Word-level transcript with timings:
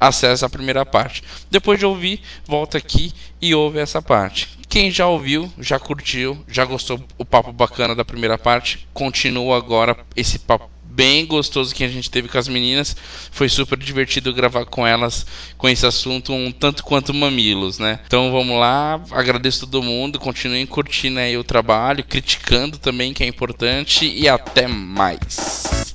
acesse 0.00 0.42
a 0.44 0.48
primeira 0.48 0.86
parte. 0.86 1.22
Depois 1.50 1.78
de 1.78 1.84
ouvir, 1.84 2.22
volta 2.46 2.78
aqui 2.78 3.12
e 3.42 3.54
ouve 3.54 3.78
essa 3.78 4.00
parte. 4.00 4.56
Quem 4.68 4.90
já 4.90 5.06
ouviu, 5.06 5.52
já 5.58 5.78
curtiu, 5.78 6.42
já 6.48 6.64
gostou 6.64 6.98
o 7.18 7.24
papo 7.24 7.52
bacana 7.52 7.94
da 7.94 8.04
primeira 8.04 8.38
parte, 8.38 8.88
continua 8.94 9.58
agora 9.58 9.98
esse 10.16 10.38
papo 10.38 10.70
bem 10.96 11.26
gostoso 11.26 11.74
que 11.74 11.84
a 11.84 11.88
gente 11.88 12.10
teve 12.10 12.26
com 12.26 12.38
as 12.38 12.48
meninas. 12.48 12.96
Foi 13.30 13.48
super 13.50 13.78
divertido 13.78 14.32
gravar 14.32 14.64
com 14.64 14.86
elas 14.86 15.26
com 15.58 15.68
esse 15.68 15.84
assunto 15.84 16.32
um 16.32 16.50
tanto 16.50 16.82
quanto 16.82 17.12
mamilos, 17.12 17.78
né? 17.78 18.00
Então 18.06 18.32
vamos 18.32 18.58
lá, 18.58 19.00
agradeço 19.10 19.60
todo 19.60 19.82
mundo, 19.82 20.18
continuem 20.18 20.66
curtindo 20.66 21.20
aí 21.20 21.36
o 21.36 21.44
trabalho, 21.44 22.02
criticando 22.02 22.78
também 22.78 23.12
que 23.12 23.22
é 23.22 23.26
importante 23.26 24.06
e 24.06 24.26
até 24.26 24.66
mais. 24.66 25.94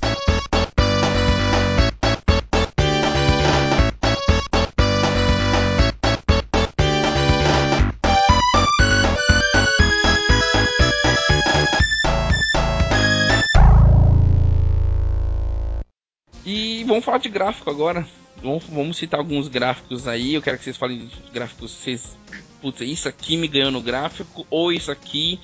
Vamos 16.92 17.04
falar 17.04 17.18
de 17.18 17.28
gráfico 17.28 17.70
agora. 17.70 18.06
Vamos, 18.42 18.64
vamos 18.64 18.96
citar 18.96 19.18
alguns 19.20 19.48
gráficos 19.48 20.06
aí. 20.06 20.34
Eu 20.34 20.42
quero 20.42 20.58
que 20.58 20.64
vocês 20.64 20.76
falem 20.76 21.06
de 21.06 21.30
gráficos. 21.32 21.72
Vocês, 21.72 22.16
putz, 22.60 22.80
isso 22.82 23.08
aqui 23.08 23.36
me 23.36 23.48
ganhou 23.48 23.70
no 23.70 23.80
gráfico, 23.80 24.46
ou 24.50 24.72
isso 24.72 24.90
aqui, 24.90 25.40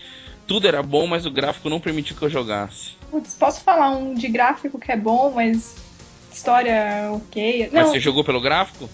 tudo 0.47 0.69
era 0.69 0.83
bom, 0.83 1.07
mas 1.07 1.25
o 1.25 1.31
gráfico 1.31 1.71
não 1.71 1.81
permitiu 1.81 2.17
que 2.17 2.23
eu 2.23 2.29
jogasse. 2.29 2.93
Putz, 3.11 3.35
posso 3.35 3.63
falar 3.63 3.91
um 3.91 4.15
de 4.15 4.29
gráfico 4.29 4.79
que 4.79 4.93
é 4.93 4.97
bom, 4.97 5.33
mas 5.35 5.77
história 6.33 7.11
ok. 7.13 7.71
Mas 7.73 7.89
você 7.89 8.01
jogou 8.01 8.25
pelo 8.25 8.41
gráfico? 8.41 8.89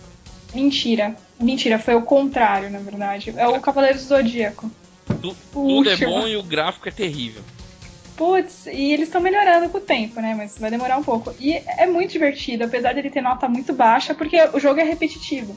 Mentira. 0.55 1.17
Mentira, 1.41 1.79
foi 1.79 1.97
o 1.97 2.03
contrário, 2.03 2.71
na 2.71 2.79
verdade. 2.79 3.35
É 3.37 3.49
o 3.49 3.61
Cavaleiro 3.61 3.99
do 3.99 4.05
Zodíaco. 4.05 4.71
Tu, 5.21 5.37
tudo 5.53 5.91
é 5.91 5.97
bom 5.97 6.27
e 6.29 6.37
o 6.37 6.43
gráfico 6.43 6.89
é 6.89 6.93
terrível. 6.93 7.43
Putz, 8.17 8.67
e 8.67 8.93
eles 8.93 9.09
estão 9.09 9.21
melhorando 9.21 9.69
com 9.69 9.79
o 9.79 9.81
tempo, 9.81 10.21
né? 10.21 10.35
Mas 10.35 10.57
vai 10.59 10.71
demorar 10.71 10.97
um 10.97 11.03
pouco. 11.03 11.35
E 11.41 11.55
é 11.55 11.87
muito 11.87 12.13
divertido, 12.13 12.65
apesar 12.65 12.93
de 12.93 13.01
ele 13.01 13.11
ter 13.11 13.21
nota 13.21 13.49
muito 13.49 13.73
baixa, 13.73 14.15
porque 14.15 14.37
o 14.53 14.61
jogo 14.61 14.81
é 14.81 14.85
repetitivo. 14.85 15.57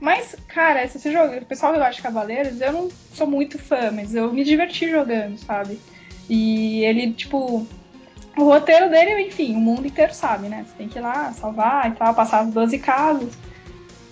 Mas, 0.00 0.34
cara, 0.48 0.86
se 0.88 0.98
você 0.98 1.12
joga. 1.12 1.38
O 1.38 1.44
pessoal 1.44 1.72
que 1.72 1.78
gosta 1.78 1.94
de 1.94 2.02
Cavaleiros, 2.02 2.60
eu 2.60 2.72
não 2.72 2.88
sou 3.12 3.26
muito 3.26 3.58
fã, 3.58 3.90
mas 3.92 4.14
eu 4.14 4.32
me 4.32 4.42
diverti 4.44 4.90
jogando, 4.90 5.36
sabe? 5.38 5.78
E 6.28 6.82
ele, 6.84 7.12
tipo. 7.12 7.66
O 8.38 8.44
roteiro 8.44 8.88
dele, 8.88 9.26
enfim, 9.26 9.54
o 9.54 9.60
mundo 9.60 9.86
inteiro 9.86 10.14
sabe, 10.14 10.48
né? 10.48 10.64
Você 10.66 10.74
tem 10.78 10.88
que 10.88 10.98
ir 10.98 11.02
lá 11.02 11.32
salvar 11.32 11.90
e 11.90 11.94
tal, 11.94 12.14
passar 12.14 12.40
as 12.40 12.50
12 12.50 12.78
casas. 12.78 13.34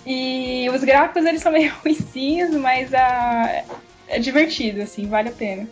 E 0.05 0.69
os 0.71 0.85
gráficos, 0.85 1.25
eles 1.25 1.41
são 1.41 1.53
meio 1.53 1.73
ruizinhos, 1.83 2.51
mas 2.57 2.93
a... 2.93 3.65
é 4.09 4.19
divertido, 4.19 4.83
assim, 4.83 5.07
vale 5.07 5.31
a 5.31 5.33
pena. 5.33 5.67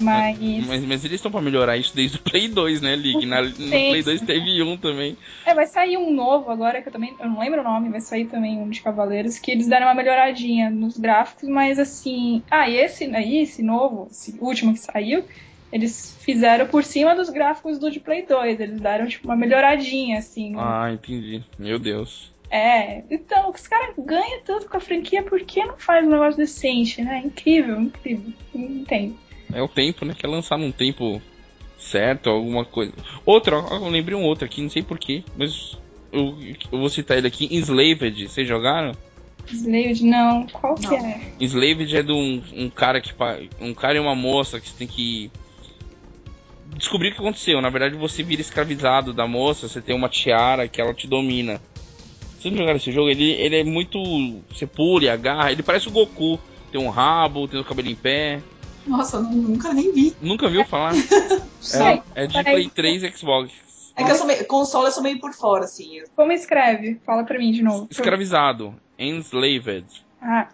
Mas... 0.00 0.38
mas, 0.66 0.84
mas 0.84 1.04
eles 1.04 1.16
estão 1.16 1.30
pra 1.30 1.40
melhorar 1.40 1.76
isso 1.76 1.94
desde 1.94 2.16
o 2.16 2.22
Play 2.22 2.48
2, 2.48 2.80
né, 2.80 2.96
League? 2.96 3.26
Na, 3.26 3.42
no 3.42 3.52
Play 3.52 4.02
2 4.02 4.20
teve 4.22 4.62
um 4.62 4.76
também. 4.76 5.16
É, 5.44 5.54
vai 5.54 5.66
sair 5.66 5.96
um 5.96 6.12
novo 6.12 6.50
agora, 6.50 6.80
que 6.80 6.88
eu 6.88 6.92
também 6.92 7.14
eu 7.18 7.28
não 7.28 7.40
lembro 7.40 7.60
o 7.60 7.64
nome, 7.64 7.90
vai 7.90 8.00
sair 8.00 8.26
também 8.26 8.58
um 8.58 8.68
de 8.68 8.80
Cavaleiros, 8.80 9.38
que 9.38 9.50
eles 9.50 9.68
deram 9.68 9.86
uma 9.86 9.94
melhoradinha 9.94 10.70
nos 10.70 10.96
gráficos, 10.96 11.48
mas 11.48 11.78
assim. 11.78 12.42
Ah, 12.50 12.68
e 12.68 12.76
esse 12.76 13.04
aí, 13.14 13.38
esse 13.38 13.62
novo, 13.62 14.08
esse 14.10 14.36
último 14.40 14.72
que 14.72 14.80
saiu, 14.80 15.24
eles 15.72 16.16
fizeram 16.20 16.66
por 16.66 16.82
cima 16.82 17.14
dos 17.14 17.30
gráficos 17.30 17.78
do 17.78 17.90
de 17.90 18.00
Play 18.00 18.26
2. 18.26 18.58
Eles 18.58 18.80
deram, 18.80 19.06
tipo, 19.06 19.28
uma 19.28 19.36
melhoradinha, 19.36 20.18
assim. 20.18 20.52
Né? 20.52 20.58
Ah, 20.60 20.90
entendi. 20.92 21.44
Meu 21.58 21.78
Deus. 21.78 22.30
É, 22.50 23.04
então, 23.08 23.50
os 23.50 23.68
caras 23.68 23.94
ganham 23.96 24.40
tudo 24.44 24.68
com 24.68 24.76
a 24.76 24.80
franquia, 24.80 25.22
por 25.22 25.40
que 25.40 25.64
não 25.64 25.76
faz 25.78 26.04
um 26.04 26.10
negócio 26.10 26.36
decente, 26.36 27.00
né? 27.00 27.22
Incrível, 27.24 27.80
incrível. 27.80 28.32
Não 28.52 28.64
entendo. 28.64 29.16
É 29.52 29.62
o 29.62 29.68
tempo, 29.68 30.04
né? 30.04 30.14
Quer 30.16 30.28
lançar 30.28 30.58
num 30.58 30.72
tempo 30.72 31.20
certo, 31.78 32.30
alguma 32.30 32.64
coisa. 32.64 32.92
Outra, 33.24 33.56
eu 33.56 33.88
lembrei 33.88 34.16
um 34.16 34.24
outro 34.24 34.44
aqui, 34.44 34.62
não 34.62 34.70
sei 34.70 34.82
porquê, 34.82 35.24
mas 35.36 35.76
eu, 36.12 36.36
eu 36.70 36.78
vou 36.78 36.88
citar 36.88 37.18
ele 37.18 37.26
aqui. 37.26 37.48
Enslaved, 37.50 38.28
vocês 38.28 38.46
jogaram? 38.46 38.92
Enslaved, 39.50 40.04
não. 40.04 40.46
Qual 40.46 40.74
não. 40.80 40.88
que 40.88 40.94
é? 40.94 41.32
Enslaved 41.40 41.96
é 41.96 42.02
de 42.02 42.12
um, 42.12 42.42
um 42.54 42.70
cara 42.70 43.00
que. 43.00 43.12
Um 43.60 43.74
cara 43.74 43.96
e 43.96 44.00
uma 44.00 44.14
moça 44.14 44.60
que 44.60 44.68
você 44.68 44.76
tem 44.78 44.86
que 44.86 45.30
descobrir 46.76 47.08
o 47.08 47.14
que 47.14 47.20
aconteceu. 47.20 47.60
Na 47.60 47.70
verdade, 47.70 47.96
você 47.96 48.22
vira 48.22 48.40
escravizado 48.40 49.12
da 49.12 49.26
moça, 49.26 49.68
você 49.68 49.80
tem 49.80 49.94
uma 49.94 50.08
tiara 50.08 50.68
que 50.68 50.80
ela 50.80 50.94
te 50.94 51.06
domina. 51.06 51.60
Vocês 52.38 52.52
não 52.52 52.58
jogaram 52.58 52.76
esse 52.78 52.92
jogo? 52.92 53.10
Ele, 53.10 53.32
ele 53.32 53.56
é 53.56 53.64
muito. 53.64 54.00
Você 54.50 54.66
pula 54.66 55.04
e 55.04 55.08
agarra. 55.08 55.52
Ele 55.52 55.62
parece 55.62 55.88
o 55.88 55.92
Goku. 55.92 56.38
Tem 56.70 56.80
um 56.80 56.88
rabo, 56.88 57.48
tem 57.48 57.60
o 57.60 57.64
cabelo 57.64 57.88
em 57.88 57.94
pé. 57.94 58.40
Nossa, 58.90 59.20
nunca 59.20 59.72
nem 59.72 59.92
vi. 59.92 60.16
Nunca 60.20 60.48
viu 60.48 60.64
falar? 60.64 60.92
é, 62.16 62.24
é 62.24 62.26
de 62.26 62.42
Play 62.42 62.68
3 62.68 63.16
Xbox. 63.16 63.52
É 63.94 64.02
que 64.02 64.10
eu 64.10 64.16
sou 64.16 64.26
meio, 64.26 64.44
console 64.46 64.86
eu 64.86 64.92
sou 64.92 65.02
meio 65.02 65.20
por 65.20 65.32
fora, 65.32 65.64
assim. 65.64 66.02
Como 66.16 66.32
escreve? 66.32 67.00
Fala 67.06 67.22
pra 67.22 67.38
mim 67.38 67.52
de 67.52 67.62
novo. 67.62 67.86
Escravizado. 67.88 68.74
Enslaved. 68.98 69.86
Ah. 70.20 70.48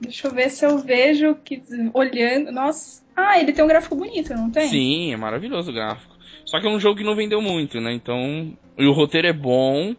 Deixa 0.00 0.26
eu 0.26 0.32
ver 0.32 0.50
se 0.50 0.66
eu 0.66 0.78
vejo 0.78 1.36
que 1.36 1.62
olhando. 1.94 2.50
Nossa. 2.50 3.00
Ah, 3.14 3.38
ele 3.38 3.52
tem 3.52 3.64
um 3.64 3.68
gráfico 3.68 3.94
bonito, 3.94 4.34
não 4.34 4.50
tem? 4.50 4.68
Sim, 4.68 5.12
é 5.12 5.16
maravilhoso 5.16 5.70
o 5.70 5.74
gráfico. 5.74 6.16
Só 6.44 6.60
que 6.60 6.66
é 6.66 6.70
um 6.70 6.80
jogo 6.80 6.98
que 6.98 7.04
não 7.04 7.14
vendeu 7.14 7.40
muito, 7.40 7.80
né? 7.80 7.92
Então. 7.92 8.56
E 8.76 8.86
o 8.86 8.92
roteiro 8.92 9.28
é 9.28 9.32
bom. 9.32 9.94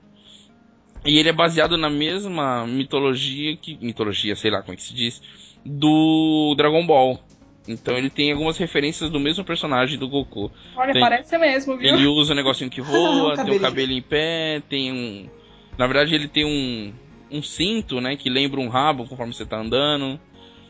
E 1.08 1.18
ele 1.18 1.30
é 1.30 1.34
baseado 1.34 1.78
na 1.78 1.90
mesma 1.90 2.68
mitologia 2.68 3.56
que. 3.56 3.78
Mitologia, 3.82 4.36
sei 4.36 4.52
lá 4.52 4.62
como 4.62 4.74
é 4.74 4.76
que 4.76 4.84
se 4.84 4.94
diz. 4.94 5.22
Do 5.66 6.54
Dragon 6.58 6.86
Ball. 6.86 7.20
Então 7.68 7.98
ele 7.98 8.10
tem 8.10 8.32
algumas 8.32 8.58
referências 8.58 9.10
do 9.10 9.20
mesmo 9.20 9.44
personagem 9.44 9.98
do 9.98 10.08
Goku. 10.08 10.52
Olha, 10.76 10.94
tem, 10.94 11.02
parece 11.02 11.38
mesmo, 11.38 11.78
viu? 11.78 11.94
Ele 11.94 12.06
usa 12.08 12.34
um 12.34 12.36
negocinho 12.36 12.70
que 12.70 12.80
voa, 12.84 13.36
tem 13.36 13.56
o 13.56 13.60
cabelo 13.60 13.92
em 13.92 14.02
pé, 14.02 14.62
tem 14.70 14.92
um. 14.92 15.30
Na 15.78 15.88
verdade, 15.88 16.14
ele 16.14 16.28
tem 16.28 16.46
um, 16.46 16.94
um 17.32 17.42
cinto, 17.42 18.02
né? 18.02 18.16
Que 18.16 18.30
lembra 18.30 18.60
um 18.60 18.68
rabo 18.68 19.06
conforme 19.06 19.34
você 19.34 19.46
tá 19.46 19.58
andando. 19.58 20.20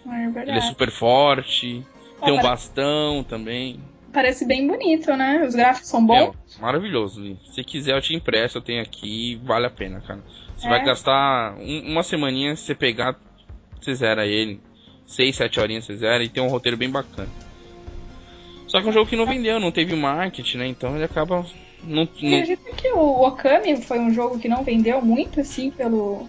Ah, 0.07 0.21
é. 0.21 0.41
Ele 0.43 0.57
é 0.57 0.61
super 0.61 0.91
forte. 0.91 1.83
Ah, 2.19 2.25
tem 2.25 2.33
um 2.33 2.41
parece... 2.41 2.67
bastão 2.69 3.23
também. 3.23 3.79
Parece 4.13 4.45
bem 4.45 4.68
bonito, 4.68 5.16
né? 5.16 5.44
Os 5.45 5.53
gráficos 5.53 5.90
são 5.90 6.06
bons. 6.06 6.34
É, 6.57 6.62
maravilhoso. 6.62 7.38
Se 7.51 7.63
quiser, 7.63 7.95
eu 7.95 8.01
te 8.01 8.16
impresso, 8.16 8.57
eu 8.57 8.62
tenho 8.62 8.81
aqui. 8.81 9.40
Vale 9.44 9.66
a 9.66 9.69
pena, 9.69 10.01
cara. 10.01 10.22
Você 10.56 10.66
é. 10.66 10.69
vai 10.69 10.84
gastar 10.84 11.56
um, 11.57 11.91
uma 11.91 12.03
semaninha, 12.03 12.56
se 12.56 12.63
você 12.63 12.75
pegar, 12.75 13.16
você 13.79 13.94
zera 13.94 14.25
ele. 14.25 14.59
6, 15.06 15.35
7 15.35 15.59
horinhas 15.59 15.85
você 15.85 15.96
zera 15.96 16.23
e 16.23 16.29
tem 16.29 16.44
um 16.44 16.50
roteiro 16.50 16.78
bem 16.78 16.90
bacana. 16.90 17.29
Só 18.67 18.81
que 18.81 18.88
é 18.88 18.90
um 18.90 18.94
jogo 18.94 19.09
que 19.09 19.16
não 19.16 19.25
vendeu, 19.25 19.59
não 19.59 19.72
teve 19.72 19.96
marketing, 19.96 20.57
né? 20.57 20.67
Então 20.67 20.96
ele 20.96 21.06
acaba. 21.06 21.46
Não, 21.84 22.07
não... 22.22 22.38
Acredita 22.38 22.72
que 22.75 22.90
o 22.90 23.25
Okami 23.25 23.81
foi 23.81 24.00
um 24.00 24.13
jogo 24.13 24.40
que 24.40 24.50
não 24.50 24.63
vendeu 24.63 25.01
muito, 25.01 25.40
assim, 25.40 25.72
pelo. 25.72 26.28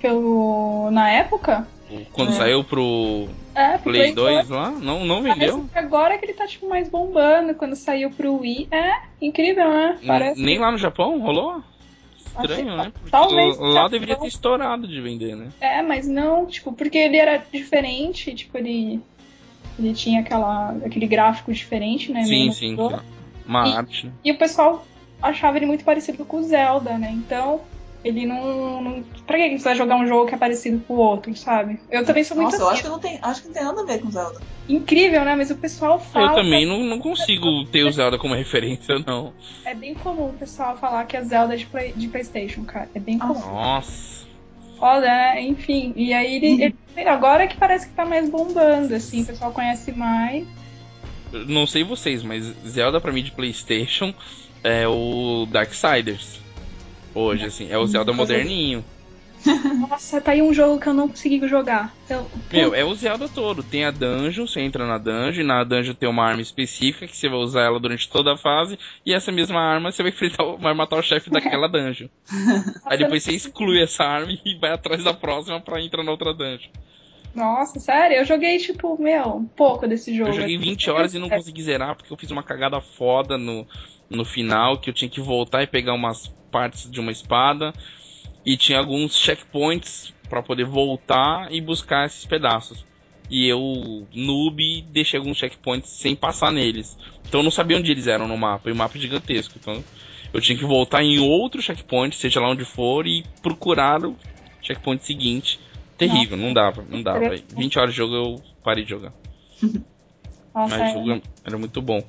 pelo. 0.00 0.90
na 0.90 1.10
época? 1.10 1.68
Quando 2.12 2.30
é. 2.30 2.34
saiu 2.34 2.64
pro 2.64 3.28
é, 3.54 3.78
Play, 3.78 4.12
Play 4.12 4.14
2, 4.14 4.48
2 4.48 4.48
lá, 4.48 4.70
não, 4.70 5.04
não 5.04 5.22
vendeu. 5.22 5.66
Que 5.72 5.78
agora 5.78 6.16
que 6.18 6.24
ele 6.24 6.34
tá 6.34 6.46
tipo 6.46 6.68
mais 6.68 6.88
bombando, 6.88 7.54
quando 7.54 7.74
saiu 7.74 8.10
pro 8.10 8.38
Wii. 8.38 8.68
É, 8.70 9.02
incrível, 9.20 9.68
né? 9.68 9.98
Parece. 10.06 10.40
Nem 10.40 10.58
lá 10.58 10.70
no 10.70 10.78
Japão 10.78 11.18
rolou? 11.20 11.62
Estranho, 12.26 12.76
né? 12.76 12.92
Porque 12.92 13.10
talvez 13.10 13.58
lá 13.58 13.88
deveria 13.88 14.16
ter 14.16 14.28
estourado 14.28 14.86
de 14.86 15.00
vender, 15.00 15.34
né? 15.34 15.48
É, 15.60 15.82
mas 15.82 16.06
não, 16.06 16.46
tipo, 16.46 16.72
porque 16.72 16.96
ele 16.96 17.16
era 17.16 17.44
diferente, 17.52 18.34
tipo, 18.34 18.56
ele. 18.56 19.00
Ele 19.78 19.94
tinha 19.94 20.20
aquela, 20.20 20.76
aquele 20.84 21.06
gráfico 21.06 21.52
diferente, 21.52 22.12
né? 22.12 22.24
Sim, 22.24 22.52
sim. 22.52 22.76
Uma 23.46 23.68
e, 23.68 23.72
arte. 23.72 24.12
E 24.24 24.30
o 24.30 24.38
pessoal 24.38 24.86
achava 25.22 25.56
ele 25.56 25.66
muito 25.66 25.84
parecido 25.84 26.24
com 26.24 26.38
o 26.38 26.42
Zelda, 26.42 26.98
né? 26.98 27.10
Então, 27.12 27.60
ele 28.04 28.24
não, 28.26 28.80
não. 28.82 29.02
Pra 29.26 29.36
que 29.36 29.58
você 29.58 29.64
vai 29.64 29.74
jogar 29.76 29.96
um 29.96 30.06
jogo 30.06 30.26
que 30.26 30.34
é 30.34 30.38
parecido 30.38 30.82
com 30.86 30.94
o 30.94 30.98
outro, 30.98 31.34
sabe? 31.36 31.78
Eu 31.90 32.04
também 32.04 32.24
sou 32.24 32.36
muito 32.36 32.52
Nossa, 32.52 32.56
assim. 32.56 32.64
eu 32.64 32.70
acho 32.70 32.82
que 32.82 32.88
não 32.88 32.98
tem. 32.98 33.18
Acho 33.20 33.42
que 33.42 33.48
não 33.48 33.54
tem 33.54 33.64
nada 33.64 33.80
a 33.82 33.84
ver 33.84 34.00
com 34.00 34.10
Zelda. 34.10 34.40
Incrível, 34.68 35.24
né? 35.24 35.34
Mas 35.36 35.50
o 35.50 35.56
pessoal 35.56 35.98
fala. 36.00 36.32
Eu 36.32 36.34
também 36.36 36.64
não, 36.64 36.80
não 36.82 36.98
consigo 36.98 37.64
ter 37.66 37.84
o 37.84 37.92
Zelda 37.92 38.18
como 38.18 38.34
referência, 38.36 38.98
não. 39.06 39.32
É 39.64 39.74
bem 39.74 39.94
comum 39.94 40.30
o 40.30 40.32
pessoal 40.32 40.76
falar 40.78 41.04
que 41.04 41.16
é 41.16 41.22
Zelda 41.22 41.56
de, 41.56 41.66
play, 41.66 41.92
de 41.92 42.08
Playstation, 42.08 42.64
cara. 42.64 42.88
É 42.94 43.00
bem 43.00 43.18
comum. 43.18 43.38
Nossa. 43.38 44.24
foda, 44.78 45.06
né? 45.06 45.42
Enfim. 45.42 45.92
E 45.94 46.12
aí 46.14 46.36
ele, 46.36 46.74
ele- 46.96 47.08
agora 47.08 47.46
que 47.46 47.56
parece 47.56 47.86
que 47.88 47.94
tá 47.94 48.04
mais 48.06 48.30
bombando, 48.30 48.94
assim, 48.94 49.22
o 49.22 49.26
pessoal 49.26 49.52
conhece 49.52 49.92
mais. 49.92 50.46
Não 51.32 51.66
sei 51.66 51.84
vocês, 51.84 52.22
mas 52.22 52.44
Zelda 52.66 53.00
pra 53.00 53.12
mim 53.12 53.22
de 53.22 53.30
PlayStation 53.30 54.12
é 54.64 54.88
o 54.88 55.46
Darksiders. 55.50 56.40
Hoje, 57.14 57.46
assim, 57.46 57.68
é 57.68 57.78
o 57.78 57.86
Zelda 57.86 58.12
moderninho. 58.12 58.84
Nossa, 59.88 60.20
tá 60.20 60.32
aí 60.32 60.42
um 60.42 60.52
jogo 60.52 60.78
que 60.78 60.88
eu 60.88 60.94
não 60.94 61.08
consegui 61.08 61.46
jogar. 61.48 61.96
Eu, 62.08 62.30
Meu, 62.52 62.74
é 62.74 62.84
o 62.84 62.94
Zelda 62.94 63.28
todo. 63.28 63.62
Tem 63.62 63.84
a 63.84 63.90
dungeon, 63.90 64.46
você 64.46 64.60
entra 64.60 64.86
na 64.86 64.98
dungeon, 64.98 65.42
e 65.42 65.46
na 65.46 65.64
dungeon 65.64 65.94
tem 65.94 66.08
uma 66.08 66.24
arma 66.24 66.42
específica 66.42 67.06
que 67.06 67.16
você 67.16 67.28
vai 67.28 67.38
usar 67.38 67.62
ela 67.62 67.80
durante 67.80 68.08
toda 68.08 68.34
a 68.34 68.36
fase, 68.36 68.78
e 69.04 69.14
essa 69.14 69.32
mesma 69.32 69.60
arma 69.60 69.90
você 69.90 70.02
vai 70.02 70.12
enfrentar, 70.12 70.44
vai 70.56 70.74
matar 70.74 70.96
o 70.96 71.02
chefe 71.02 71.30
daquela 71.30 71.68
dungeon. 71.68 72.08
Aí 72.84 72.98
depois 72.98 73.22
você 73.22 73.32
exclui 73.32 73.82
essa 73.82 74.04
arma 74.04 74.32
e 74.44 74.58
vai 74.58 74.72
atrás 74.72 75.02
da 75.02 75.14
próxima 75.14 75.60
pra 75.60 75.80
entrar 75.80 76.04
na 76.04 76.10
outra 76.10 76.34
dungeon. 76.34 76.70
Nossa, 77.34 77.78
sério, 77.78 78.16
eu 78.16 78.24
joguei, 78.24 78.58
tipo, 78.58 79.00
meu, 79.00 79.36
um 79.36 79.46
pouco 79.46 79.86
desse 79.86 80.14
jogo. 80.14 80.30
Eu 80.30 80.34
joguei 80.40 80.58
20 80.58 80.90
horas 80.90 81.14
e 81.14 81.18
não 81.18 81.28
consegui 81.30 81.62
zerar 81.62 81.96
porque 81.96 82.12
eu 82.12 82.16
fiz 82.16 82.30
uma 82.30 82.42
cagada 82.42 82.80
foda 82.80 83.38
no, 83.38 83.66
no 84.08 84.24
final, 84.24 84.78
que 84.78 84.90
eu 84.90 84.94
tinha 84.94 85.08
que 85.08 85.20
voltar 85.20 85.62
e 85.62 85.66
pegar 85.66 85.94
umas 85.94 86.28
partes 86.50 86.90
de 86.90 87.00
uma 87.00 87.12
espada. 87.12 87.72
E 88.44 88.56
tinha 88.56 88.78
alguns 88.78 89.16
checkpoints 89.16 90.14
pra 90.28 90.42
poder 90.42 90.64
voltar 90.64 91.52
e 91.52 91.60
buscar 91.60 92.06
esses 92.06 92.24
pedaços. 92.24 92.86
E 93.28 93.46
eu, 93.46 94.06
noob, 94.14 94.82
deixei 94.90 95.18
alguns 95.18 95.38
checkpoints 95.38 95.90
sem 95.90 96.16
passar 96.16 96.50
neles. 96.50 96.98
Então 97.28 97.40
eu 97.40 97.44
não 97.44 97.50
sabia 97.50 97.76
onde 97.76 97.90
eles 97.90 98.06
eram 98.06 98.26
no 98.26 98.36
mapa, 98.36 98.68
e 98.68 98.72
o 98.72 98.76
mapa 98.76 98.96
é 98.96 99.00
gigantesco. 99.00 99.54
Então 99.60 99.84
eu 100.32 100.40
tinha 100.40 100.56
que 100.56 100.64
voltar 100.64 101.02
em 101.02 101.18
outro 101.18 101.62
checkpoint, 101.62 102.16
seja 102.16 102.40
lá 102.40 102.50
onde 102.50 102.64
for, 102.64 103.06
e 103.06 103.24
procurar 103.42 104.04
o 104.04 104.16
checkpoint 104.62 105.04
seguinte. 105.04 105.60
Terrível, 105.96 106.36
não 106.36 106.52
dava, 106.52 106.84
não 106.88 107.02
dava. 107.02 107.36
20 107.54 107.78
horas 107.78 107.90
de 107.90 107.96
jogo 107.98 108.14
eu 108.14 108.42
parei 108.64 108.84
de 108.84 108.90
jogar. 108.90 109.12
Nossa, 110.54 110.78
Mas 110.78 110.94
é. 110.94 110.98
o 110.98 111.06
jogo 111.06 111.22
era 111.44 111.58
muito 111.58 111.80
bom. 111.80 112.02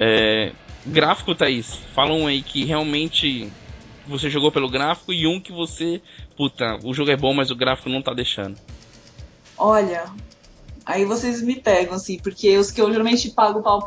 É, 0.00 0.52
gráfico, 0.86 1.34
Thaís, 1.34 1.76
fala 1.94 2.12
um 2.12 2.26
aí 2.26 2.42
que 2.42 2.64
realmente 2.64 3.50
você 4.06 4.28
jogou 4.30 4.50
pelo 4.52 4.68
gráfico 4.70 5.12
e 5.12 5.26
um 5.26 5.40
que 5.40 5.52
você. 5.52 6.00
Puta, 6.36 6.78
o 6.84 6.92
jogo 6.94 7.10
é 7.10 7.16
bom, 7.16 7.32
mas 7.34 7.50
o 7.50 7.56
gráfico 7.56 7.88
não 7.88 8.02
tá 8.02 8.12
deixando. 8.12 8.56
Olha, 9.56 10.04
aí 10.84 11.04
vocês 11.04 11.40
me 11.42 11.56
pegam, 11.60 11.94
assim, 11.94 12.18
porque 12.18 12.56
os 12.58 12.70
que 12.70 12.80
eu 12.80 12.90
geralmente 12.90 13.30
pago 13.30 13.62
pau 13.62 13.80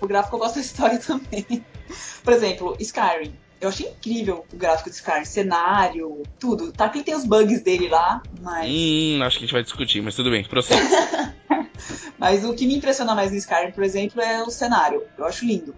pro- 0.00 0.08
gráfico, 0.08 0.36
eu 0.36 0.40
gosto 0.40 0.54
da 0.56 0.60
história 0.60 0.98
também. 1.04 1.64
Por 2.24 2.32
exemplo, 2.32 2.76
Skyrim. 2.80 3.32
Eu 3.60 3.68
achei 3.68 3.86
incrível 3.88 4.46
o 4.50 4.56
gráfico 4.56 4.88
de 4.88 4.96
Skyrim, 4.96 5.24
cenário, 5.26 6.26
tudo. 6.38 6.72
Tá 6.72 6.88
que 6.88 7.02
tem 7.02 7.14
os 7.14 7.26
bugs 7.26 7.62
dele 7.62 7.88
lá, 7.90 8.22
mas, 8.40 8.70
Hum, 8.70 9.22
acho 9.22 9.36
que 9.38 9.44
a 9.44 9.46
gente 9.46 9.52
vai 9.52 9.62
discutir, 9.62 10.00
mas 10.00 10.16
tudo 10.16 10.30
bem, 10.30 10.42
prossiga. 10.44 10.80
mas 12.18 12.42
o 12.42 12.54
que 12.54 12.66
me 12.66 12.76
impressiona 12.76 13.14
mais 13.14 13.30
no 13.30 13.36
Skyrim, 13.36 13.72
por 13.72 13.84
exemplo, 13.84 14.22
é 14.22 14.42
o 14.42 14.50
cenário. 14.50 15.02
Eu 15.18 15.26
acho 15.26 15.44
lindo. 15.44 15.74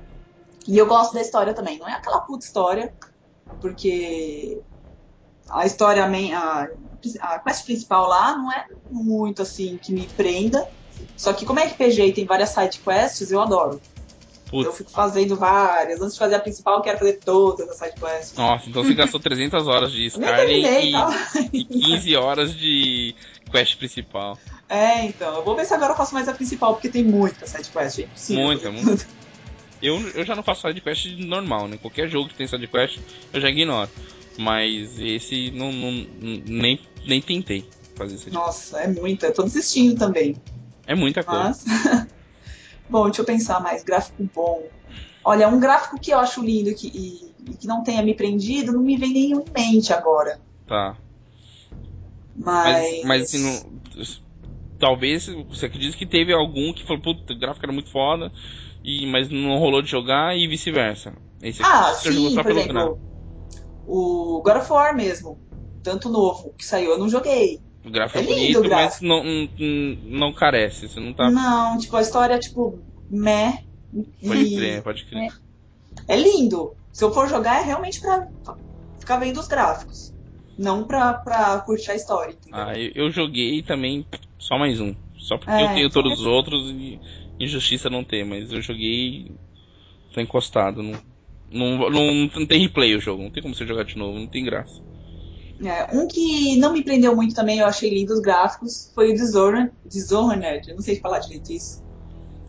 E 0.67 0.79
eu 0.79 0.87
gosto 0.87 1.15
da 1.15 1.21
história 1.21 1.55
também. 1.55 1.79
Não 1.79 1.89
é 1.89 1.93
aquela 1.93 2.21
puta 2.21 2.45
história, 2.45 2.93
porque 3.61 4.61
a 5.49 5.67
história, 5.67 6.05
a, 6.05 6.69
a 7.21 7.39
quest 7.41 7.65
principal 7.65 8.09
lá 8.09 8.37
não 8.37 8.53
é 8.53 8.67
muito 8.91 9.43
assim 9.43 9.79
que 9.83 9.93
me 9.93 10.07
prenda. 10.07 10.67
Só 11.17 11.33
que 11.33 11.45
como 11.45 11.59
é 11.61 11.67
RPG 11.67 12.07
e 12.07 12.13
tem 12.13 12.25
várias 12.25 12.51
side 12.51 12.79
quests, 12.79 13.31
eu 13.31 13.41
adoro. 13.41 13.81
Eu 14.53 14.65
Putz, 14.65 14.77
fico 14.77 14.91
fazendo 14.91 15.35
várias. 15.35 16.01
Antes 16.01 16.13
de 16.13 16.19
fazer 16.19 16.35
a 16.35 16.41
principal, 16.41 16.77
eu 16.77 16.83
quero 16.83 16.99
fazer 16.99 17.15
todas 17.25 17.69
as 17.71 17.77
side 17.79 17.95
quests. 17.99 18.37
nossa, 18.37 18.69
então 18.69 18.85
você 18.85 18.95
gastou 18.95 19.19
300 19.19 19.67
horas 19.67 19.91
de 19.91 20.05
Skyrim 20.07 20.63
terminei, 20.63 20.93
tá? 20.93 21.29
e, 21.53 21.61
e 21.61 21.65
15 21.65 22.17
horas 22.17 22.55
de 22.55 23.15
quest 23.51 23.79
principal. 23.79 24.39
É, 24.69 25.05
então. 25.07 25.37
Eu 25.37 25.45
vou 25.45 25.57
ver 25.57 25.65
se 25.65 25.73
agora 25.73 25.93
eu 25.93 25.97
faço 25.97 26.13
mais 26.13 26.29
a 26.29 26.35
principal, 26.35 26.75
porque 26.75 26.91
tem 26.91 27.03
muita 27.03 27.47
side 27.47 27.71
quest, 27.71 27.97
gente. 27.97 28.11
Sim, 28.15 28.43
Muita, 28.43 28.71
muita. 28.71 29.07
Eu, 29.83 30.01
eu 30.11 30.25
já 30.25 30.37
não 30.37 30.43
faço 30.43 30.63
sidequest 30.63 31.07
normal, 31.19 31.67
né? 31.69 31.77
Qualquer 31.77 32.09
jogo 32.09 32.29
que 32.29 32.37
tem 32.37 32.47
sidequest 32.47 32.99
eu 33.33 33.41
já 33.41 33.49
ignoro. 33.51 33.91
Mas 34.39 34.99
esse 34.99 35.51
não, 35.51 35.73
não- 35.73 36.07
nem, 36.47 36.81
nem 37.05 37.21
tentei 37.21 37.65
fazer 37.97 38.15
isso. 38.15 38.31
Nossa, 38.33 38.79
é 38.81 38.89
muita. 38.89 39.27
Eu 39.27 39.35
tô 39.35 39.43
desistindo 39.43 39.99
também. 39.99 40.37
É 40.87 40.95
muita 40.95 41.23
coisa. 41.23 41.43
Mas. 41.45 41.65
bom, 42.89 43.05
deixa 43.07 43.23
eu 43.23 43.27
pensar 43.27 43.61
mais. 43.61 43.83
Gráfico 43.83 44.29
bom. 44.35 44.71
Olha, 45.25 45.49
um 45.49 45.61
gráfico 45.61 46.01
que 46.01 46.13
eu 46.13 46.19
acho 46.19 46.43
lindo 46.43 46.75
que, 46.75 46.89
e, 46.89 47.53
e 47.53 47.57
que 47.57 47.67
não 47.67 47.83
tenha 47.83 48.03
me 48.03 48.15
prendido, 48.15 48.73
não 48.73 48.83
me 48.83 48.97
vem 48.97 49.13
nenhum 49.13 49.41
em 49.41 49.53
mente 49.53 49.93
agora. 49.93 50.41
Tá. 50.67 50.97
Mas. 52.35 52.65
Mas, 52.65 53.05
mas 53.05 53.23
assim, 53.23 53.39
não- 53.39 53.81
talvez 54.79 55.27
você 55.49 55.67
acredita 55.67 55.97
que 55.97 56.07
teve 56.07 56.33
algum 56.33 56.73
que 56.73 56.85
falou, 56.85 57.03
puta, 57.03 57.33
o 57.33 57.39
gráfico 57.39 57.65
era 57.65 57.73
muito 57.73 57.91
foda, 57.91 58.33
e, 58.85 59.07
mas 59.07 59.29
não 59.29 59.59
rolou 59.59 59.83
de 59.83 59.91
jogar 59.91 60.37
e 60.37 60.47
vice-versa. 60.47 61.13
Ah, 61.61 61.93
sim, 61.95 62.35
por 62.35 62.45
pelo 62.45 62.59
exemplo, 62.61 62.75
gráfico. 62.75 63.01
o 63.87 64.43
God 64.45 64.57
of 64.57 64.73
War 64.73 64.95
mesmo, 64.95 65.39
tanto 65.83 66.09
novo 66.09 66.55
que 66.57 66.65
saiu, 66.65 66.93
eu 66.93 66.99
não 66.99 67.09
joguei. 67.09 67.61
O 67.85 67.91
gráfico 67.91 68.19
é, 68.19 68.23
é 68.23 68.25
lindo 68.25 68.37
bonito, 68.37 68.59
o 68.59 68.61
mas 68.63 68.71
gráfico. 68.71 69.05
não, 69.05 69.25
não, 69.25 70.19
não 70.21 70.33
carece. 70.33 70.89
Você 70.89 71.01
não 71.01 71.13
tá. 71.13 71.31
Não, 71.31 71.79
tipo, 71.79 71.97
a 71.97 72.01
história, 72.03 72.39
tipo, 72.39 72.81
meh. 73.11 73.59
Pode 73.93 74.45
e 74.45 74.57
crer, 74.57 74.83
pode 74.83 75.05
crer. 75.05 75.33
É 76.09 76.17
lindo. 76.17 76.73
Se 76.93 77.05
eu 77.05 77.13
for 77.13 77.29
jogar, 77.29 77.61
é 77.61 77.65
realmente 77.65 78.01
pra 78.01 78.27
ficar 78.99 79.17
vendo 79.19 79.41
os 79.41 79.49
gráficos. 79.49 80.13
Não 80.57 80.85
pra, 80.85 81.15
pra 81.15 81.61
curtir 81.61 81.91
a 81.91 81.95
história, 81.97 82.33
entendeu? 82.33 82.61
Ah, 82.61 82.79
eu, 82.79 82.93
eu 82.95 83.11
joguei 83.11 83.63
também 83.63 84.07
só 84.39 84.59
mais 84.59 84.81
um. 84.81 84.95
Só 85.19 85.39
porque 85.39 85.51
É, 85.51 85.65
eu 85.65 85.75
tenho 85.75 85.91
todos 85.91 86.21
os 86.21 86.27
outros 86.27 86.71
e 86.71 87.01
injustiça 87.41 87.91
não 87.91 88.05
ter, 88.05 88.25
mas 88.25 88.53
eu 88.53 88.61
joguei. 88.63 89.31
Tô 90.13 90.21
encostado. 90.21 90.83
Não, 90.83 90.93
não, 91.51 91.91
não, 91.91 92.15
não 92.35 92.47
tem 92.47 92.61
replay 92.61 92.95
o 92.97 93.01
jogo, 93.01 93.23
não 93.23 93.31
tem 93.31 93.43
como 93.43 93.55
você 93.55 93.67
jogar 93.67 93.85
de 93.85 93.97
novo, 93.99 94.19
não 94.19 94.27
tem 94.27 94.45
graça. 94.45 94.81
É, 95.65 95.97
um 95.97 96.09
que 96.09 96.57
não 96.57 96.73
me 96.73 96.83
prendeu 96.83 97.15
muito 97.15 97.35
também, 97.35 97.59
eu 97.61 97.67
achei 97.67 97.89
lindo 97.91 98.13
os 98.13 98.21
gráficos, 98.21 98.91
foi 98.95 99.13
o 99.13 99.15
Dishonored. 99.15 99.71
Dishonored, 99.87 100.69
eu 100.69 100.75
não 100.75 100.83
sei 100.83 100.97
falar 100.97 101.21
direito 101.21 101.53
isso. 101.53 101.83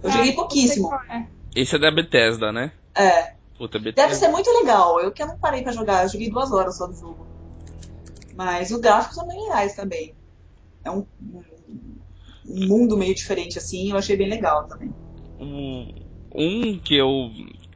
Eu 0.02 0.10
Ah, 0.10 0.14
joguei 0.14 0.34
pouquíssimo. 0.34 0.90
é. 1.10 1.26
Esse 1.56 1.76
é 1.76 1.80
da 1.80 1.92
Bethesda, 1.92 2.52
né? 2.52 2.72
É, 2.98 3.34
Puta, 3.58 3.78
Bethesda. 3.78 4.08
deve 4.08 4.16
ser 4.16 4.30
muito 4.30 4.50
legal. 4.52 5.00
Eu 5.00 5.12
que 5.12 5.22
eu 5.22 5.28
não 5.28 5.38
parei 5.38 5.62
pra 5.62 5.72
jogar, 5.72 6.04
eu 6.04 6.10
joguei 6.10 6.30
duas 6.30 6.52
horas 6.52 6.76
só 6.78 6.88
do 6.88 6.94
jogo. 6.96 7.28
Mas 8.36 8.72
os 8.72 8.80
gráficos 8.80 9.16
são 9.16 9.28
bem 9.28 9.40
legais 9.44 9.76
também. 9.76 10.16
É 10.84 10.92
um, 10.92 11.06
um- 11.22 11.44
um 12.48 12.68
mundo 12.68 12.98
meio 12.98 13.14
diferente 13.14 13.58
assim, 13.58 13.92
eu 13.92 13.98
achei 13.98 14.16
bem 14.16 14.30
legal 14.30 14.68
também. 14.68 14.94
Um 16.34 16.80
que 16.80 16.96
eu. 16.96 17.32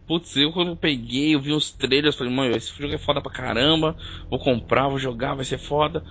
Putz, 0.07 0.35
eu 0.37 0.53
quando 0.53 0.69
eu 0.69 0.75
peguei, 0.75 1.35
eu 1.35 1.41
vi 1.41 1.51
os 1.51 1.69
trailers, 1.69 2.15
falei, 2.15 2.33
mano, 2.33 2.55
esse 2.55 2.71
jogo 2.79 2.93
é 2.93 2.97
foda 2.97 3.21
pra 3.21 3.31
caramba, 3.31 3.97
vou 4.29 4.39
comprar, 4.39 4.87
vou 4.87 4.97
jogar, 4.97 5.35
vai 5.35 5.43
ser 5.43 5.57
foda. 5.57 6.03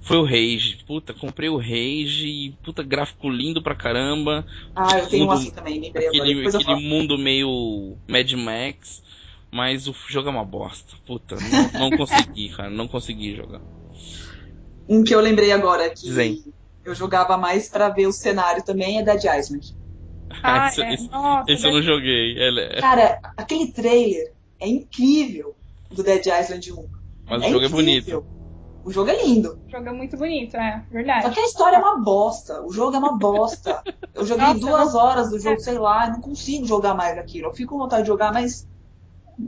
Foi 0.00 0.16
o 0.16 0.24
Rage. 0.24 0.82
Puta, 0.84 1.14
comprei 1.14 1.48
o 1.48 1.56
Rage 1.56 2.26
e 2.26 2.58
puta 2.64 2.82
gráfico 2.82 3.30
lindo 3.30 3.62
pra 3.62 3.76
caramba. 3.76 4.44
Ah, 4.74 4.98
eu 4.98 5.06
tenho 5.06 5.26
um 5.26 5.30
assim 5.30 5.52
também, 5.52 5.80
lembrei 5.80 6.08
agora. 6.08 6.24
Aquele, 6.24 6.48
aquele 6.48 6.88
mundo 6.88 7.16
meio 7.16 7.96
Mad 8.08 8.32
Max. 8.32 9.00
Mas 9.52 9.86
o 9.86 9.94
jogo 10.08 10.28
é 10.28 10.32
uma 10.32 10.44
bosta. 10.44 10.96
Puta, 11.06 11.36
não, 11.36 11.90
não 11.90 11.96
consegui, 11.96 12.48
cara. 12.56 12.70
Não 12.70 12.88
consegui 12.88 13.36
jogar. 13.36 13.60
Um 14.88 15.04
que 15.04 15.14
eu 15.14 15.20
lembrei 15.20 15.52
agora 15.52 15.90
que 15.90 16.10
Zen. 16.10 16.42
Eu 16.84 16.94
jogava 16.94 17.36
mais 17.36 17.68
pra 17.68 17.88
ver 17.88 18.06
o 18.06 18.12
cenário 18.12 18.62
também 18.62 18.98
é 18.98 19.02
Dead 19.02 19.24
Island. 19.24 19.74
Ah, 20.42 20.68
esse, 20.68 20.82
é. 20.82 20.94
esse- 20.94 21.10
Nossa, 21.10 21.52
esse 21.52 21.66
eu 21.66 21.72
não 21.72 21.82
joguei. 21.82 22.38
Ele 22.38 22.60
é- 22.62 22.80
Cara, 22.80 23.20
aquele 23.36 23.70
trailer 23.70 24.32
é 24.58 24.66
incrível 24.66 25.54
do 25.90 26.02
Dead 26.02 26.24
Island 26.24 26.72
1. 26.72 26.88
mas 27.28 27.44
o 27.44 27.48
jogo 27.50 27.64
é 27.66 27.68
bonito. 27.68 27.98
incrível. 28.00 28.26
O 28.84 28.90
jogo 28.90 29.10
é 29.10 29.22
lindo. 29.24 29.60
o 29.68 29.70
jogo 29.70 29.88
é 29.88 29.92
muito 29.92 30.16
bonito, 30.16 30.56
é 30.56 30.78
Só 30.88 30.94
verdade. 30.94 31.30
que 31.34 31.38
a 31.40 31.44
história 31.44 31.76
é 31.76 31.78
uma 31.78 31.98
bosta. 32.00 32.62
O 32.62 32.72
jogo 32.72 32.96
é 32.96 32.98
uma 32.98 33.16
bosta. 33.18 33.82
Eu 34.14 34.24
joguei 34.26 34.46
Nossa, 34.46 34.58
duas 34.60 34.94
não- 34.94 35.00
horas 35.00 35.30
do 35.30 35.38
jogo, 35.38 35.60
sei 35.60 35.78
lá, 35.78 36.08
não 36.08 36.20
consigo 36.20 36.64
jogar 36.66 36.94
mais 36.94 37.16
aquilo. 37.18 37.48
Eu 37.48 37.54
fico 37.54 37.74
com 37.74 37.78
vontade 37.78 38.02
de 38.02 38.08
jogar, 38.08 38.32
mas. 38.32 38.66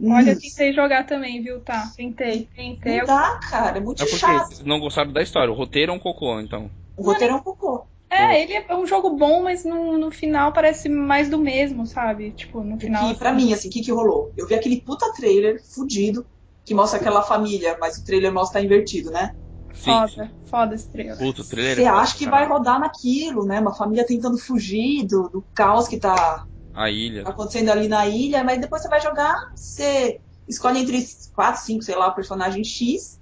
Olha, 0.04 0.30
eu 0.32 0.36
Hum, 0.36 0.40
tentei 0.40 0.72
jogar 0.72 1.04
também, 1.06 1.42
viu, 1.42 1.60
tá? 1.60 1.90
Tentei, 1.96 2.48
tentei. 2.54 2.98
não 2.98 3.06
dá, 3.06 3.38
cara. 3.50 3.78
É 3.78 3.80
muito 3.80 4.02
É 4.02 4.06
porque 4.06 4.18
chato. 4.18 4.48
vocês 4.48 4.60
não 4.64 4.78
gostaram 4.80 5.12
da 5.12 5.22
história. 5.22 5.50
O 5.52 5.56
roteiro 5.56 5.92
é 5.92 5.94
um 5.94 5.98
cocô, 5.98 6.38
então. 6.40 6.70
O 6.96 7.02
roteiro 7.02 7.34
é 7.34 7.36
um 7.36 7.40
cocô. 7.40 7.86
É, 8.10 8.42
ele 8.42 8.52
é 8.54 8.74
um 8.76 8.86
jogo 8.86 9.10
bom, 9.10 9.42
mas 9.42 9.64
no, 9.64 9.98
no 9.98 10.10
final 10.10 10.52
parece 10.52 10.88
mais 10.88 11.28
do 11.28 11.38
mesmo, 11.38 11.86
sabe? 11.86 12.32
Tipo, 12.32 12.62
no 12.62 12.78
final. 12.78 13.08
Que, 13.08 13.18
pra 13.18 13.32
mim, 13.32 13.52
assim, 13.52 13.68
o 13.68 13.70
que, 13.72 13.82
que 13.82 13.90
rolou? 13.90 14.32
Eu 14.36 14.46
vi 14.46 14.54
aquele 14.54 14.80
puta 14.80 15.12
trailer 15.12 15.60
fudido 15.64 16.24
que 16.64 16.74
mostra 16.74 16.98
aquela 17.00 17.22
família, 17.22 17.76
mas 17.80 17.98
o 17.98 18.04
trailer 18.04 18.32
mostra 18.32 18.60
tá 18.60 18.64
invertido, 18.64 19.10
né? 19.10 19.32
Sim. 19.74 19.90
Foda, 19.90 20.32
foda 20.44 20.74
esse 20.74 20.88
trailer. 20.88 21.18
Puta, 21.18 21.42
o 21.42 21.44
trailer 21.44 21.76
Você 21.76 21.82
é 21.82 21.88
acha 21.88 22.16
que 22.16 22.26
vai 22.26 22.46
rodar 22.46 22.78
naquilo, 22.78 23.44
né? 23.44 23.60
Uma 23.60 23.74
família 23.74 24.06
tentando 24.06 24.38
fugir 24.38 25.06
do, 25.06 25.28
do 25.28 25.44
caos 25.54 25.88
que 25.88 25.98
tá 25.98 26.46
A 26.72 26.88
ilha. 26.90 27.22
acontecendo 27.24 27.70
ali 27.70 27.88
na 27.88 28.06
ilha, 28.06 28.44
mas 28.44 28.60
depois 28.60 28.80
você 28.82 28.88
vai 28.88 29.00
jogar, 29.00 29.34
você 29.54 30.20
escolhe 30.48 30.80
entre 30.80 31.04
4, 31.34 31.62
5, 31.62 31.82
sei 31.82 31.96
lá, 31.96 32.08
o 32.08 32.14
personagem 32.14 32.62
X, 32.64 33.18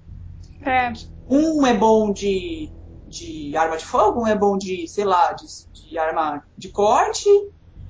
É, 0.65 0.93
Um 1.29 1.67
é 1.67 1.75
bom 1.75 2.13
de, 2.13 2.71
de 3.13 3.57
arma 3.57 3.77
de 3.77 3.85
fogo, 3.85 4.23
um 4.23 4.27
é 4.27 4.35
bom 4.35 4.57
de, 4.57 4.87
sei 4.89 5.05
lá, 5.05 5.33
de, 5.33 5.45
de 5.91 5.99
arma 5.99 6.43
de 6.57 6.69
corte. 6.71 7.29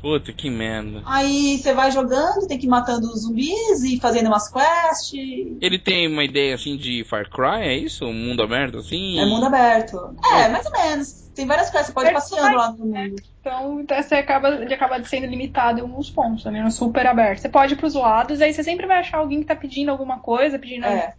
Puta, 0.00 0.32
que 0.32 0.50
merda. 0.50 1.00
Aí 1.06 1.58
você 1.58 1.72
vai 1.72 1.92
jogando, 1.92 2.48
tem 2.48 2.58
que 2.58 2.66
ir 2.66 2.68
matando 2.68 3.06
os 3.06 3.22
zumbis 3.22 3.84
e 3.84 4.00
fazendo 4.00 4.26
umas 4.26 4.48
quests. 4.50 5.12
Ele 5.60 5.78
tem 5.78 6.08
uma 6.08 6.24
ideia 6.24 6.56
assim 6.56 6.76
de 6.76 7.04
Far 7.04 7.30
Cry, 7.30 7.62
é 7.62 7.76
isso? 7.76 8.04
Um 8.04 8.12
mundo 8.12 8.42
aberto 8.42 8.78
assim? 8.78 9.20
É 9.20 9.24
mundo 9.24 9.46
aberto. 9.46 9.96
É, 10.34 10.48
mais 10.48 10.66
ou 10.66 10.72
menos. 10.72 11.30
Tem 11.36 11.46
várias 11.46 11.70
quests, 11.70 11.86
você 11.86 11.92
pode 11.92 12.08
ir 12.08 12.10
É, 12.10 12.14
passeando 12.14 12.56
lá 12.56 12.72
no 12.72 12.78
mundo. 12.84 13.14
então 13.40 13.80
então 13.80 14.02
você 14.02 14.16
acaba, 14.16 14.48
ele 14.48 14.74
acaba 14.74 15.02
sendo 15.04 15.26
limitado 15.28 15.78
em 15.78 15.82
alguns 15.82 16.10
pontos, 16.10 16.44
né? 16.46 16.60
No 16.60 16.70
super 16.72 17.06
aberto. 17.06 17.38
Você 17.38 17.48
pode 17.48 17.74
ir 17.74 17.76
pros 17.76 17.94
lados, 17.94 18.40
aí 18.40 18.52
você 18.52 18.64
sempre 18.64 18.86
vai 18.88 18.98
achar 18.98 19.18
alguém 19.18 19.38
que 19.38 19.46
tá 19.46 19.54
pedindo 19.54 19.92
alguma 19.92 20.18
coisa, 20.18 20.58
pedindo. 20.58 20.84
É. 20.84 21.14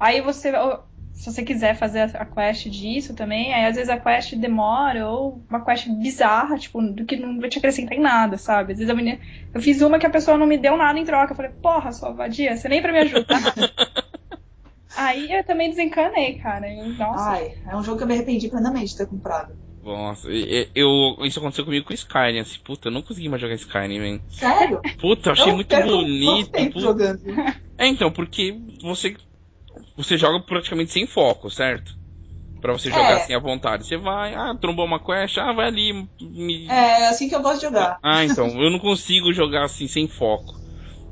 Aí 0.00 0.20
você. 0.20 0.50
Se 1.20 1.30
você 1.30 1.42
quiser 1.44 1.76
fazer 1.76 2.10
a 2.16 2.24
quest 2.24 2.66
disso 2.70 3.14
também, 3.14 3.52
aí 3.52 3.66
às 3.66 3.76
vezes 3.76 3.90
a 3.90 4.00
quest 4.00 4.34
demora, 4.36 5.06
ou 5.06 5.44
uma 5.50 5.62
quest 5.62 5.86
bizarra, 6.00 6.56
tipo, 6.56 6.80
do 6.80 7.04
que 7.04 7.14
não 7.14 7.38
vai 7.38 7.50
te 7.50 7.58
acrescentar 7.58 7.92
em 7.92 8.00
nada, 8.00 8.38
sabe? 8.38 8.72
Às 8.72 8.78
vezes 8.78 8.90
a 8.90 8.96
menina. 8.96 9.20
Eu 9.52 9.60
fiz 9.60 9.82
uma 9.82 9.98
que 9.98 10.06
a 10.06 10.10
pessoa 10.10 10.38
não 10.38 10.46
me 10.46 10.56
deu 10.56 10.78
nada 10.78 10.98
em 10.98 11.04
troca. 11.04 11.32
Eu 11.32 11.36
falei, 11.36 11.50
porra, 11.50 11.92
sua 11.92 12.12
vadia, 12.12 12.56
você 12.56 12.70
nem 12.70 12.80
pra 12.80 12.90
me 12.90 13.00
ajudar. 13.00 13.38
aí 14.96 15.30
eu 15.30 15.44
também 15.44 15.68
desencanei, 15.68 16.38
cara. 16.38 16.66
Eu, 16.72 16.86
nossa. 16.94 17.32
Ai, 17.32 17.52
é 17.68 17.76
um 17.76 17.82
jogo 17.82 17.98
que 17.98 18.04
eu 18.04 18.08
me 18.08 18.14
arrependi 18.14 18.48
plenamente 18.48 18.92
de 18.92 18.96
ter 18.96 19.06
comprado. 19.06 19.52
Nossa, 19.82 20.30
e- 20.30 20.62
e- 20.62 20.68
eu, 20.74 21.16
isso 21.26 21.38
aconteceu 21.38 21.66
comigo 21.66 21.84
com 21.86 21.92
Skyrim, 21.92 22.40
assim, 22.40 22.58
puta, 22.64 22.88
eu 22.88 22.92
não 22.92 23.02
consegui 23.02 23.28
mais 23.28 23.42
jogar 23.42 23.56
Skyrim, 23.56 23.98
velho. 23.98 24.22
Sério? 24.30 24.80
Puta, 24.98 25.28
eu 25.28 25.32
achei 25.34 25.52
Eu 25.52 25.54
muito 25.56 25.76
bonito. 25.76 26.80
jogando. 26.80 27.20
É, 27.76 27.86
então, 27.86 28.10
porque 28.10 28.54
você 28.82 29.16
você 29.96 30.16
joga 30.18 30.40
praticamente 30.44 30.92
sem 30.92 31.06
foco, 31.06 31.50
certo? 31.50 31.94
Pra 32.60 32.72
você 32.72 32.90
jogar 32.90 33.12
É. 33.12 33.16
assim 33.16 33.34
à 33.34 33.38
vontade. 33.38 33.86
Você 33.86 33.96
vai, 33.96 34.34
ah, 34.34 34.54
trombou 34.56 34.84
uma 34.86 35.00
quest, 35.00 35.38
ah, 35.38 35.52
vai 35.52 35.66
ali. 35.66 35.92
Me... 36.20 36.66
É 36.68 37.08
assim 37.08 37.28
que 37.28 37.34
eu 37.34 37.42
gosto 37.42 37.60
de 37.60 37.66
jogar. 37.66 37.98
Ah, 38.02 38.24
então, 38.24 38.48
eu 38.62 38.70
não 38.70 38.78
consigo 38.78 39.32
jogar 39.32 39.64
assim 39.64 39.86
sem 39.88 40.08
foco. 40.08 40.58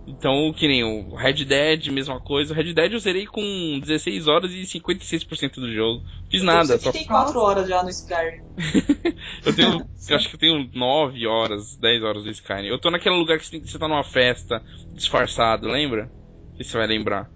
Então, 0.06 0.52
que 0.54 0.66
nem 0.66 0.84
o 0.84 1.14
Red 1.16 1.44
Dead, 1.44 1.88
mesma 1.88 2.18
coisa. 2.20 2.52
O 2.52 2.56
Red 2.56 2.72
Dead 2.72 2.92
eu 2.92 2.98
zerei 2.98 3.26
com 3.26 3.78
16 3.80 4.26
horas 4.26 4.52
e 4.52 4.66
56% 4.66 5.60
do 5.60 5.72
jogo. 5.72 6.02
Fiz 6.30 6.42
nada, 6.42 6.74
eu 6.74 6.78
só 6.78 6.92
fiquei 6.92 7.06
4 7.06 7.40
horas 7.40 7.68
já 7.68 7.82
no 7.82 7.90
Skyrim. 7.90 8.42
Eu 9.44 9.54
tenho. 9.54 9.86
eu 10.08 10.16
acho 10.16 10.28
que 10.28 10.34
eu 10.36 10.40
tenho 10.40 10.70
9 10.74 11.26
horas, 11.26 11.76
10 11.76 12.02
horas 12.02 12.24
do 12.24 12.30
Skyrim. 12.30 12.66
Eu 12.68 12.78
tô 12.78 12.90
naquele 12.90 13.14
lugar 13.16 13.38
que 13.38 13.44
você, 13.44 13.50
tem- 13.52 13.66
você 13.66 13.78
tá 13.78 13.86
numa 13.88 14.04
festa 14.04 14.62
disfarçado, 14.92 15.68
lembra? 15.68 16.04
Não 16.04 16.10
sei 16.56 16.64
se 16.64 16.70
você 16.72 16.78
vai 16.78 16.86
lembrar. 16.86 17.30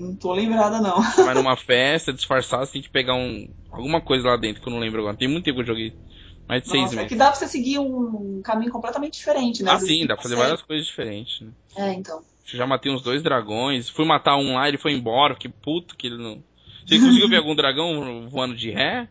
Não 0.00 0.16
tô 0.16 0.32
lembrada, 0.32 0.80
não. 0.80 1.02
Você 1.02 1.22
vai 1.22 1.34
numa 1.34 1.56
festa 1.56 2.12
disfarçado, 2.12 2.64
você 2.66 2.72
tem 2.72 2.82
que 2.82 2.90
pegar 2.90 3.14
um. 3.14 3.48
alguma 3.70 4.00
coisa 4.00 4.28
lá 4.28 4.36
dentro 4.36 4.62
que 4.62 4.68
eu 4.68 4.72
não 4.72 4.80
lembro 4.80 5.00
agora. 5.00 5.16
Tem 5.16 5.28
muito 5.28 5.44
tempo 5.44 5.56
que 5.56 5.62
eu 5.62 5.66
joguei. 5.66 5.92
Mais 6.48 6.62
de 6.62 6.68
seis 6.68 6.82
Nossa, 6.82 6.94
é 6.94 6.96
meses. 6.96 7.08
que 7.08 7.16
dá 7.16 7.26
pra 7.26 7.34
você 7.36 7.46
seguir 7.46 7.78
um 7.78 8.40
caminho 8.42 8.72
completamente 8.72 9.14
diferente, 9.14 9.62
né? 9.62 9.70
Ah, 9.70 9.78
sim, 9.78 10.06
dá 10.06 10.14
pra 10.14 10.22
fazer 10.22 10.34
várias 10.34 10.62
coisas 10.62 10.86
diferentes. 10.86 11.40
Né? 11.40 11.52
É, 11.76 11.92
então. 11.92 12.22
Eu 12.52 12.58
já 12.58 12.66
matei 12.66 12.90
uns 12.90 13.02
dois 13.02 13.22
dragões. 13.22 13.88
Fui 13.88 14.04
matar 14.04 14.36
um 14.36 14.54
lá, 14.54 14.66
ele 14.66 14.78
foi 14.78 14.92
embora. 14.92 15.36
Que 15.36 15.48
puto 15.48 15.96
que 15.96 16.08
ele 16.08 16.16
não. 16.16 16.42
Você 16.84 16.98
conseguiu 16.98 17.28
ver 17.28 17.36
algum 17.36 17.54
dragão 17.54 18.28
voando 18.28 18.56
de 18.56 18.70
ré? 18.70 19.08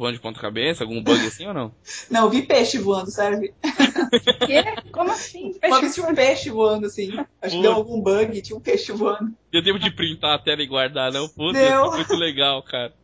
Voando 0.00 0.14
de 0.14 0.20
ponta 0.22 0.40
cabeça? 0.40 0.82
Algum 0.82 1.02
bug 1.02 1.26
assim 1.26 1.46
ou 1.46 1.52
não? 1.52 1.74
Não, 2.10 2.24
eu 2.24 2.30
vi 2.30 2.40
peixe 2.40 2.78
voando, 2.78 3.10
serve? 3.10 3.52
Quê? 4.46 4.64
Como 4.90 5.10
assim? 5.10 5.54
Uma 5.62 5.78
vez 5.78 5.94
tinha 5.94 6.08
um 6.08 6.14
peixe 6.14 6.48
voando, 6.48 6.86
assim. 6.86 7.10
Acho 7.42 7.56
que 7.56 7.60
deu 7.60 7.74
algum 7.74 8.00
bug, 8.00 8.40
tinha 8.40 8.56
um 8.56 8.62
peixe 8.62 8.92
voando. 8.92 9.30
Deu 9.52 9.62
tempo 9.62 9.78
de 9.78 9.90
printar 9.90 10.36
a 10.36 10.38
tela 10.38 10.62
e 10.62 10.66
guardar, 10.66 11.12
não? 11.12 11.28
Puta, 11.28 11.58
Deu. 11.58 11.92
é 11.92 11.96
muito 11.96 12.16
legal, 12.16 12.62
cara. 12.62 12.94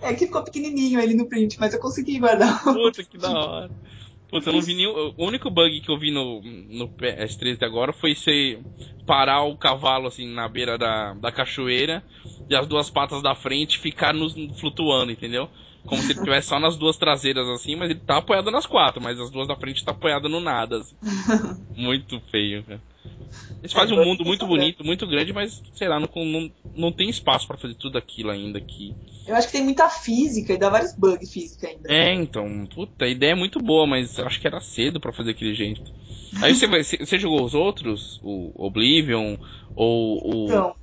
É 0.00 0.14
que 0.14 0.24
ficou 0.24 0.42
pequenininho 0.42 0.98
ele 0.98 1.12
no 1.12 1.28
print, 1.28 1.60
mas 1.60 1.74
eu 1.74 1.80
consegui 1.80 2.18
guardar. 2.18 2.64
Puta, 2.64 3.04
que 3.04 3.18
da 3.18 3.30
hora. 3.30 3.70
Puta, 4.30 4.48
eu 4.48 4.54
não 4.54 4.62
vi 4.62 4.72
nenhum. 4.72 5.12
O 5.18 5.26
único 5.26 5.50
bug 5.50 5.82
que 5.82 5.90
eu 5.90 5.98
vi 5.98 6.10
no, 6.10 6.40
no 6.42 6.88
PS3 6.88 7.56
até 7.56 7.66
agora 7.66 7.92
foi 7.92 8.14
você 8.14 8.58
parar 9.06 9.42
o 9.42 9.54
cavalo 9.54 10.06
assim 10.06 10.26
na 10.26 10.48
beira 10.48 10.78
da, 10.78 11.12
da 11.12 11.30
cachoeira 11.30 12.02
e 12.48 12.56
as 12.56 12.66
duas 12.66 12.88
patas 12.88 13.22
da 13.22 13.34
frente 13.34 13.78
ficar 13.78 14.14
nos, 14.14 14.32
flutuando, 14.58 15.12
entendeu? 15.12 15.50
Como 15.88 16.02
se 16.02 16.12
ele 16.12 16.18
estivesse 16.18 16.48
só 16.48 16.60
nas 16.60 16.76
duas 16.76 16.96
traseiras 16.96 17.48
assim, 17.48 17.76
mas 17.76 17.90
ele 17.90 18.00
tá 18.00 18.18
apoiado 18.18 18.50
nas 18.50 18.66
quatro, 18.66 19.02
mas 19.02 19.18
as 19.18 19.30
duas 19.30 19.48
da 19.48 19.56
frente 19.56 19.84
tá 19.84 19.92
apoiado 19.92 20.28
no 20.28 20.40
nada. 20.40 20.78
assim. 20.78 20.96
Muito 21.76 22.20
feio, 22.30 22.64
cara. 22.64 22.80
Eles 23.62 23.72
fazem 23.72 23.96
um 23.96 24.00
É, 24.00 24.02
mundo 24.02 24.24
eu 24.24 24.26
muito 24.26 24.40
sabendo. 24.40 24.48
bonito, 24.48 24.84
muito 24.84 25.06
grande, 25.06 25.32
mas 25.32 25.62
sei 25.74 25.88
lá, 25.88 25.98
não, 26.00 26.08
não, 26.24 26.50
não 26.74 26.92
tem 26.92 27.08
espaço 27.10 27.46
pra 27.46 27.56
fazer 27.56 27.74
tudo 27.74 27.98
aquilo 27.98 28.30
ainda 28.30 28.58
aqui. 28.58 28.94
Eu 29.26 29.36
acho 29.36 29.46
que 29.46 29.52
tem 29.52 29.62
muita 29.64 29.88
física 29.88 30.52
e 30.54 30.58
dá 30.58 30.70
vários 30.70 30.94
bugs 30.96 31.30
física 31.30 31.68
ainda. 31.68 31.88
É, 31.88 32.12
então, 32.12 32.66
puta, 32.66 33.04
a 33.04 33.08
ideia 33.08 33.32
é 33.32 33.34
muito 33.34 33.58
boa, 33.60 33.86
mas 33.86 34.18
eu 34.18 34.26
acho 34.26 34.40
que 34.40 34.46
era 34.46 34.60
cedo 34.60 35.00
pra 35.00 35.12
fazer 35.12 35.30
aquele 35.30 35.54
jeito. 35.54 35.90
Aí 36.42 36.54
você, 36.54 36.66
você 36.66 36.98
você 36.98 37.18
jogou 37.18 37.44
os 37.44 37.54
outros? 37.54 38.20
O 38.22 38.52
Oblivion? 38.66 39.36
Ou 39.74 40.18
o. 40.22 40.44
Então. 40.44 40.77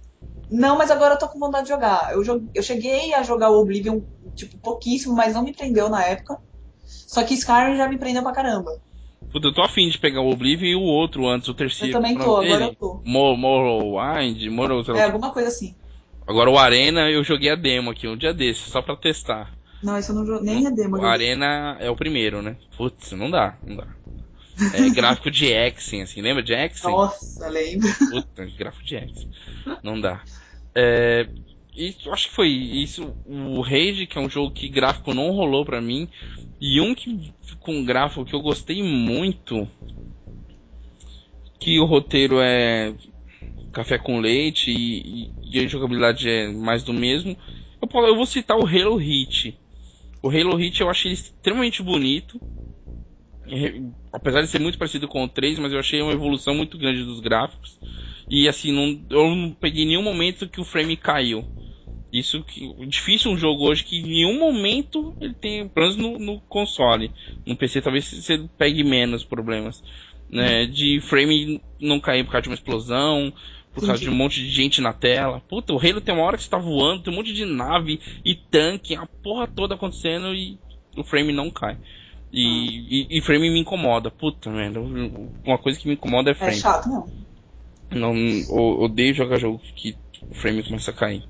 Não, 0.50 0.78
mas 0.78 0.92
agora 0.92 1.16
eu 1.16 1.20
tô 1.20 1.28
com 1.28 1.40
vontade 1.40 1.64
de 1.66 1.70
jogar. 1.70 2.14
Eu, 2.14 2.24
jogue- 2.24 2.50
eu 2.54 2.62
cheguei 2.64 3.14
a 3.14 3.24
jogar 3.24 3.50
o 3.50 3.60
Oblivion, 3.60 4.02
tipo, 4.36 4.58
pouquíssimo, 4.60 5.16
mas 5.16 5.34
não 5.34 5.44
me 5.44 5.54
prendeu 5.54 5.90
na 5.90 6.04
época. 6.04 6.38
Só 6.86 7.24
que 7.24 7.34
Skyrim 7.34 7.78
já 7.78 7.88
me 7.90 7.98
prendeu 7.98 8.22
pra 8.22 8.32
caramba. 8.32 8.72
Puta, 9.32 9.48
eu 9.48 9.54
tô 9.54 9.62
afim 9.62 9.90
de 9.90 9.98
pegar 9.98 10.22
o 10.22 10.30
Oblivion 10.32 10.68
e 10.68 10.76
o 10.76 10.82
outro 10.82 11.28
antes, 11.28 11.48
o 11.50 11.54
terceiro. 11.54 11.98
Eu 11.98 12.02
também 12.02 12.18
tô, 12.18 12.38
agora 12.38 12.66
eu 12.66 12.76
tô. 12.76 13.02
Mo- 13.04 13.36
Morrowind, 13.36 14.48
Morrow. 14.50 14.84
É, 14.96 15.04
alguma 15.04 15.32
coisa 15.32 15.50
assim. 15.50 15.76
Agora 16.28 16.50
o 16.50 16.58
Arena 16.58 17.10
eu 17.10 17.24
joguei 17.24 17.50
a 17.52 17.56
demo 17.56 17.92
aqui 17.92 18.08
um 18.08 18.16
dia 18.18 18.34
desses, 18.34 18.64
só 18.72 18.82
pra 18.82 18.96
testar. 18.96 19.52
Não, 19.84 19.98
isso 20.00 20.12
eu 20.12 20.16
não 20.16 20.26
joguei. 20.26 20.54
Nem 20.56 20.68
a 20.68 20.70
demo. 20.70 20.98
O. 20.98 21.06
Arena 21.06 21.78
é 21.80 21.90
o 21.90 21.96
primeiro, 21.96 22.42
né? 22.42 22.56
Putz, 22.78 23.12
não 23.12 23.30
dá, 23.30 23.58
não 23.64 23.76
dá. 23.76 23.88
É 24.74 24.90
gráfico 24.90 25.30
de 25.30 25.48
Exen, 25.52 26.04
assim, 26.04 26.22
lembra 26.22 26.42
de 26.42 26.54
Exen? 26.54 26.92
Nossa, 26.92 27.50
lembro. 27.50 27.88
Puta, 28.10 28.46
gráfico 28.58 28.86
de 28.86 28.96
X. 28.96 29.28
Não 29.84 30.00
dá. 30.00 30.24
É, 30.76 31.28
acho 32.12 32.28
que 32.30 32.34
foi 32.36 32.50
isso. 32.50 33.14
O 33.26 33.62
Rage, 33.62 34.08
que 34.08 34.18
é 34.18 34.22
um 34.22 34.30
jogo 34.30 34.52
que 34.52 34.68
gráfico 34.70 35.14
não 35.14 35.32
rolou 35.32 35.66
pra 35.66 35.82
mim. 35.82 36.08
E 36.60 36.80
um 36.82 36.94
que 36.96 37.34
com 37.60 37.84
gráfico 37.84 38.26
que 38.26 38.34
eu 38.34 38.42
gostei 38.42 38.82
muito. 38.84 39.68
Que 41.60 41.80
o 41.80 41.86
roteiro 41.86 42.40
é 42.40 42.94
café 43.74 43.98
com 43.98 44.20
leite 44.20 44.72
e, 44.72 45.24
e- 45.26 45.32
e 45.54 45.60
a 45.60 45.68
jogabilidade 45.68 46.30
é 46.30 46.48
mais 46.52 46.84
do 46.84 46.94
mesmo. 46.94 47.38
Eu, 47.82 48.02
eu 48.08 48.16
vou 48.16 48.26
citar 48.26 48.58
o 48.58 48.66
Halo 48.68 48.96
Hit. 48.98 49.58
O 50.24 50.30
Halo 50.30 50.56
Hit 50.56 50.82
eu 50.82 50.90
achei 50.90 51.12
extremamente 51.14 51.84
bonito. 51.84 52.40
Apesar 54.12 54.42
de 54.42 54.48
ser 54.48 54.60
muito 54.60 54.78
parecido 54.78 55.08
com 55.08 55.24
o 55.24 55.28
3, 55.30 55.60
mas 55.60 55.72
eu 55.72 55.80
achei 55.80 56.02
uma 56.02 56.14
evolução 56.14 56.56
muito 56.56 56.78
grande 56.78 57.04
dos 57.04 57.20
gráficos. 57.20 57.78
E 58.30 58.48
assim, 58.48 58.72
não, 58.72 59.00
eu 59.10 59.36
não 59.36 59.52
peguei 59.52 59.86
nenhum 59.86 60.04
momento 60.04 60.50
que 60.50 60.60
o 60.60 60.66
frame 60.66 60.98
caiu. 60.98 61.46
Isso 62.12 62.44
que 62.44 62.74
difícil 62.88 63.32
um 63.32 63.38
jogo 63.38 63.66
hoje 63.66 63.84
que 63.84 63.98
em 63.98 64.04
nenhum 64.04 64.40
momento 64.40 65.14
ele 65.20 65.34
tem, 65.34 65.68
pelo 65.68 65.88
menos 65.88 65.98
no, 65.98 66.20
no 66.20 66.42
console. 66.42 67.12
No 67.46 67.56
PC 67.56 67.82
talvez 67.82 68.06
você 68.06 68.48
pegue 68.58 68.84
menos 68.84 69.24
problemas. 69.24 69.84
Né, 70.28 70.66
de 70.66 71.00
frame 71.02 71.62
não 71.80 72.00
cair 72.00 72.24
por 72.24 72.32
causa 72.32 72.44
de 72.44 72.50
uma 72.50 72.56
explosão, 72.56 73.32
por 73.72 73.86
causa 73.86 74.02
de 74.02 74.10
um 74.10 74.16
monte 74.16 74.42
de 74.42 74.50
gente 74.50 74.82
na 74.82 74.92
tela. 74.92 75.40
Puta, 75.42 75.72
o 75.74 75.78
Halo 75.78 76.02
tem 76.02 76.16
uma 76.16 76.24
hora 76.24 76.38
que 76.38 76.44
você 76.44 76.50
tá 76.50 76.58
voando, 76.58 77.04
tem 77.04 77.14
um 77.14 77.16
monte 77.18 77.32
de 77.32 77.46
nave 77.46 78.00
e 78.24 78.34
tanque, 78.34 78.96
a 78.96 79.06
porra 79.22 79.46
toda 79.46 79.76
acontecendo 79.76 80.34
e 80.34 80.58
o 80.98 81.04
frame 81.04 81.32
não 81.32 81.52
cai. 81.52 81.78
E, 82.34 83.08
e, 83.08 83.18
e 83.18 83.22
frame 83.22 83.50
me 83.52 83.60
incomoda. 83.60 84.10
Puta 84.10 84.50
merda, 84.50 84.80
uma 84.80 85.58
coisa 85.58 85.80
que 85.80 85.88
me 85.88 85.94
incomoda 85.94 86.32
é 86.32 86.34
É 86.34 86.36
frame. 86.36 86.56
chato, 86.56 86.88
não. 86.90 87.25
Não, 87.96 88.14
odeio 88.80 89.14
jogar 89.14 89.38
jogo 89.40 89.62
que 89.76 89.96
o 90.30 90.34
frame 90.34 90.64
começa 90.64 90.92
a 90.92 90.94
cair. 90.94 91.24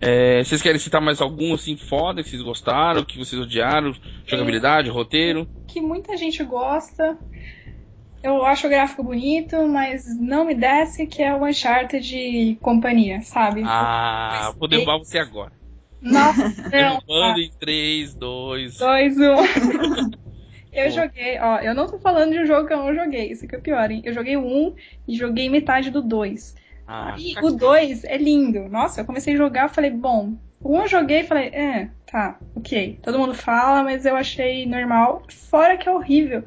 É, 0.00 0.42
vocês 0.42 0.60
querem 0.60 0.78
citar 0.78 1.00
mais 1.00 1.20
algum 1.20 1.54
assim 1.54 1.76
foda 1.76 2.22
que 2.22 2.28
vocês 2.28 2.42
gostaram, 2.42 3.04
que 3.04 3.16
vocês 3.18 3.40
odiaram? 3.40 3.94
Jogabilidade, 4.26 4.90
roteiro? 4.90 5.48
que 5.68 5.80
muita 5.80 6.16
gente 6.16 6.42
gosta. 6.44 7.16
Eu 8.22 8.44
acho 8.44 8.66
o 8.66 8.70
gráfico 8.70 9.02
bonito, 9.02 9.66
mas 9.68 10.04
não 10.18 10.46
me 10.46 10.54
desce 10.54 11.06
que 11.06 11.22
é 11.22 11.34
o 11.34 11.44
Uncharted 11.44 12.06
de 12.06 12.56
companhia, 12.60 13.20
sabe? 13.22 13.62
Ah, 13.64 14.46
Mas- 14.46 14.54
vou 14.56 14.68
derrubar 14.68 14.98
você 14.98 15.18
agora. 15.18 15.52
Nossa, 16.00 16.48
não. 16.62 16.70
Derrubando 16.70 17.40
em 17.40 17.50
3, 17.58 18.14
2. 18.14 18.78
2, 18.78 19.16
1. 19.18 19.20
Eu 20.74 20.90
joguei, 20.90 21.38
ó, 21.38 21.58
eu 21.60 21.74
não 21.74 21.86
tô 21.86 21.98
falando 21.98 22.32
de 22.32 22.40
um 22.40 22.46
jogo 22.46 22.66
que 22.66 22.72
eu 22.72 22.78
não 22.78 22.94
joguei, 22.94 23.30
isso 23.30 23.46
que 23.46 23.54
é 23.54 23.58
o 23.58 23.62
pior, 23.62 23.90
hein? 23.90 24.02
Eu 24.04 24.12
joguei 24.12 24.36
o 24.36 24.44
1 24.44 24.74
e 25.08 25.16
joguei 25.16 25.48
metade 25.48 25.90
do 25.90 26.02
2. 26.02 26.54
Ah, 26.86 27.14
E 27.18 27.32
o 27.32 27.34
cacete. 27.36 27.56
2 27.58 28.04
é 28.04 28.16
lindo. 28.18 28.68
Nossa, 28.68 29.00
eu 29.00 29.04
comecei 29.04 29.34
a 29.34 29.36
jogar, 29.36 29.68
falei, 29.70 29.90
bom, 29.90 30.34
o 30.60 30.76
1 30.76 30.82
eu 30.82 30.88
joguei 30.88 31.20
e 31.20 31.24
falei, 31.24 31.46
é, 31.48 31.88
tá, 32.06 32.38
ok. 32.54 32.98
Todo 33.02 33.18
mundo 33.18 33.34
fala, 33.34 33.82
mas 33.82 34.04
eu 34.04 34.14
achei 34.16 34.66
normal. 34.66 35.22
Fora 35.28 35.76
que 35.76 35.88
é 35.88 35.92
horrível. 35.92 36.44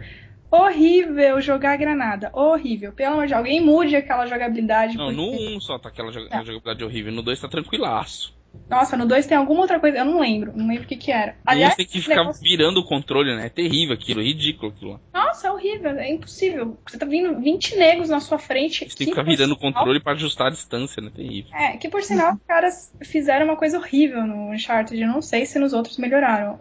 Horrível 0.50 1.42
jogar 1.42 1.76
granada. 1.78 2.30
Horrível. 2.34 2.94
Pelo 2.94 3.14
amor 3.14 3.24
de 3.26 3.30
Deus, 3.34 3.38
alguém 3.40 3.60
mude 3.62 3.96
aquela 3.96 4.26
jogabilidade. 4.26 4.96
Não, 4.98 5.12
no 5.12 5.32
porque- 5.32 5.56
1 5.58 5.60
só 5.62 5.78
tá 5.78 5.90
aquela 5.90 6.12
joga- 6.12 6.30
Tá. 6.30 6.38
jogabilidade 6.40 6.84
horrível, 6.86 7.12
no 7.12 7.22
2 7.22 7.40
tá 7.42 7.48
tranquilaço. 7.50 8.37
Nossa, 8.70 8.98
no 8.98 9.08
2 9.08 9.26
tem 9.26 9.38
alguma 9.38 9.62
outra 9.62 9.80
coisa, 9.80 10.00
eu 10.00 10.06
não 10.06 10.20
lembro, 10.20 10.52
não 10.56 10.68
lembro 10.68 10.84
o 10.84 10.88
que 10.88 10.98
que 10.98 11.12
era. 11.12 11.36
Aliás, 11.46 11.76
tem 11.76 11.86
que 11.86 12.02
ficar 12.02 12.18
negócio... 12.18 12.44
virando 12.44 12.80
o 12.80 12.84
controle, 12.84 13.36
né? 13.36 13.46
É 13.46 13.50
terrível 13.50 13.94
aquilo, 13.94 14.20
é 14.20 14.26
ridículo 14.26 14.72
aquilo 14.72 14.92
lá. 14.92 15.00
Nossa, 15.14 15.48
é 15.48 15.52
horrível, 15.52 15.92
é 15.92 16.12
impossível. 16.12 16.78
Você 16.86 16.98
tá 16.98 17.06
vindo 17.06 17.40
20 17.40 17.78
negros 17.78 18.10
na 18.10 18.20
sua 18.20 18.38
frente. 18.38 18.90
Você 18.90 18.98
tem 18.98 19.08
que 19.08 19.14
ficar 19.14 19.24
virando 19.24 19.54
o 19.54 19.58
controle 19.58 20.02
para 20.02 20.14
ajustar 20.14 20.48
a 20.48 20.50
distância, 20.50 21.02
né? 21.02 21.12
Terrível. 21.16 21.54
É, 21.56 21.78
que 21.78 21.88
por 21.88 22.04
sinal 22.04 22.34
os 22.34 22.44
caras 22.46 22.92
fizeram 23.04 23.46
uma 23.46 23.56
coisa 23.56 23.78
horrível 23.78 24.26
no 24.26 24.52
Uncharted, 24.52 25.02
eu 25.02 25.08
não 25.08 25.22
sei 25.22 25.46
se 25.46 25.58
nos 25.60 25.72
outros 25.72 25.98
melhoraram. 25.98 26.60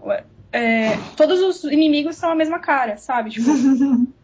É, 0.52 0.96
todos 1.16 1.40
os 1.40 1.64
inimigos 1.64 2.16
são 2.16 2.30
a 2.30 2.34
mesma 2.34 2.60
cara, 2.60 2.96
sabe? 2.96 3.30
Tipo, 3.30 3.50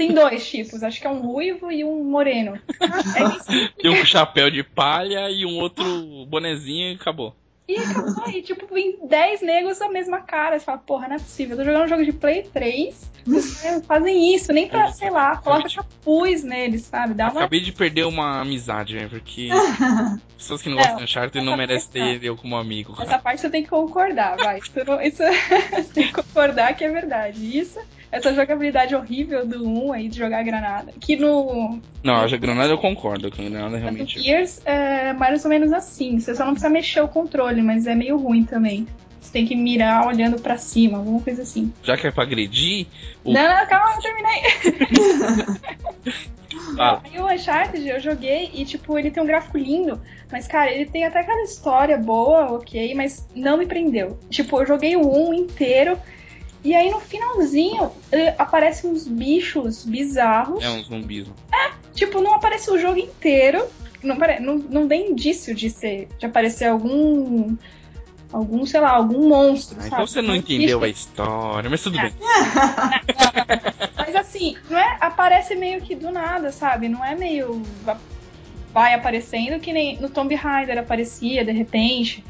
tem 0.00 0.14
dois 0.14 0.48
tipos, 0.48 0.82
acho 0.82 0.98
que 0.98 1.06
é 1.06 1.10
um 1.10 1.20
ruivo 1.20 1.70
e 1.70 1.84
um 1.84 2.02
moreno. 2.02 2.58
É 2.80 3.22
isso. 3.36 3.74
Tem 3.76 3.90
um 3.90 4.02
chapéu 4.02 4.50
de 4.50 4.62
palha 4.62 5.28
e 5.28 5.44
um 5.44 5.58
outro 5.58 5.84
bonezinho 6.24 6.92
e 6.92 6.94
acabou. 6.94 7.36
E 7.68 7.76
acabou 7.76 8.24
aí, 8.24 8.40
tipo, 8.40 8.66
vem 8.72 8.98
10 9.06 9.42
negros 9.42 9.78
a 9.82 9.90
mesma 9.90 10.22
cara. 10.22 10.58
Você 10.58 10.64
fala, 10.64 10.78
porra, 10.78 11.06
não 11.06 11.16
é 11.16 11.18
possível. 11.18 11.52
Eu 11.52 11.58
tô 11.58 11.64
jogando 11.64 11.84
um 11.84 11.88
jogo 11.88 12.04
de 12.06 12.14
Play 12.14 12.44
3, 12.44 13.10
vocês 13.26 13.84
fazem 13.84 14.34
isso, 14.34 14.54
nem 14.54 14.68
pra, 14.68 14.90
sei 14.90 15.10
lá, 15.10 15.36
coloca 15.36 15.68
de... 15.68 15.76
capuz 15.76 16.42
neles, 16.42 16.86
sabe? 16.86 17.12
Dá 17.12 17.28
uma... 17.28 17.40
Acabei 17.40 17.60
de 17.60 17.70
perder 17.70 18.06
uma 18.06 18.40
amizade, 18.40 18.96
né? 18.96 19.06
Porque 19.06 19.50
pessoas 20.34 20.62
que 20.62 20.70
não 20.70 20.78
gostam 20.78 20.96
de 20.96 21.04
Uncharted 21.04 21.44
não 21.44 21.58
merecem 21.58 21.90
ter 21.90 22.24
eu 22.24 22.38
como 22.38 22.56
amigo. 22.56 22.96
Essa 22.98 23.18
parte 23.18 23.42
você 23.42 23.50
tem 23.50 23.62
que 23.62 23.68
concordar, 23.68 24.38
vai. 24.38 24.60
Isso, 24.60 24.72
isso 25.02 25.18
você 25.18 25.84
tem 25.92 26.06
que 26.06 26.12
concordar 26.14 26.74
que 26.74 26.84
é 26.84 26.90
verdade. 26.90 27.58
Isso 27.58 27.78
essa 28.12 28.34
jogabilidade 28.34 28.94
horrível 28.94 29.46
do 29.46 29.66
1 29.66 29.92
aí 29.92 30.08
de 30.08 30.18
jogar 30.18 30.42
granada. 30.42 30.92
Que 31.00 31.16
no. 31.16 31.78
Não, 32.02 32.16
a 32.16 32.26
granada 32.26 32.72
eu 32.72 32.78
concordo, 32.78 33.30
que 33.30 33.40
a 33.40 33.48
granada 33.48 33.76
realmente. 33.76 34.18
No 34.18 34.24
Gears 34.24 34.60
é 34.64 35.12
mais 35.12 35.44
ou 35.44 35.50
menos 35.50 35.72
assim. 35.72 36.18
Você 36.18 36.34
só 36.34 36.44
não 36.44 36.52
precisa 36.52 36.72
mexer 36.72 37.00
o 37.00 37.08
controle, 37.08 37.62
mas 37.62 37.86
é 37.86 37.94
meio 37.94 38.16
ruim 38.16 38.44
também. 38.44 38.86
Você 39.20 39.32
tem 39.32 39.46
que 39.46 39.54
mirar 39.54 40.08
olhando 40.08 40.40
para 40.40 40.56
cima, 40.56 40.98
alguma 40.98 41.20
coisa 41.20 41.42
assim. 41.42 41.72
Já 41.84 41.96
que 41.96 42.06
é 42.06 42.10
pra 42.10 42.24
agredir. 42.24 42.86
O... 43.22 43.32
Não, 43.32 43.42
não, 43.42 43.66
calma, 43.66 43.94
eu 43.94 44.02
terminei. 44.02 45.60
ah. 46.78 47.00
Aí 47.04 47.20
o 47.20 47.32
Uncharted 47.32 47.88
eu 47.88 48.00
joguei 48.00 48.50
e, 48.52 48.64
tipo, 48.64 48.98
ele 48.98 49.10
tem 49.10 49.22
um 49.22 49.26
gráfico 49.26 49.56
lindo, 49.56 50.00
mas, 50.32 50.48
cara, 50.48 50.72
ele 50.72 50.86
tem 50.86 51.04
até 51.04 51.20
aquela 51.20 51.42
história 51.42 51.96
boa, 51.96 52.52
ok, 52.54 52.92
mas 52.94 53.24
não 53.32 53.56
me 53.56 53.66
prendeu. 53.66 54.18
Tipo, 54.30 54.62
eu 54.62 54.66
joguei 54.66 54.96
o 54.96 55.28
1 55.28 55.34
inteiro 55.34 55.96
e 56.62 56.74
aí 56.74 56.90
no 56.90 57.00
finalzinho 57.00 57.90
aparecem 58.36 58.90
uns 58.90 59.06
bichos 59.06 59.84
bizarros. 59.84 60.62
É 60.62 60.68
uns 60.68 60.86
zumbis. 60.86 61.26
É, 61.52 61.70
tipo, 61.94 62.20
não 62.20 62.34
aparece 62.34 62.70
o 62.70 62.78
jogo 62.78 62.98
inteiro. 62.98 63.66
Não, 64.02 64.16
não, 64.40 64.56
não 64.56 64.88
tem 64.88 65.10
indício 65.10 65.54
de 65.54 65.70
ser. 65.70 66.08
de 66.18 66.26
aparecer 66.26 66.66
algum. 66.66 67.56
Algum, 68.32 68.64
sei 68.64 68.78
lá, 68.78 68.90
algum 68.90 69.28
monstro. 69.28 69.76
Ah, 69.80 69.86
então 69.86 70.06
você 70.06 70.22
não 70.22 70.36
entendeu 70.36 70.84
a 70.84 70.88
história, 70.88 71.68
mas 71.68 71.82
tudo 71.82 71.98
é. 71.98 72.02
bem. 72.02 72.12
mas 73.96 74.14
assim, 74.14 74.56
não 74.68 74.78
é, 74.78 74.98
aparece 75.00 75.56
meio 75.56 75.80
que 75.80 75.96
do 75.96 76.12
nada, 76.12 76.52
sabe? 76.52 76.88
Não 76.88 77.04
é 77.04 77.16
meio. 77.16 77.60
vai 78.72 78.94
aparecendo 78.94 79.58
que 79.58 79.72
nem 79.72 79.98
no 79.98 80.08
Tomb 80.08 80.32
Raider 80.36 80.78
aparecia 80.78 81.44
de 81.44 81.50
repente 81.50 82.22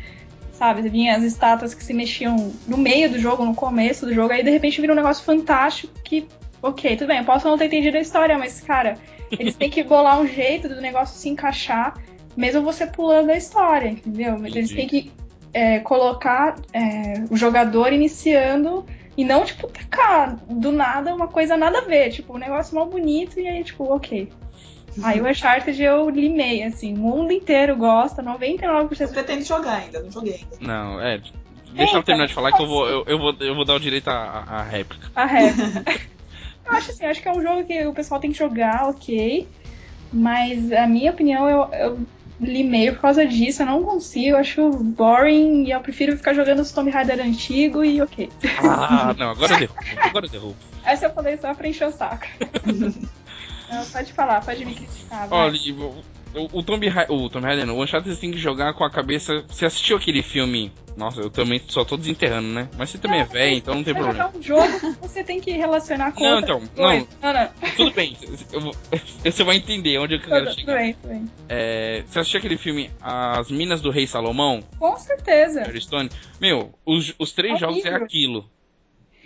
sabe? 0.60 0.86
Vinha 0.90 1.16
as 1.16 1.22
estátuas 1.22 1.72
que 1.72 1.82
se 1.82 1.94
mexiam 1.94 2.52
no 2.68 2.76
meio 2.76 3.08
do 3.08 3.18
jogo, 3.18 3.46
no 3.46 3.54
começo 3.54 4.04
do 4.04 4.12
jogo, 4.12 4.34
aí 4.34 4.44
de 4.44 4.50
repente 4.50 4.78
vira 4.78 4.92
um 4.92 4.96
negócio 4.96 5.24
fantástico 5.24 5.90
que, 6.04 6.28
ok, 6.60 6.98
tudo 6.98 7.08
bem, 7.08 7.20
eu 7.20 7.24
posso 7.24 7.48
não 7.48 7.56
ter 7.56 7.64
entendido 7.64 7.96
a 7.96 8.00
história, 8.00 8.36
mas, 8.36 8.60
cara, 8.60 8.98
eles 9.30 9.56
têm 9.56 9.70
que 9.70 9.82
bolar 9.82 10.20
um 10.20 10.26
jeito 10.26 10.68
do 10.68 10.78
negócio 10.78 11.18
se 11.18 11.30
encaixar, 11.30 11.94
mesmo 12.36 12.60
você 12.60 12.86
pulando 12.86 13.30
a 13.30 13.36
história, 13.38 13.88
entendeu? 13.88 14.36
Entendi. 14.36 14.58
Eles 14.58 14.70
têm 14.70 14.86
que 14.86 15.10
é, 15.54 15.78
colocar 15.78 16.56
é, 16.74 17.24
o 17.30 17.36
jogador 17.38 17.90
iniciando 17.90 18.84
e 19.16 19.24
não, 19.24 19.46
tipo, 19.46 19.66
tacar 19.66 20.36
do 20.46 20.70
nada 20.70 21.14
uma 21.14 21.26
coisa 21.26 21.56
nada 21.56 21.78
a 21.78 21.84
ver, 21.86 22.10
tipo, 22.10 22.34
um 22.34 22.38
negócio 22.38 22.74
mal 22.74 22.84
bonito 22.84 23.40
e 23.40 23.48
aí, 23.48 23.64
tipo, 23.64 23.84
ok. 23.84 24.28
Aí 25.02 25.20
o 25.20 25.28
Uncharted 25.28 25.80
eu 25.82 26.10
limei, 26.10 26.62
assim, 26.62 26.94
o 26.94 26.98
mundo 26.98 27.32
inteiro 27.32 27.76
gosta, 27.76 28.22
99%. 28.22 29.00
Eu 29.00 29.08
pretendo 29.08 29.44
jogar 29.44 29.76
ainda, 29.76 30.02
não 30.02 30.10
joguei 30.10 30.34
ainda. 30.34 30.56
Não, 30.60 31.00
é. 31.00 31.20
Deixa 31.72 31.96
eu 31.96 32.02
terminar 32.02 32.26
de 32.26 32.34
falar 32.34 32.52
que 32.52 32.60
eu 32.60 32.66
vou, 32.66 32.88
eu, 32.88 33.04
eu, 33.06 33.18
vou, 33.18 33.34
eu 33.40 33.54
vou 33.54 33.64
dar 33.64 33.74
o 33.74 33.80
direito 33.80 34.08
à, 34.08 34.44
à 34.46 34.62
réplica. 34.62 35.08
A 35.14 35.24
réplica. 35.24 35.84
eu 36.66 36.72
acho 36.72 36.90
assim, 36.90 37.04
acho 37.04 37.22
que 37.22 37.28
é 37.28 37.32
um 37.32 37.42
jogo 37.42 37.64
que 37.64 37.86
o 37.86 37.94
pessoal 37.94 38.20
tem 38.20 38.32
que 38.32 38.38
jogar, 38.38 38.88
ok. 38.88 39.48
Mas 40.12 40.72
a 40.72 40.86
minha 40.88 41.12
opinião, 41.12 41.48
eu, 41.48 41.72
eu 41.72 42.00
limei 42.40 42.90
por 42.90 43.00
causa 43.00 43.24
disso, 43.24 43.62
eu 43.62 43.66
não 43.66 43.84
consigo, 43.84 44.30
eu 44.30 44.38
acho 44.38 44.70
boring 44.70 45.66
e 45.66 45.70
eu 45.70 45.80
prefiro 45.80 46.16
ficar 46.16 46.34
jogando 46.34 46.60
os 46.60 46.72
Tomb 46.72 46.90
Raider 46.90 47.20
antigo 47.20 47.84
e 47.84 48.00
ok. 48.02 48.28
Ah, 48.58 49.14
não, 49.16 49.30
agora 49.30 49.52
eu 49.54 49.58
derrubo, 49.58 49.80
agora 50.02 50.26
eu 50.26 50.30
derrubo. 50.30 50.56
Essa 50.84 51.06
eu 51.06 51.12
falei 51.12 51.36
só 51.36 51.54
pra 51.54 51.68
encher 51.68 51.86
o 51.86 51.92
saco. 51.92 52.26
Não, 53.70 53.84
pode 53.84 54.12
falar, 54.12 54.44
pode 54.44 54.64
me 54.64 54.74
criticar. 54.74 55.28
Olha, 55.30 55.58
o, 56.34 56.58
o 56.58 56.62
Tomb 56.62 56.88
Raider, 56.88 57.14
o 57.14 57.28
Tomb 57.28 57.46
Raider, 57.46 57.68
o 57.68 57.82
Uncharted 57.82 58.14
você 58.14 58.20
tem 58.20 58.30
que 58.30 58.38
jogar 58.38 58.74
com 58.74 58.84
a 58.84 58.90
cabeça. 58.90 59.44
Você 59.48 59.66
assistiu 59.66 59.96
aquele 59.96 60.22
filme? 60.22 60.72
Nossa, 60.96 61.20
eu 61.20 61.30
também 61.30 61.60
só 61.68 61.84
tô 61.84 61.96
desenterrando, 61.96 62.48
né? 62.48 62.68
Mas 62.76 62.90
você 62.90 62.98
também 62.98 63.20
é 63.20 63.24
velho, 63.24 63.56
então 63.56 63.74
não 63.74 63.82
tem 63.82 63.94
problema. 63.94 64.24
Jogar 64.24 64.38
um 64.38 64.42
jogo, 64.42 64.96
você 65.00 65.24
tem 65.24 65.40
que 65.40 65.52
relacionar 65.52 66.12
com. 66.12 66.22
Não, 66.22 66.40
então, 66.40 66.62
não, 66.76 67.06
não, 67.22 67.32
não. 67.32 67.70
Tudo 67.76 67.92
bem, 67.92 68.16
eu, 68.52 68.60
você 69.24 69.44
vai 69.44 69.56
entender 69.56 69.98
onde 69.98 70.14
eu 70.14 70.20
quero 70.20 70.46
tudo, 70.46 70.54
chegar. 70.54 70.72
Tudo 70.72 70.82
bem, 70.82 70.94
tudo 70.94 71.08
bem. 71.08 71.30
É, 71.48 72.02
você 72.06 72.18
assistiu 72.18 72.38
aquele 72.38 72.58
filme 72.58 72.90
As 73.00 73.50
Minas 73.50 73.80
do 73.80 73.90
Rei 73.90 74.06
Salomão? 74.06 74.62
Com 74.78 74.96
certeza. 74.98 75.64
Stone? 75.80 76.10
Meu, 76.40 76.74
os, 76.84 77.14
os 77.18 77.32
três 77.32 77.58
jogos 77.58 77.84
é 77.84 77.94
aquilo. 77.94 78.48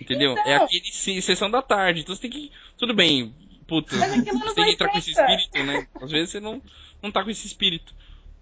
Entendeu? 0.01 0.31
É 0.31 0.41
então... 0.41 0.53
É 0.53 0.57
aquele 0.57 1.23
sessão 1.23 1.51
da 1.51 1.63
tarde. 1.63 2.01
Então 2.01 2.15
você 2.15 2.23
tem 2.23 2.31
que. 2.31 2.51
Tudo 2.77 2.95
bem, 2.95 3.33
Puta, 3.67 3.97
você 3.97 4.55
tem 4.55 4.65
que 4.65 4.71
entrar 4.73 4.89
com 4.91 4.99
esse 4.99 5.11
espírito, 5.11 5.65
né? 5.65 5.87
Às 6.01 6.11
vezes 6.11 6.31
você 6.31 6.41
não, 6.41 6.61
não 7.03 7.11
tá 7.11 7.25
com 7.25 7.31
esse 7.31 7.47
espírito. 7.47 7.95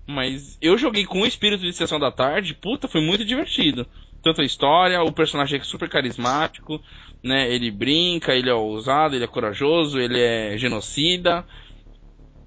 Mas 0.06 0.58
eu 0.61 0.76
joguei 0.76 1.04
com 1.04 1.20
o 1.20 1.26
espírito 1.26 1.62
de 1.62 1.72
sessão 1.72 1.98
da 1.98 2.11
tarde, 2.11 2.54
puta, 2.54 2.88
foi 2.88 3.00
muito 3.00 3.24
divertido. 3.24 3.87
Tanto 4.20 4.40
a 4.40 4.44
história, 4.44 5.02
o 5.02 5.12
personagem 5.12 5.61
é 5.61 5.64
super 5.64 5.88
carismático, 5.88 6.80
né? 7.22 7.52
Ele 7.52 7.70
brinca, 7.70 8.35
ele 8.35 8.50
é 8.50 8.54
ousado, 8.54 9.14
ele 9.14 9.24
é 9.24 9.28
corajoso, 9.28 9.98
ele 9.98 10.20
é 10.20 10.56
genocida. 10.58 11.44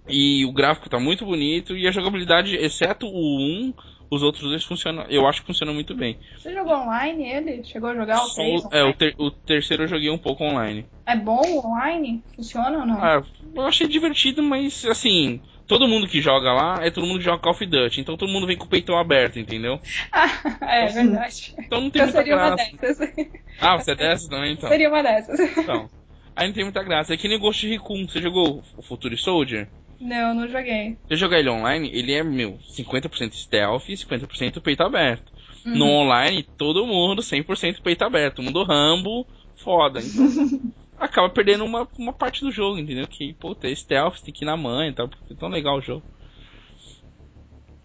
E 0.08 0.46
o 0.46 0.52
gráfico 0.52 0.90
tá 0.90 1.00
muito 1.00 1.26
bonito. 1.26 1.76
E 1.76 1.88
a 1.88 1.92
jogabilidade, 1.92 2.56
exceto 2.56 3.08
o 3.08 3.40
1, 3.40 3.74
os 4.10 4.24
outros 4.24 4.44
dois 4.44 4.64
funcionam. 4.64 5.06
Eu 5.10 5.28
acho 5.28 5.42
que 5.42 5.48
funcionam 5.48 5.74
muito 5.74 5.96
bem. 5.96 6.18
Você 6.38 6.54
jogou 6.54 6.74
online 6.74 7.30
ele? 7.30 7.64
Chegou 7.64 7.90
a 7.90 7.96
jogar 7.96 8.24
o 8.24 8.34
3? 8.34 8.68
É, 8.72 8.84
o, 8.84 8.94
ter, 8.94 9.16
o, 9.18 9.32
terceiro 9.32 9.84
eu 9.84 9.88
joguei 9.88 10.10
um 10.10 10.18
pouco 10.18 10.44
online. 10.44 10.86
É 11.06 11.16
bom 11.16 11.42
online? 11.66 12.24
Funciona 12.36 12.80
ou 12.80 12.86
não? 12.86 13.04
Ah, 13.04 13.24
eu 13.56 13.64
achei 13.64 13.88
divertido, 13.88 14.42
mas 14.44 14.86
assim. 14.86 15.42
Todo 15.68 15.88
mundo 15.88 16.08
que 16.08 16.22
joga 16.22 16.54
lá 16.54 16.86
é 16.86 16.92
todo 16.92 17.08
mundo 17.08 17.18
que 17.18 17.26
joga 17.26 17.42
Call 17.42 17.54
of 17.54 17.66
Duty, 17.66 18.00
então 18.00 18.16
todo 18.16 18.32
mundo 18.32 18.46
vem 18.46 18.56
com 18.56 18.66
o 18.66 18.70
peitão 18.70 19.00
aberto, 19.00 19.40
entendeu? 19.40 19.80
Ah, 20.12 20.30
é 20.62 20.86
verdade. 20.86 21.56
Então 21.58 21.82
não 21.82 21.90
tem 21.90 22.04
eu 22.04 22.06
muita 22.06 22.20
seria 22.20 22.36
graça. 22.36 22.70
Uma 22.70 22.82
dessas. 22.82 23.16
Ah, 23.60 23.76
você 23.76 23.92
é 23.94 23.96
dessas 23.96 24.28
também, 24.28 24.54
então? 24.54 24.70
Seria 24.70 24.90
uma 24.90 25.02
dessas. 25.02 25.40
Então. 25.40 25.90
Aí 26.36 26.48
não 26.48 26.54
tem 26.54 26.64
muita 26.66 26.84
graça. 26.84 27.14
É 27.14 27.18
que 27.18 27.28
nem 27.28 27.40
Ghost 27.40 27.66
de 27.66 27.74
Recon. 27.74 28.06
Você 28.08 28.22
jogou 28.22 28.62
o 28.78 28.82
Future 28.82 29.18
Soldier? 29.18 29.68
Não, 30.00 30.34
não 30.34 30.48
joguei. 30.48 30.98
Se 31.08 31.14
eu 31.14 31.18
jogar 31.18 31.40
ele 31.40 31.50
online, 31.50 31.90
ele 31.94 32.14
é, 32.14 32.24
meu, 32.24 32.58
50% 32.70 33.34
stealth 33.34 33.90
e 33.90 33.94
50% 33.94 34.62
peito 34.62 34.84
aberto. 34.84 35.32
Uhum. 35.66 35.78
No 35.78 35.86
online, 35.86 36.44
todo 36.44 36.86
mundo 36.86 37.22
100% 37.22 37.82
peito 37.82 38.04
aberto. 38.04 38.44
Mundo 38.44 38.64
Rambo, 38.64 39.26
foda. 39.56 40.00
Então, 40.00 40.62
acaba 41.00 41.30
perdendo 41.30 41.66
uma, 41.66 41.88
uma 41.98 42.14
parte 42.14 42.42
do 42.42 42.52
jogo, 42.52 42.78
entendeu? 42.78 43.08
Que, 43.08 43.34
pô, 43.34 43.56
ter 43.56 43.76
stealth, 43.76 44.20
tem 44.20 44.34
que 44.34 44.44
ir 44.44 44.48
na 44.48 44.58
mãe 44.58 44.90
e 44.90 44.94
tal, 44.94 45.08
porque 45.08 45.34
é 45.34 45.36
tão 45.36 45.50
legal 45.50 45.78
o 45.78 45.82
jogo. 45.82 46.04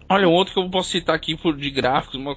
Olha, 0.08 0.28
um 0.28 0.32
outro 0.32 0.52
que 0.52 0.60
eu 0.60 0.68
posso 0.68 0.90
citar 0.90 1.14
aqui 1.14 1.36
por, 1.36 1.56
de 1.56 1.70
gráficos, 1.70 2.16
uma, 2.16 2.36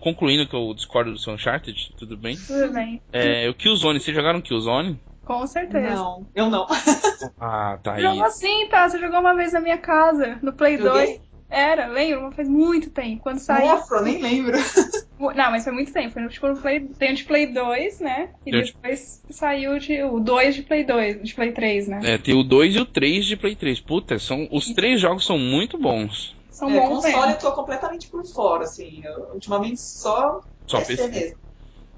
concluindo 0.00 0.46
que 0.46 0.54
eu 0.54 0.74
discordo 0.74 1.12
do 1.12 1.18
seu 1.18 1.32
Uncharted, 1.32 1.92
tudo 1.96 2.16
bem? 2.16 2.36
Tudo 2.36 2.72
bem. 2.72 3.00
É, 3.12 3.48
o 3.48 3.54
Killzone, 3.54 3.98
vocês 3.98 4.14
jogaram 4.14 4.40
Killzone? 4.40 5.00
Com 5.32 5.46
certeza. 5.46 5.94
Não, 5.94 6.26
eu 6.34 6.50
não. 6.50 6.66
ah, 7.40 7.78
tá 7.82 7.94
aí. 7.94 8.02
Jogou 8.02 8.30
sim, 8.30 8.68
tá? 8.68 8.86
Você 8.86 8.98
jogou 8.98 9.18
uma 9.18 9.34
vez 9.34 9.54
na 9.54 9.60
minha 9.60 9.78
casa, 9.78 10.38
no 10.42 10.52
Play 10.52 10.76
Joguei? 10.76 11.06
2. 11.06 11.20
Era, 11.48 11.86
lembro, 11.86 12.22
mas 12.24 12.36
faz 12.36 12.48
muito 12.48 12.90
tempo. 12.90 13.22
Quando 13.22 13.38
saiu. 13.38 13.66
Nossa, 13.66 14.02
nem 14.02 14.20
lembro. 14.20 14.58
Não, 15.18 15.50
mas 15.50 15.64
foi 15.64 15.72
muito 15.72 15.90
tempo. 15.90 16.12
Foi 16.12 16.28
tipo 16.28 16.48
no 16.48 16.56
Play. 16.56 16.80
Tem 16.80 17.12
o 17.12 17.14
de 17.14 17.24
Play 17.24 17.46
2, 17.46 18.00
né? 18.00 18.30
E 18.44 18.50
tem 18.50 18.62
depois 18.62 19.22
de... 19.26 19.34
saiu 19.34 19.78
de, 19.78 20.02
o 20.02 20.20
2 20.20 20.54
de 20.54 20.62
Play 20.62 20.84
2, 20.84 21.22
de 21.22 21.34
Play 21.34 21.52
3, 21.52 21.88
né? 21.88 22.00
É, 22.04 22.18
tem 22.18 22.38
o 22.38 22.42
2 22.42 22.74
e 22.74 22.80
o 22.80 22.84
3 22.84 23.24
de 23.24 23.36
Play 23.36 23.56
3. 23.56 23.80
Puta, 23.80 24.18
são, 24.18 24.46
os 24.50 24.66
três 24.72 25.00
jogos 25.00 25.24
são 25.24 25.38
muito 25.38 25.78
bons. 25.78 26.36
São 26.50 26.70
é, 26.70 26.78
bons. 26.78 26.88
console 26.88 27.16
mesmo. 27.16 27.32
eu 27.32 27.38
tô 27.38 27.52
completamente 27.52 28.08
por 28.08 28.24
fora, 28.26 28.64
assim. 28.64 29.00
Eu, 29.02 29.30
ultimamente 29.32 29.80
só. 29.80 30.42
Só 30.66 30.78
PC, 30.78 30.96
PC 30.96 31.08
mesmo. 31.08 31.38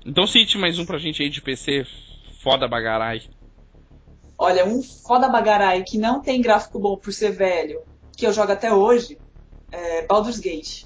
Então 0.07 0.27
cite 0.27 0.57
mais 0.57 0.79
um 0.79 0.85
pra 0.85 0.99
gente 0.99 1.23
aí 1.23 1.31
de 1.31 1.40
PC 1.40 1.85
foda 2.44 2.68
bagarai. 2.68 3.22
Olha, 4.38 4.66
um 4.66 4.83
foda 4.83 5.28
bagarai 5.28 5.83
que 5.83 5.96
não 5.96 6.20
tem 6.20 6.42
gráfico 6.42 6.78
bom 6.78 6.96
por 6.96 7.12
ser 7.12 7.30
velho, 7.30 7.80
que 8.14 8.26
eu 8.26 8.33
jogo 8.33 8.52
até 8.52 8.72
hoje, 8.72 9.18
é 9.72 10.07
Baldur's 10.07 10.38
Gate. 10.38 10.85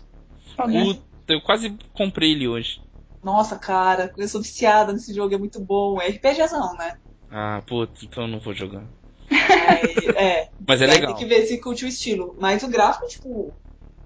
Saudade. 0.55 0.85
Puta, 0.85 1.03
eu 1.29 1.41
quase 1.43 1.77
comprei 1.93 2.33
ele 2.33 2.47
hoje. 2.47 2.81
Nossa, 3.23 3.59
cara, 3.59 4.13
eu 4.17 4.29
sou 4.29 4.41
viciada 4.41 4.93
nesse 4.93 5.13
jogo, 5.13 5.35
é 5.35 5.39
muito 5.39 5.59
bom. 5.59 6.01
É 6.01 6.09
RPGzão, 6.09 6.75
né? 6.75 6.95
Ah, 7.29 7.61
puta, 7.67 8.05
então 8.05 8.23
eu 8.23 8.29
não 8.29 8.39
vou 8.39 8.55
jogar. 8.55 8.85
Aí, 9.31 10.17
é. 10.17 10.49
Mas 10.67 10.81
é 10.81 10.85
Aí 10.87 10.93
legal. 10.93 11.15
Tem 11.15 11.29
que 11.29 11.35
ver 11.35 11.45
se 11.47 11.61
curte 11.61 11.85
o 11.85 11.89
estilo. 11.89 12.37
Mas 12.39 12.63
o 12.63 12.69
gráfico, 12.69 13.09
tipo. 13.09 13.53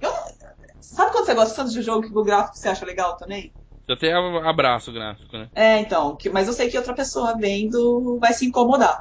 eu 0.00 0.10
Sabe 0.80 1.12
quando 1.12 1.26
você 1.26 1.34
gosta 1.34 1.54
tanto 1.54 1.72
de 1.72 1.82
jogo 1.82 2.06
que 2.06 2.18
o 2.18 2.24
gráfico 2.24 2.56
você 2.56 2.68
acha 2.68 2.84
legal 2.84 3.16
também? 3.16 3.52
Eu 3.88 3.94
até 3.94 4.12
abraço 4.12 4.90
o 4.90 4.94
gráfico, 4.94 5.36
né? 5.36 5.50
É, 5.54 5.78
então. 5.80 6.16
que- 6.16 6.30
Mas 6.30 6.46
eu 6.46 6.52
sei 6.52 6.70
que 6.70 6.78
outra 6.78 6.94
pessoa 6.94 7.36
vendo 7.36 8.18
vai 8.18 8.32
se 8.32 8.46
incomodar. 8.46 8.98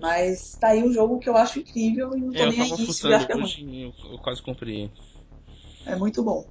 Mas 0.00 0.56
tá 0.60 0.68
aí 0.68 0.82
um 0.82 0.92
jogo 0.92 1.18
que 1.18 1.28
eu 1.28 1.36
acho 1.36 1.58
incrível 1.60 2.16
e 2.16 2.20
não 2.20 2.32
tô 2.32 2.38
É, 2.38 2.44
eu 2.44 2.50
nem 2.50 2.60
aí 2.60 2.68
tava 2.70 2.92
se 2.92 3.12
é 3.12 3.36
hoje 3.36 3.82
eu, 3.82 3.94
eu 4.12 4.18
quase 4.18 4.42
comprei. 4.42 4.90
É 5.84 5.96
muito 5.96 6.22
bom. 6.22 6.44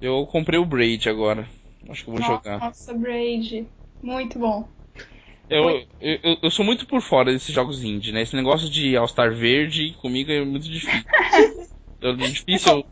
Eu 0.00 0.26
comprei 0.26 0.58
o 0.58 0.66
Braid 0.66 1.08
agora. 1.08 1.48
Acho 1.88 2.04
que 2.04 2.10
eu 2.10 2.14
vou 2.14 2.22
jogar. 2.22 2.60
Nossa, 2.60 2.92
Braid. 2.94 3.68
Muito 4.02 4.38
bom. 4.38 4.68
Eu, 5.48 5.68
eu, 6.00 6.18
eu- 6.22 6.38
eu 6.42 6.50
sou 6.50 6.64
muito 6.64 6.86
por 6.86 7.00
fora 7.02 7.32
desses 7.32 7.54
jogos 7.54 7.82
indie, 7.84 8.12
né? 8.12 8.22
Esse 8.22 8.34
negócio 8.36 8.68
de 8.70 8.96
All-Star 8.96 9.34
Verde 9.34 9.94
comigo 10.00 10.30
é 10.30 10.44
muito 10.44 10.68
difícil. 10.68 11.04
Eu, 12.00 12.16
difícil. 12.16 12.84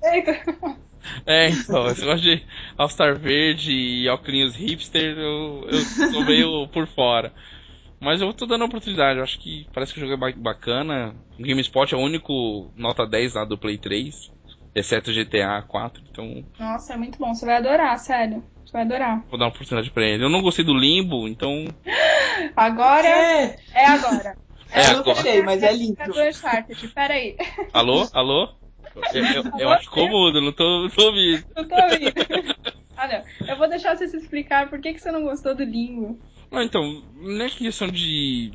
É, 1.27 1.49
então, 1.51 1.91
esse 1.91 2.03
negócio 2.05 2.23
de 2.23 2.45
All-Star 2.77 3.19
Verde 3.19 3.73
e 3.73 4.09
óculos 4.09 4.55
hipster, 4.55 5.17
eu, 5.19 5.65
eu 5.69 5.87
sou 5.87 6.23
meio 6.25 6.69
por 6.69 6.87
fora. 6.87 7.33
Mas 8.01 8.21
eu 8.23 8.33
tô 8.35 8.47
dando 8.47 8.63
a 8.63 8.67
oportunidade, 8.67 9.19
eu 9.19 9.25
acho 9.25 9.39
que 9.41 9.69
parece 9.73 9.93
que 9.95 10.01
o 10.01 10.03
jogo 10.03 10.15
é 10.15 10.33
ba- 10.33 10.39
bacana. 10.41 11.15
O 11.39 11.43
GameSpot 11.43 11.93
é 11.95 11.97
o 11.97 12.01
único 12.01 12.73
nota 12.77 13.07
10 13.07 13.35
lá 13.35 13.45
do 13.45 13.59
Play 13.59 13.79
3, 13.79 14.31
exceto 14.75 15.13
GTA 15.13 15.63
4, 15.63 16.03
então 16.11 16.45
Nossa, 16.59 16.95
é 16.95 16.97
muito 16.97 17.19
bom. 17.19 17.35
Você 17.35 17.45
vai 17.45 17.57
adorar, 17.57 17.99
sério. 17.99 18.45
Você 18.65 18.73
vai 18.73 18.83
adorar. 18.83 19.25
vou 19.31 19.39
dar 19.39 19.47
uma 19.47 19.51
oportunidade 19.51 19.91
pra 19.91 20.05
ele. 20.05 20.25
Eu 20.25 20.29
não 20.29 20.43
gostei 20.43 20.65
do 20.65 20.75
Limbo, 20.75 21.27
então. 21.29 21.65
Agora 22.57 23.09
É, 23.09 23.57
é 23.73 23.87
agora. 23.87 24.37
É 24.73 24.87
eu 24.87 24.93
não 24.93 25.03
agora. 25.03 25.15
fechei, 25.15 25.43
mas 25.43 25.63
é 25.63 25.73
lindo. 25.73 25.97
É 25.99 26.09
do 26.09 26.21
Uncharted. 26.21 26.89
Pera 26.89 27.15
aí. 27.15 27.37
Alô? 27.73 28.09
Alô? 28.13 28.60
Eu, 28.95 29.25
eu, 29.25 29.61
eu 29.61 29.69
acho 29.71 29.85
que 29.85 29.91
ficou 29.91 30.09
mudo, 30.09 30.41
não 30.41 30.53
tô, 30.53 30.83
não 30.83 30.91
tô 30.91 31.07
ouvindo. 31.07 31.45
Não 31.57 31.69
tô 31.69 31.75
ouvindo. 31.75 32.13
Olha, 32.99 33.25
eu 33.49 33.57
vou 33.57 33.69
deixar 33.69 33.97
você 33.97 34.09
se 34.09 34.17
explicar 34.17 34.69
por 34.69 34.81
que, 34.81 34.93
que 34.93 34.99
você 34.99 35.11
não 35.11 35.23
gostou 35.25 35.55
do 35.55 35.65
Limbo. 35.65 36.19
Não, 36.51 36.63
então, 36.63 37.03
não 37.15 37.45
é 37.45 37.49
questão 37.49 37.89
de. 37.89 38.51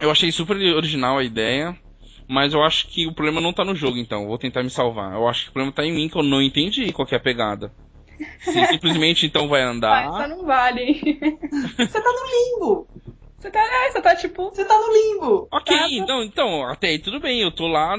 Eu 0.00 0.10
achei 0.10 0.32
super 0.32 0.56
original 0.56 1.18
a 1.18 1.24
ideia, 1.24 1.76
mas 2.28 2.54
eu 2.54 2.62
acho 2.62 2.88
que 2.88 3.06
o 3.06 3.12
problema 3.12 3.40
não 3.40 3.52
tá 3.52 3.64
no 3.64 3.74
jogo, 3.74 3.98
então. 3.98 4.22
eu 4.22 4.28
Vou 4.28 4.38
tentar 4.38 4.62
me 4.62 4.70
salvar. 4.70 5.12
Eu 5.14 5.28
acho 5.28 5.44
que 5.44 5.50
o 5.50 5.52
problema 5.52 5.72
tá 5.72 5.84
em 5.84 5.92
mim, 5.92 6.08
que 6.08 6.16
eu 6.16 6.22
não 6.22 6.40
entendi 6.42 6.92
qual 6.92 7.06
que 7.06 7.14
é 7.14 7.18
a 7.18 7.22
pegada. 7.22 7.72
Se 8.40 8.64
simplesmente 8.66 9.26
então 9.26 9.48
vai 9.48 9.62
Ah, 9.62 9.64
só 9.66 9.72
andar. 9.74 10.28
não 10.28 10.44
vale. 10.46 10.82
hein? 10.82 11.00
Você 11.00 12.00
tá 12.02 12.12
no 12.12 12.58
limbo. 12.66 12.88
Você 13.38 13.50
tá, 13.50 13.60
é, 13.60 13.90
você 13.90 14.02
tá 14.02 14.16
tipo. 14.16 14.50
Você 14.50 14.64
tá 14.64 14.74
no 14.78 14.92
limbo. 14.92 15.48
Ok, 15.52 15.76
Tá, 15.76 15.88
então, 15.92 16.22
então, 16.24 16.64
até 16.64 16.88
aí 16.88 16.98
tudo 16.98 17.20
bem, 17.20 17.40
eu 17.40 17.50
tô 17.50 17.66
lá 17.66 17.96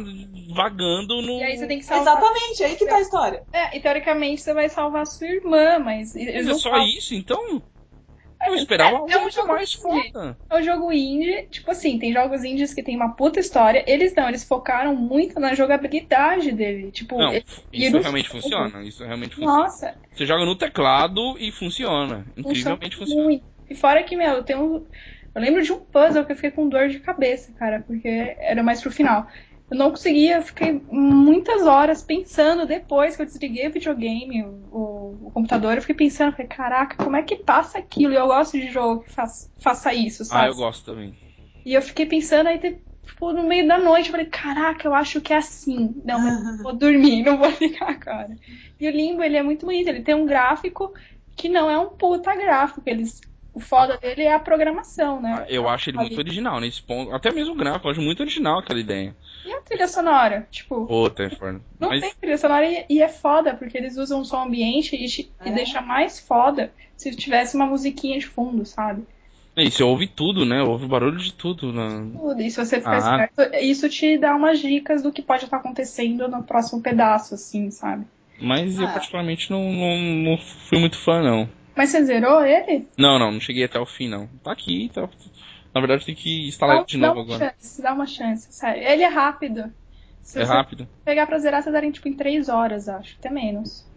vagando 0.54 1.22
no. 1.22 1.40
E 1.40 1.44
aí 1.44 1.58
você 1.58 1.68
tem 1.68 1.80
que 1.80 1.86
salvar. 1.86 2.18
Exatamente, 2.18 2.64
aí 2.64 2.76
que 2.76 2.86
tá 2.86 2.96
a 2.98 3.02
história. 3.02 3.44
É, 3.54 3.78
e 3.78 3.80
teoricamente 3.80 4.42
você 4.42 4.54
vai 4.54 4.70
salvar 4.70 5.06
sua 5.08 5.28
irmã, 5.28 5.80
mas. 5.80 6.14
Mas 6.16 6.48
é 6.48 6.54
só 6.56 6.70
falam. 6.72 6.86
isso, 6.88 7.14
então? 7.16 7.62
Eu 8.44 8.56
esperava 8.56 8.90
É, 8.90 8.96
algo 8.96 9.12
é 9.12 9.18
um 9.18 9.22
muito 9.22 9.36
jogo 9.36 9.48
mais 9.50 9.72
foda. 9.74 10.36
É 10.50 10.58
um 10.58 10.64
jogo 10.64 10.92
indie, 10.92 11.48
tipo 11.52 11.70
assim, 11.70 12.00
tem 12.00 12.12
jogos 12.12 12.44
indies 12.44 12.74
que 12.74 12.82
tem 12.82 12.96
uma 12.96 13.14
puta 13.16 13.40
história. 13.40 13.84
Eles 13.86 14.16
não, 14.16 14.28
eles 14.28 14.44
focaram 14.44 14.96
muito 14.96 15.40
na 15.40 15.54
jogabilidade 15.54 16.52
dele. 16.52 16.92
Tipo, 16.92 17.20
Não, 17.20 17.32
ele- 17.34 17.46
isso 17.72 18.00
realmente 18.00 18.28
jogo. 18.30 18.42
funciona. 18.42 18.84
Isso 18.84 19.04
realmente 19.06 19.36
funciona. 19.36 19.58
Nossa, 19.60 19.96
Você 20.16 20.26
joga 20.26 20.44
no 20.44 20.56
teclado 20.56 21.38
e 21.38 21.52
funciona. 21.52 22.26
Incrivelmente 22.36 22.96
funciona. 22.98 23.24
muito. 23.24 23.46
E 23.70 23.76
fora 23.76 24.02
que, 24.04 24.16
meu, 24.16 24.34
eu 24.38 24.44
tenho 24.44 24.60
um. 24.60 24.88
Eu 25.36 25.42
lembro 25.42 25.62
de 25.62 25.72
um 25.72 25.80
puzzle 25.80 26.26
que 26.26 26.32
eu 26.32 26.36
fiquei 26.36 26.52
com 26.52 26.68
dor 26.68 26.90
de 26.90 27.00
cabeça, 27.00 27.54
cara, 27.54 27.84
porque 27.86 28.36
era 28.40 28.62
mais 28.64 28.82
pro 28.82 28.92
final. 28.92 29.28
Eu 29.72 29.78
não 29.78 29.90
conseguia, 29.92 30.38
eu 30.38 30.42
fiquei 30.44 30.74
muitas 30.92 31.64
horas 31.66 32.04
pensando 32.04 32.66
depois 32.68 33.16
que 33.16 33.22
eu 33.22 33.26
desliguei 33.26 33.68
o 33.70 33.72
videogame, 33.72 34.44
o, 34.44 35.28
o- 35.28 35.32
computador, 35.32 35.76
eu 35.76 35.82
fiquei 35.82 35.96
pensando, 35.96 36.34
falei, 36.34 36.48
caraca, 36.48 37.02
como 37.04 37.16
é 37.16 37.24
que 37.24 37.38
passa 37.38 37.80
aquilo? 37.80 38.12
E 38.14 38.18
eu 38.18 38.28
gosto 38.28 38.60
de 38.60 38.70
jogo 38.70 39.04
que 39.04 39.12
faz- 39.12 39.50
faça 39.62 39.94
isso, 39.94 40.26
Ah, 40.30 40.48
sabe? 40.48 40.48
eu 40.48 40.56
gosto 40.56 40.86
também. 40.86 41.16
E 41.66 41.74
eu 41.74 41.82
fiquei 41.82 42.06
pensando, 42.06 42.48
aí 42.48 42.60
tipo, 42.60 43.32
no 43.34 43.44
meio 43.44 43.68
da 43.68 43.78
noite, 43.78 44.08
eu 44.08 44.12
falei, 44.12 44.26
caraca, 44.28 44.88
eu 44.88 44.94
acho 44.94 45.22
que 45.22 45.34
é 45.34 45.38
assim. 45.38 45.94
Não, 46.04 46.20
mas 46.20 46.36
eu 46.36 46.64
vou 46.64 46.74
dormir, 46.78 47.24
não 47.24 47.38
vou 47.38 47.50
ligar 47.50 47.90
agora. 47.90 48.38
E 48.80 48.88
o 48.88 48.92
Limbo, 48.92 49.24
ele 49.24 49.38
é 49.38 49.44
muito 49.44 49.66
bonito, 49.66 49.88
ele 49.88 50.02
tem 50.04 50.16
um 50.16 50.26
gráfico 50.26 50.92
que 51.38 51.48
não 51.50 51.70
é 51.70 51.78
um 51.80 51.90
puta 51.90 52.36
gráfico, 52.36 52.82
eles... 52.86 53.22
O 53.54 53.60
foda 53.60 53.98
dele 53.98 54.24
é 54.24 54.34
a 54.34 54.40
programação, 54.40 55.22
né? 55.22 55.46
Eu 55.50 55.68
acho 55.68 55.90
ele 55.90 55.98
muito 55.98 56.18
original 56.18 56.60
nesse 56.62 56.82
ponto. 56.82 57.14
Até 57.14 57.32
mesmo 57.32 57.54
o 57.54 57.58
gráfico, 57.58 57.88
eu 57.88 57.92
acho 57.92 58.02
muito 58.02 58.22
original 58.22 58.60
aquela 58.60 58.80
ideia. 58.80 59.16
E 59.46 59.52
a 59.54 59.62
trilha 59.62 59.88
sonora? 59.88 60.48
Tipo, 60.52 60.88
é 61.20 61.30
foda. 61.30 61.62
não 61.80 61.90
Mas 61.90 62.02
tem 62.02 62.14
trilha 62.20 62.38
sonora 62.38 62.66
e, 62.66 62.86
e 62.90 63.02
é 63.02 63.08
foda, 63.10 63.54
porque 63.56 63.78
eles 63.78 63.98
usam 63.98 64.24
som 64.24 64.44
ambiente 64.44 64.96
e, 64.96 65.08
te- 65.08 65.32
e 65.46 65.50
É. 65.50 65.52
deixa 65.52 65.82
mais 65.82 66.20
foda 66.20 66.72
se 66.96 67.16
tivesse 67.16 67.56
uma 67.56 67.66
musiquinha 67.66 68.20
de 68.20 68.28
fundo, 68.28 68.66
sabe? 68.66 69.04
e 69.58 69.70
você 69.70 69.84
ouve 69.84 70.08
tudo, 70.08 70.46
né? 70.46 70.62
Ouve 70.64 70.88
barulho 70.88 71.18
de 71.18 71.34
tudo. 71.34 71.74
Né? 71.74 72.12
Tudo. 72.18 72.42
E 72.42 72.50
se 72.50 72.58
você 72.64 72.78
ficar 72.78 72.96
Ah. 72.96 73.26
esperto, 73.28 73.56
isso 73.58 73.90
te 73.90 74.18
dá 74.18 74.36
umas 74.36 74.60
dicas 74.60 75.04
do 75.04 75.12
que 75.12 75.22
pode 75.22 75.44
estar 75.44 75.58
acontecendo 75.58 76.28
no 76.28 76.42
próximo 76.44 76.82
pedaço, 76.82 77.34
assim, 77.36 77.70
sabe? 77.70 78.06
Mas 78.40 78.80
eu 78.80 78.88
Ah. 78.88 78.92
particularmente 78.94 79.52
não, 79.52 79.72
não, 79.72 79.98
não 79.98 80.38
fui 80.38 80.80
muito 80.80 80.98
fã, 80.98 81.22
não. 81.22 81.50
Mas 81.76 81.90
você 81.90 82.04
zerou 82.04 82.44
ele? 82.44 82.88
Não, 82.98 83.20
não, 83.20 83.32
não 83.32 83.40
cheguei 83.40 83.64
até 83.66 83.80
o 83.80 83.86
fim, 83.86 84.08
não. 84.08 84.28
Tá 84.44 84.52
aqui, 84.52 84.90
tá. 84.94 85.08
Na 85.74 85.80
verdade 85.82 86.06
tem 86.06 86.16
que 86.16 86.48
instalar 86.48 86.76
Dá, 86.76 86.82
ele 86.82 86.86
de 86.88 86.98
dá 86.98 87.08
novo 87.08 87.22
uma 87.22 87.36
agora. 87.36 87.54
chance, 87.54 87.82
dá 87.82 87.94
uma 87.94 88.06
chance, 88.08 88.48
sério. 88.52 88.84
Ele 88.84 89.04
é 89.04 89.08
rápido. 89.08 89.74
Se 90.24 90.40
É 90.40 90.44
você 90.44 90.54
rápido. 90.54 90.88
pegar 91.04 91.28
pra 91.28 91.40
zerar, 91.40 91.64
você 91.64 91.72
daria 91.72 91.92
tipo 91.92 92.08
em 92.08 92.16
3 92.16 92.50
horas, 92.50 92.88
acho. 92.88 93.16
Até 93.20 93.30
menos. 93.30 93.90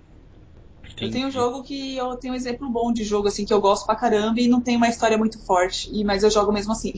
Eu 1.00 1.10
tenho 1.10 1.26
um 1.28 1.30
jogo 1.30 1.62
que 1.64 1.96
eu 1.96 2.16
tenho 2.16 2.32
um 2.32 2.37
exemplo 2.37 2.68
bom 2.70 2.92
de 2.92 3.04
jogo 3.04 3.28
assim 3.28 3.44
que 3.44 3.52
eu 3.52 3.60
gosto 3.60 3.84
pra 3.87 3.96
caramba 3.96 4.40
e 4.40 4.48
não 4.48 4.60
tem 4.60 4.76
uma 4.76 4.88
história 4.88 5.18
muito 5.18 5.44
forte, 5.44 5.90
e 5.92 6.04
mas 6.04 6.22
eu 6.22 6.30
jogo 6.30 6.52
mesmo 6.52 6.72
assim. 6.72 6.92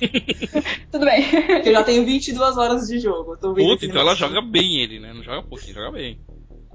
Tudo 0.90 1.04
bem. 1.04 1.22
Porque 1.46 1.68
eu 1.68 1.72
já 1.72 1.84
tenho 1.84 2.04
22 2.04 2.56
horas 2.56 2.86
de 2.86 2.98
jogo. 2.98 3.36
Tô 3.36 3.52
Puta, 3.54 3.84
então 3.86 4.00
ela 4.00 4.14
joga 4.14 4.40
bem 4.40 4.78
ele, 4.78 4.98
né? 4.98 5.12
Não 5.12 5.22
joga 5.22 5.42
pouquinho, 5.42 5.74
joga 5.74 5.92
bem. 5.92 6.18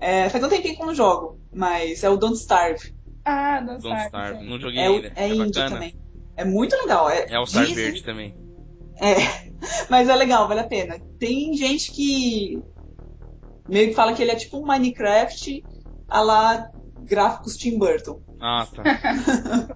É, 0.01 0.29
faz 0.29 0.43
um 0.43 0.49
tempinho 0.49 0.75
que 0.75 0.81
eu 0.81 0.87
não 0.87 0.95
jogo, 0.95 1.37
mas 1.53 2.03
é 2.03 2.09
o 2.09 2.17
Don't 2.17 2.37
Starve. 2.37 2.79
ah, 3.25 3.61
não 3.61 3.79
Don't 3.79 3.97
sabe. 3.97 4.05
Starve. 4.05 4.45
Não 4.45 4.59
joguei 4.59 4.79
É, 4.79 4.85
ainda. 4.87 5.11
é 5.15 5.27
indie 5.27 5.53
bacana. 5.53 5.75
também. 5.75 5.95
É 6.39 6.45
muito 6.45 6.73
legal. 6.77 7.09
É, 7.09 7.25
É 7.29 7.37
o 7.39 7.45
Star 7.45 7.65
dizem- 7.65 7.83
Verde 7.83 8.03
também. 8.03 8.33
É, 9.01 9.15
mas 9.89 10.07
é 10.07 10.15
legal, 10.15 10.47
vale 10.47 10.61
a 10.61 10.67
pena. 10.67 10.99
Tem 11.19 11.53
gente 11.53 11.91
que 11.91 12.61
meio 13.67 13.89
que 13.89 13.93
fala 13.93 14.13
que 14.13 14.21
ele 14.21 14.31
é 14.31 14.35
tipo 14.35 14.57
um 14.57 14.65
Minecraft 14.65 15.65
a 16.09 16.21
lá 16.21 16.69
gráficos 16.97 17.55
Tim 17.57 17.77
Burton. 17.77 18.21
Ah, 18.41 18.65
tá. 18.73 18.83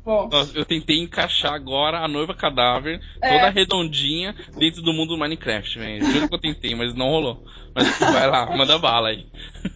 Bom, 0.05 0.29
Nossa, 0.31 0.57
eu 0.57 0.63
tentei 0.63 0.97
encaixar 0.99 1.53
agora 1.53 1.99
a 1.99 2.07
noiva 2.07 2.33
cadáver, 2.33 3.01
É. 3.21 3.33
toda 3.37 3.49
redondinha, 3.49 4.33
dentro 4.57 4.81
do 4.81 4.93
mundo 4.93 5.09
do 5.09 5.17
Minecraft, 5.17 5.79
velho. 5.79 6.05
Juro 6.05 6.29
que 6.29 6.35
eu 6.35 6.39
tentei, 6.39 6.73
mas 6.75 6.93
não 6.95 7.07
rolou. 7.09 7.43
Mas 7.75 7.97
vai 7.99 8.27
lá, 8.29 8.45
manda 8.55 8.77
bala 8.79 9.09
aí. 9.09 9.25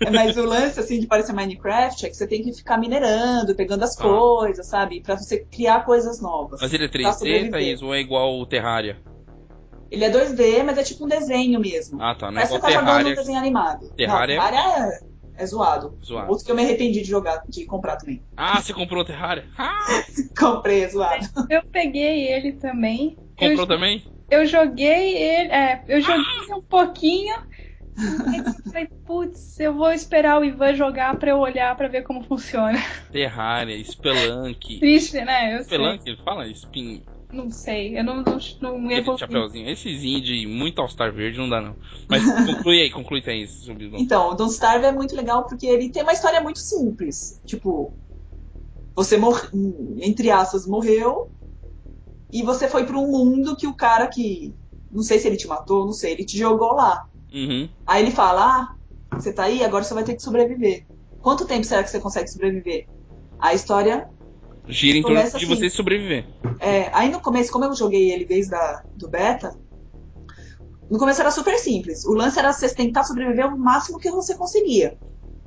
É, 0.06 0.10
Mas 0.10 0.38
o 0.38 0.46
lance, 0.46 0.80
assim, 0.80 1.00
de 1.00 1.08
parecer 1.08 1.34
Minecraft 1.34 2.06
é 2.06 2.10
que 2.10 2.16
você 2.16 2.28
tem 2.28 2.42
que 2.44 2.54
ficar 2.54 2.78
minerando, 2.78 3.56
pegando 3.56 3.84
as 3.84 4.00
Ah. 4.00 4.04
coisas, 4.04 4.68
sabe? 4.68 5.02
Pra 5.02 5.18
você 5.18 5.40
criar 5.46 5.84
coisas 5.84 6.22
novas. 6.22 6.62
Mas 6.62 6.74
ele 6.74 6.86
é 6.86 6.88
Pra 6.88 7.00
3D, 7.00 7.14
sobreviver. 7.18 7.52
Thaís, 7.52 7.82
ou 7.82 7.94
é 7.94 8.00
igual 8.00 8.40
o 8.40 8.46
Terraria? 8.46 8.98
Ele 9.90 10.04
é 10.04 10.10
2D, 10.10 10.64
mas 10.64 10.78
é 10.78 10.84
tipo 10.84 11.06
um 11.06 11.08
desenho 11.08 11.60
mesmo. 11.60 12.02
Ah, 12.02 12.14
tá. 12.14 12.30
Não 12.30 12.40
é 12.42 12.46
Parece 12.46 12.52
que 12.52 12.58
igual 12.58 12.72
você 12.72 12.76
tá 12.78 12.80
jogando 12.80 12.90
um 12.90 12.98
Terraria. 12.98 13.16
desenho 13.16 13.38
animado. 13.40 13.90
Terraria 13.96 14.36
Não, 14.38 14.46
Terraria 14.50 14.84
é, 14.84 15.00
é 15.38 15.46
zoado. 15.46 15.98
Zoado. 16.04 16.30
Outro 16.30 16.46
que 16.46 16.52
eu 16.52 16.56
me 16.56 16.64
arrependi 16.64 17.02
de 17.02 17.10
jogar, 17.10 17.42
de 17.48 17.66
comprar 17.66 17.96
também. 17.98 18.24
Ah, 18.36 18.62
você 18.62 18.74
comprou 18.74 19.02
o 19.02 19.06
Terraria? 19.06 19.46
Ah, 19.58 20.04
Comprei, 20.38 20.84
é 20.84 20.90
zoado. 20.90 21.26
eu 21.50 21.62
peguei 21.72 22.28
ele 22.28 22.54
também. 22.54 23.18
comprou 23.38 23.62
eu, 23.62 23.68
também? 23.68 24.04
eu 24.30 24.46
joguei 24.46 25.16
ele. 25.18 25.50
É, 25.52 25.84
eu 25.88 26.02
joguei 26.02 26.24
um 26.56 26.62
pouquinho. 26.62 27.36
Aí 28.28 28.38
eu 28.46 28.72
falei, 28.72 28.88
putz, 29.06 29.60
eu 29.60 29.74
vou 29.74 29.92
esperar 29.92 30.40
o 30.40 30.46
Ivan 30.46 30.76
jogar 30.76 31.18
pra 31.18 31.32
eu 31.32 31.40
olhar 31.40 31.76
pra 31.76 31.88
ver 31.88 32.04
como 32.04 32.24
funciona. 32.24 32.78
Terraria, 33.12 33.84
Spelunk. 33.84 34.80
Triste, 34.80 35.20
né? 35.22 35.54
Eu 35.56 35.58
sei. 35.64 35.78
Spelunk, 35.78 36.02
ele 36.08 36.18
fala? 36.24 36.48
Spin... 36.48 37.04
Não 37.32 37.50
sei. 37.52 37.98
Eu 37.98 38.04
não, 38.04 38.24
não, 38.24 38.38
não 38.80 38.92
evolui. 38.92 39.18
chapeuzinho. 39.20 39.70
Esses 39.70 40.04
indie 40.04 40.48
muito 40.48 40.80
All-Star 40.80 41.12
verde 41.14 41.38
não 41.38 41.50
dá, 41.50 41.62
não. 41.62 41.76
Mas 42.10 42.24
conclui 42.46 42.82
aí, 42.82 42.90
conclui 42.92 43.22
Thaís. 43.22 43.52
sobre 43.52 43.86
o- 43.88 43.98
Então, 43.98 44.30
o 44.30 44.36
Don't 44.36 44.54
Starve 44.54 44.86
é 44.86 44.92
muito 44.92 45.16
legal 45.16 45.46
porque 45.46 45.66
ele 45.68 45.92
tem 45.92 46.04
uma 46.04 46.14
história 46.14 46.42
muito 46.42 46.60
simples. 46.60 47.42
Tipo, 47.46 47.94
você 48.96 49.16
morre, 49.18 49.48
entre 50.02 50.30
aspas, 50.32 50.68
morreu 50.68 51.32
e 52.32 52.44
você 52.44 52.68
foi 52.68 52.86
para 52.86 52.98
um 52.98 53.10
mundo 53.10 53.56
que 53.56 53.68
o 53.68 53.76
cara 53.76 54.08
que. 54.08 54.56
Não 54.90 55.04
sei 55.04 55.20
se 55.20 55.28
ele 55.28 55.38
te 55.38 55.48
matou, 55.48 55.86
não 55.86 55.94
sei, 55.94 56.14
ele 56.14 56.26
te 56.26 56.38
jogou 56.38 56.74
lá. 56.74 57.06
Uhum. 57.34 57.70
Aí 57.86 58.04
ele 58.04 58.12
fala: 58.12 58.64
Ah, 59.12 59.20
você 59.20 59.34
tá 59.34 59.46
aí, 59.46 59.64
agora 59.64 59.84
você 59.84 59.94
vai 59.94 60.04
ter 60.04 60.16
que 60.16 60.24
sobreviver. 60.24 60.88
quanto 61.20 61.48
tempo 61.48 61.66
será 61.66 61.84
que 61.84 61.90
você 61.90 62.00
consegue 62.02 62.30
sobreviver? 62.30 62.88
A 63.40 63.54
história 63.54 64.08
Gira 64.70 64.98
em 64.98 65.02
torno 65.02 65.18
Começa 65.18 65.38
de 65.38 65.46
assim. 65.46 65.56
você 65.56 65.70
sobreviver. 65.70 66.26
É, 66.60 66.90
aí 66.94 67.10
no 67.10 67.22
começo, 67.22 67.52
como 67.52 67.66
eu 67.66 67.76
joguei 67.76 68.12
ele 68.12 68.26
desde 68.26 68.54
a, 68.54 68.84
do 68.96 69.10
beta, 69.10 69.56
no 70.90 70.98
começo 70.98 71.22
era 71.22 71.32
super 71.32 71.58
simples. 71.58 72.06
O 72.06 72.14
lance 72.14 72.38
era 72.40 72.52
você 72.52 72.74
tentar 72.74 73.04
sobreviver 73.04 73.46
o 73.48 73.58
máximo 73.58 74.00
que 74.00 74.10
você 74.12 74.36
conseguia 74.36 74.96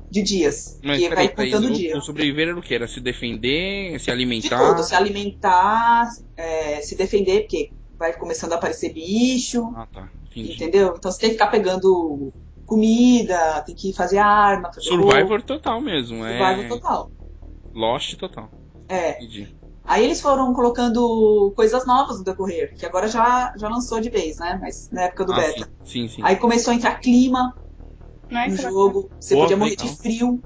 de 0.09 0.21
dias. 0.21 0.77
Mas 0.83 0.99
que 0.99 1.07
vai 1.07 1.29
peraí, 1.29 1.29
peraí, 1.29 1.51
contando 1.51 1.73
o, 1.73 1.77
dia. 1.77 1.97
o 1.97 2.01
sobreviver 2.01 2.49
era 2.49 2.59
o 2.59 2.61
que? 2.61 2.75
Era 2.75 2.87
se 2.87 2.99
defender, 2.99 3.97
se 3.99 4.05
De 4.05 4.11
alimentar? 4.11 4.69
tudo, 4.69 4.83
se 4.83 4.93
alimentar, 4.93 6.09
é, 6.35 6.81
se 6.81 6.95
defender, 6.95 7.41
porque 7.41 7.71
vai 7.97 8.13
começando 8.17 8.53
a 8.53 8.55
aparecer 8.55 8.93
bicho, 8.93 9.63
Ah, 9.75 9.87
tá. 9.91 10.09
Entendi. 10.31 10.53
entendeu? 10.53 10.93
Então 10.97 11.11
você 11.11 11.19
tem 11.19 11.29
que 11.29 11.35
ficar 11.35 11.47
pegando 11.47 12.33
comida, 12.65 13.61
tem 13.65 13.75
que 13.75 13.93
fazer 13.93 14.17
arma, 14.17 14.71
fazer 14.73 14.87
Survivor 14.89 15.29
roupa, 15.29 15.41
total 15.45 15.81
mesmo. 15.81 16.25
É 16.25 16.37
survival 16.37 16.79
total. 16.79 17.11
Lost 17.73 18.15
total. 18.17 18.49
É. 18.91 19.11
Entendi. 19.11 19.55
Aí 19.85 20.03
eles 20.05 20.21
foram 20.21 20.53
colocando 20.53 21.51
coisas 21.55 21.85
novas 21.85 22.17
no 22.19 22.23
decorrer, 22.23 22.73
que 22.77 22.85
agora 22.85 23.07
já, 23.07 23.51
já 23.57 23.67
lançou 23.67 23.99
de 23.99 24.09
vez, 24.09 24.37
né? 24.37 24.57
Mas 24.61 24.87
na 24.91 25.03
época 25.03 25.25
do 25.25 25.33
Ah, 25.33 25.37
beta. 25.37 25.69
sim, 25.83 26.07
sim. 26.07 26.09
sim. 26.09 26.21
Aí 26.23 26.35
começou 26.35 26.71
a 26.71 26.75
entrar 26.75 26.99
clima 26.99 27.53
no 28.29 28.37
é 28.37 28.49
jogo. 28.49 29.11
Você 29.19 29.33
Boa, 29.33 29.45
podia 29.45 29.57
morrer 29.57 29.71
legal. 29.71 29.87
de 29.87 29.97
frio. 29.97 30.43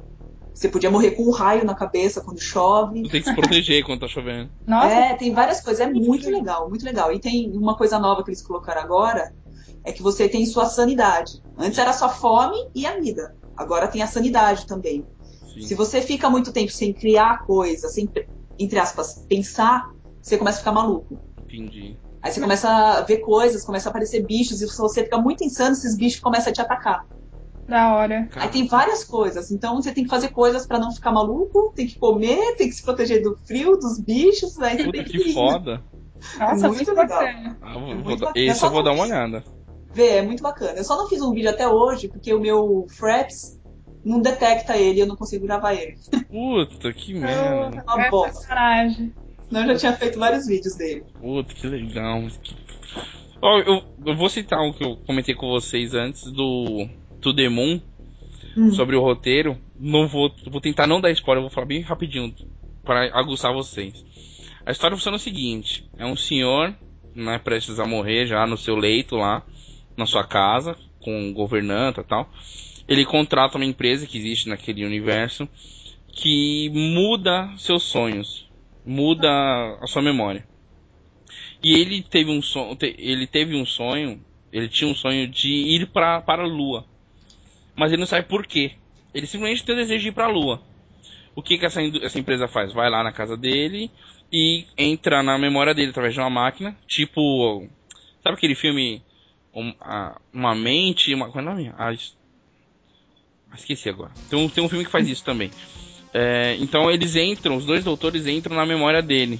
Você 0.54 0.70
podia 0.70 0.90
morrer 0.90 1.12
com 1.12 1.24
um 1.24 1.32
raio 1.32 1.66
na 1.66 1.76
cabeça 1.76 2.22
quando 2.22 2.40
chove. 2.40 3.04
Tu 3.04 3.10
tem 3.10 3.22
que 3.22 3.28
se 3.28 3.36
proteger 3.36 3.84
quando 3.86 4.00
tá 4.00 4.08
chovendo. 4.08 4.50
Nossa, 4.66 4.88
É, 4.94 5.16
tem 5.16 5.34
várias 5.34 5.62
coisas. 5.62 5.86
É 5.86 5.92
muito 5.92 6.30
legal, 6.30 6.70
muito 6.70 6.86
legal. 6.86 7.12
E 7.12 7.20
tem 7.20 7.52
uma 7.58 7.76
coisa 7.76 8.00
nova 8.00 8.24
que 8.24 8.30
eles 8.30 8.42
colocaram 8.42 8.82
agora, 8.82 9.30
é 9.84 9.92
que 9.92 10.02
você 10.02 10.30
tem 10.30 10.46
sua 10.46 10.66
sanidade. 10.66 11.32
Antes 11.58 11.78
era 11.78 11.92
só 11.94 12.10
fome 12.10 12.56
e 12.74 12.86
a 12.86 12.98
vida. 13.00 13.36
Agora 13.58 13.88
tem 13.88 14.02
a 14.02 14.08
sanidade 14.08 14.66
também. 14.66 15.06
Sim. 15.54 15.62
Se 15.62 15.76
você 15.76 16.02
fica 16.02 16.30
muito 16.30 16.52
tempo 16.52 16.72
sem 16.72 16.94
criar 16.94 17.46
coisa, 17.46 17.88
sem, 17.90 18.10
entre 18.60 18.80
aspas, 18.80 19.26
pensar, 19.28 19.90
você 20.22 20.38
começa 20.38 20.58
a 20.58 20.60
ficar 20.60 20.72
maluco. 20.72 21.18
Entendi. 21.44 21.98
Aí 22.22 22.32
você 22.32 22.42
começa 22.42 22.70
a 22.70 23.02
ver 23.02 23.18
coisas, 23.18 23.64
começa 23.64 23.88
a 23.88 23.92
aparecer 23.92 24.26
bichos, 24.26 24.62
e 24.62 24.68
se 24.68 24.78
você 24.78 25.04
fica 25.04 25.18
muito 25.20 25.44
insano, 25.44 25.74
esses 25.74 25.96
bichos 25.96 26.20
começam 26.20 26.50
a 26.50 26.54
te 26.54 26.62
atacar. 26.62 27.06
da 27.68 27.96
hora. 27.96 28.30
Aí 28.36 28.48
tem 28.50 28.68
várias 28.68 29.04
coisas. 29.04 29.50
Então 29.52 29.76
você 29.76 29.92
tem 29.92 30.04
que 30.04 30.10
fazer 30.10 30.30
coisas 30.30 30.68
pra 30.68 30.78
não 30.80 30.92
ficar 30.92 31.12
maluco, 31.12 31.74
tem 31.76 31.88
que 31.88 31.98
comer, 31.98 32.56
tem 32.58 32.68
que 32.70 32.76
se 32.76 32.84
proteger 32.84 33.24
do 33.24 33.36
frio, 33.46 33.76
dos 33.78 34.00
bichos. 34.00 34.60
Aí 34.60 34.78
você 34.78 34.84
Puta 34.84 34.98
tem 34.98 35.04
que 35.04 35.34
foda. 35.34 35.84
Nossa, 36.40 36.68
muito 36.68 36.76
muito, 36.76 36.90
legal. 36.92 37.08
bacana. 37.20 37.58
Ah, 37.62 37.74
vou- 37.74 37.82
É 37.92 37.96
vou 37.96 38.04
muito 38.04 38.20
dar- 38.20 38.26
bacana. 38.28 38.46
esse 38.46 38.64
eu 38.64 38.70
vou 38.72 38.84
dar 38.84 38.92
uma 38.92 39.04
olhada. 39.04 39.44
ver, 39.92 40.10
é 40.18 40.22
muito 40.22 40.44
bacana. 40.44 40.78
Eu 40.78 40.84
só 40.84 40.96
não 40.98 41.08
fiz 41.08 41.22
um 41.22 41.32
vídeo 41.32 41.50
até 41.50 41.68
hoje, 41.68 42.08
porque 42.08 42.32
o 42.34 42.40
meu 42.40 42.86
Fraps 42.90 43.55
não 44.06 44.22
detecta 44.22 44.78
ele, 44.78 45.02
eu 45.02 45.08
não 45.08 45.16
consigo 45.16 45.46
gravar 45.46 45.74
ele. 45.74 45.98
Puta, 46.30 46.94
que 46.94 47.14
merda. 47.14 47.84
Uma 47.88 48.06
É 48.06 48.10
bosta. 48.10 48.32
personagem. 48.40 49.14
Senão 49.50 49.62
eu 49.62 49.68
já 49.70 49.76
tinha 49.78 49.94
feito 49.94 50.20
vários 50.20 50.48
vídeos 50.48 50.76
dele. 50.76 51.04
Puta, 51.20 51.54
que 51.54 51.68
legal. 51.68 52.22
Ó, 53.42 53.60
eu, 53.60 53.84
eu 54.06 54.16
vou 54.16 54.30
citar 54.30 54.60
o 54.62 54.74
que 54.74 54.84
eu 54.84 54.96
comentei 55.06 55.36
com 55.36 55.50
vocês 55.50 55.94
antes 55.94 56.32
do 56.32 56.88
To 57.22 57.34
The 57.36 57.50
Moon, 57.50 57.80
Hum. 58.58 58.72
sobre 58.72 58.96
o 58.96 59.02
roteiro. 59.02 59.58
Não 59.78 60.08
vou, 60.08 60.32
vou 60.50 60.62
tentar 60.62 60.88
não 60.88 61.02
dar 61.02 61.12
spoiler, 61.12 61.40
eu 61.44 61.50
vou 61.50 61.54
falar 61.54 61.68
bem 61.68 61.82
rapidinho 61.82 62.34
para 62.86 63.06
aguçar 63.20 63.54
vocês. 63.54 64.06
A 64.66 64.72
história 64.72 64.96
funciona 64.96 65.18
o 65.18 65.20
seguinte: 65.20 65.90
é 65.98 66.06
um 66.06 66.16
senhor, 66.16 66.74
né, 67.14 67.38
prestes 67.38 67.80
a 67.82 67.86
morrer 67.86 68.26
já 68.28 68.48
no 68.48 68.58
seu 68.58 68.76
leito 68.78 69.18
lá, 69.18 69.44
na 69.98 70.06
sua 70.06 70.24
casa, 70.26 70.74
com 71.02 71.34
governanta 71.34 72.00
e 72.00 72.04
tal. 72.06 72.30
Ele 72.88 73.06
contrata 73.06 73.58
uma 73.58 73.66
empresa 73.66 74.06
que 74.06 74.18
existe 74.18 74.48
naquele 74.50 74.86
universo 74.86 75.48
que 76.14 76.70
muda 76.70 77.52
seus 77.58 77.84
sonhos, 77.84 78.48
muda 78.86 79.30
a 79.82 79.88
sua 79.88 80.02
memória. 80.02 80.46
E 81.64 81.74
ele 81.74 82.02
teve 82.04 82.30
um 82.32 82.42
sonho, 82.42 82.78
ele 82.82 83.26
teve 83.28 83.56
um 83.56 83.66
sonho, 83.66 84.24
ele 84.52 84.68
tinha 84.70 84.90
um 84.90 84.96
sonho 84.96 85.28
de 85.28 85.50
ir 85.50 85.88
pra, 85.88 86.22
para 86.22 86.44
a 86.44 86.48
lua. 86.48 86.86
Mas 87.76 87.92
ele 87.92 88.00
não 88.00 88.08
sabe 88.08 88.28
por 88.28 88.46
quê. 88.46 88.74
Ele 89.14 89.26
simplesmente 89.26 89.64
tem 89.64 89.76
o 89.76 89.78
desejo 89.78 90.04
de 90.04 90.10
ir 90.10 90.12
para 90.12 90.26
a 90.26 90.30
lua. 90.32 90.62
O 91.36 91.42
que, 91.42 91.58
que 91.58 91.66
essa, 91.66 91.82
essa 91.82 92.20
empresa 92.20 92.48
faz? 92.48 92.72
Vai 92.72 92.90
lá 92.90 93.04
na 93.04 93.12
casa 93.12 93.36
dele 93.36 93.92
e 94.32 94.66
entra 94.78 95.22
na 95.24 95.38
memória 95.38 95.74
dele 95.74 95.90
através 95.90 96.14
de 96.14 96.20
uma 96.20 96.30
máquina, 96.30 96.78
tipo. 96.88 97.68
Sabe 98.24 98.38
aquele 98.38 98.56
filme 98.56 99.02
um- 99.54 99.74
a- 99.82 100.20
Uma 100.34 100.56
Mente. 100.56 101.14
Uma, 101.14 101.30
qual 101.32 101.44
é 101.44 101.48
o 101.48 101.52
nome? 101.52 101.74
Ah, 101.78 101.94
esqueci 103.56 103.90
agora. 103.90 104.12
Tem 104.30 104.38
um, 104.38 104.48
tem 104.50 104.64
um 104.64 104.70
filme 104.70 104.86
que 104.86 104.92
faz 104.92 105.08
isso 105.08 105.24
também. 105.24 105.52
É, 106.14 106.56
então 106.60 106.90
eles 106.90 107.16
entram, 107.16 107.58
os 107.58 107.66
dois 107.66 107.84
doutores 107.84 108.26
entram 108.26 108.56
na 108.56 108.66
memória 108.66 109.02
dele. 109.02 109.40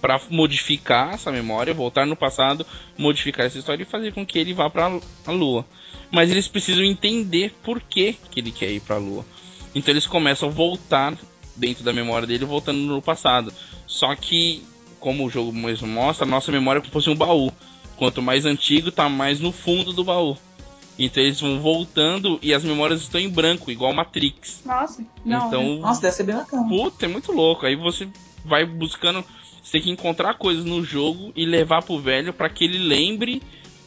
Pra 0.00 0.20
modificar 0.30 1.14
essa 1.14 1.30
memória, 1.30 1.74
voltar 1.74 2.06
no 2.06 2.16
passado, 2.16 2.66
modificar 2.98 3.46
essa 3.46 3.58
história 3.58 3.82
e 3.82 3.86
fazer 3.86 4.12
com 4.12 4.24
que 4.24 4.38
ele 4.38 4.54
vá 4.54 4.68
pra 4.68 4.90
a 5.26 5.30
lua. 5.30 5.64
Mas 6.10 6.30
eles 6.30 6.48
precisam 6.48 6.84
entender 6.84 7.54
por 7.62 7.80
que, 7.80 8.14
que 8.30 8.40
ele 8.40 8.50
quer 8.50 8.70
ir 8.70 8.80
pra 8.80 8.96
lua. 8.96 9.24
Então 9.74 9.92
eles 9.92 10.06
começam 10.06 10.48
a 10.48 10.52
voltar 10.52 11.16
dentro 11.56 11.84
da 11.84 11.92
memória 11.92 12.26
dele, 12.26 12.44
voltando 12.44 12.78
no 12.78 13.02
passado. 13.02 13.52
Só 13.86 14.14
que, 14.14 14.62
como 14.98 15.26
o 15.26 15.30
jogo 15.30 15.52
mesmo 15.52 15.86
mostra, 15.86 16.26
a 16.26 16.28
nossa 16.28 16.50
memória 16.50 16.78
é 16.78 16.80
como 16.80 16.88
se 16.88 16.92
fosse 16.92 17.10
um 17.10 17.16
baú. 17.16 17.52
Quanto 17.96 18.22
mais 18.22 18.46
antigo, 18.46 18.90
tá 18.90 19.08
mais 19.08 19.40
no 19.40 19.52
fundo 19.52 19.92
do 19.92 20.02
baú. 20.02 20.36
Então 21.04 21.22
eles 21.22 21.40
vão 21.40 21.58
voltando 21.60 22.38
e 22.42 22.52
as 22.52 22.62
memórias 22.62 23.00
estão 23.00 23.20
em 23.20 23.28
branco, 23.28 23.70
igual 23.70 23.92
Matrix. 23.94 24.60
Nossa, 24.64 25.02
não. 25.24 25.48
então, 25.48 25.76
Nossa, 25.78 26.02
deve 26.02 26.14
ser 26.14 26.24
bem 26.24 26.36
bacana. 26.36 26.68
puta, 26.68 27.06
é 27.06 27.08
muito 27.08 27.32
louco. 27.32 27.64
Aí 27.64 27.74
você 27.74 28.06
vai 28.44 28.64
buscando, 28.66 29.24
você 29.62 29.72
tem 29.72 29.82
que 29.82 29.90
encontrar 29.90 30.34
coisas 30.34 30.64
no 30.64 30.84
jogo 30.84 31.32
e 31.34 31.46
levar 31.46 31.82
pro 31.82 31.98
velho 31.98 32.32
para 32.32 32.48
que 32.50 32.64
ele 32.64 32.78
lembre 32.78 33.42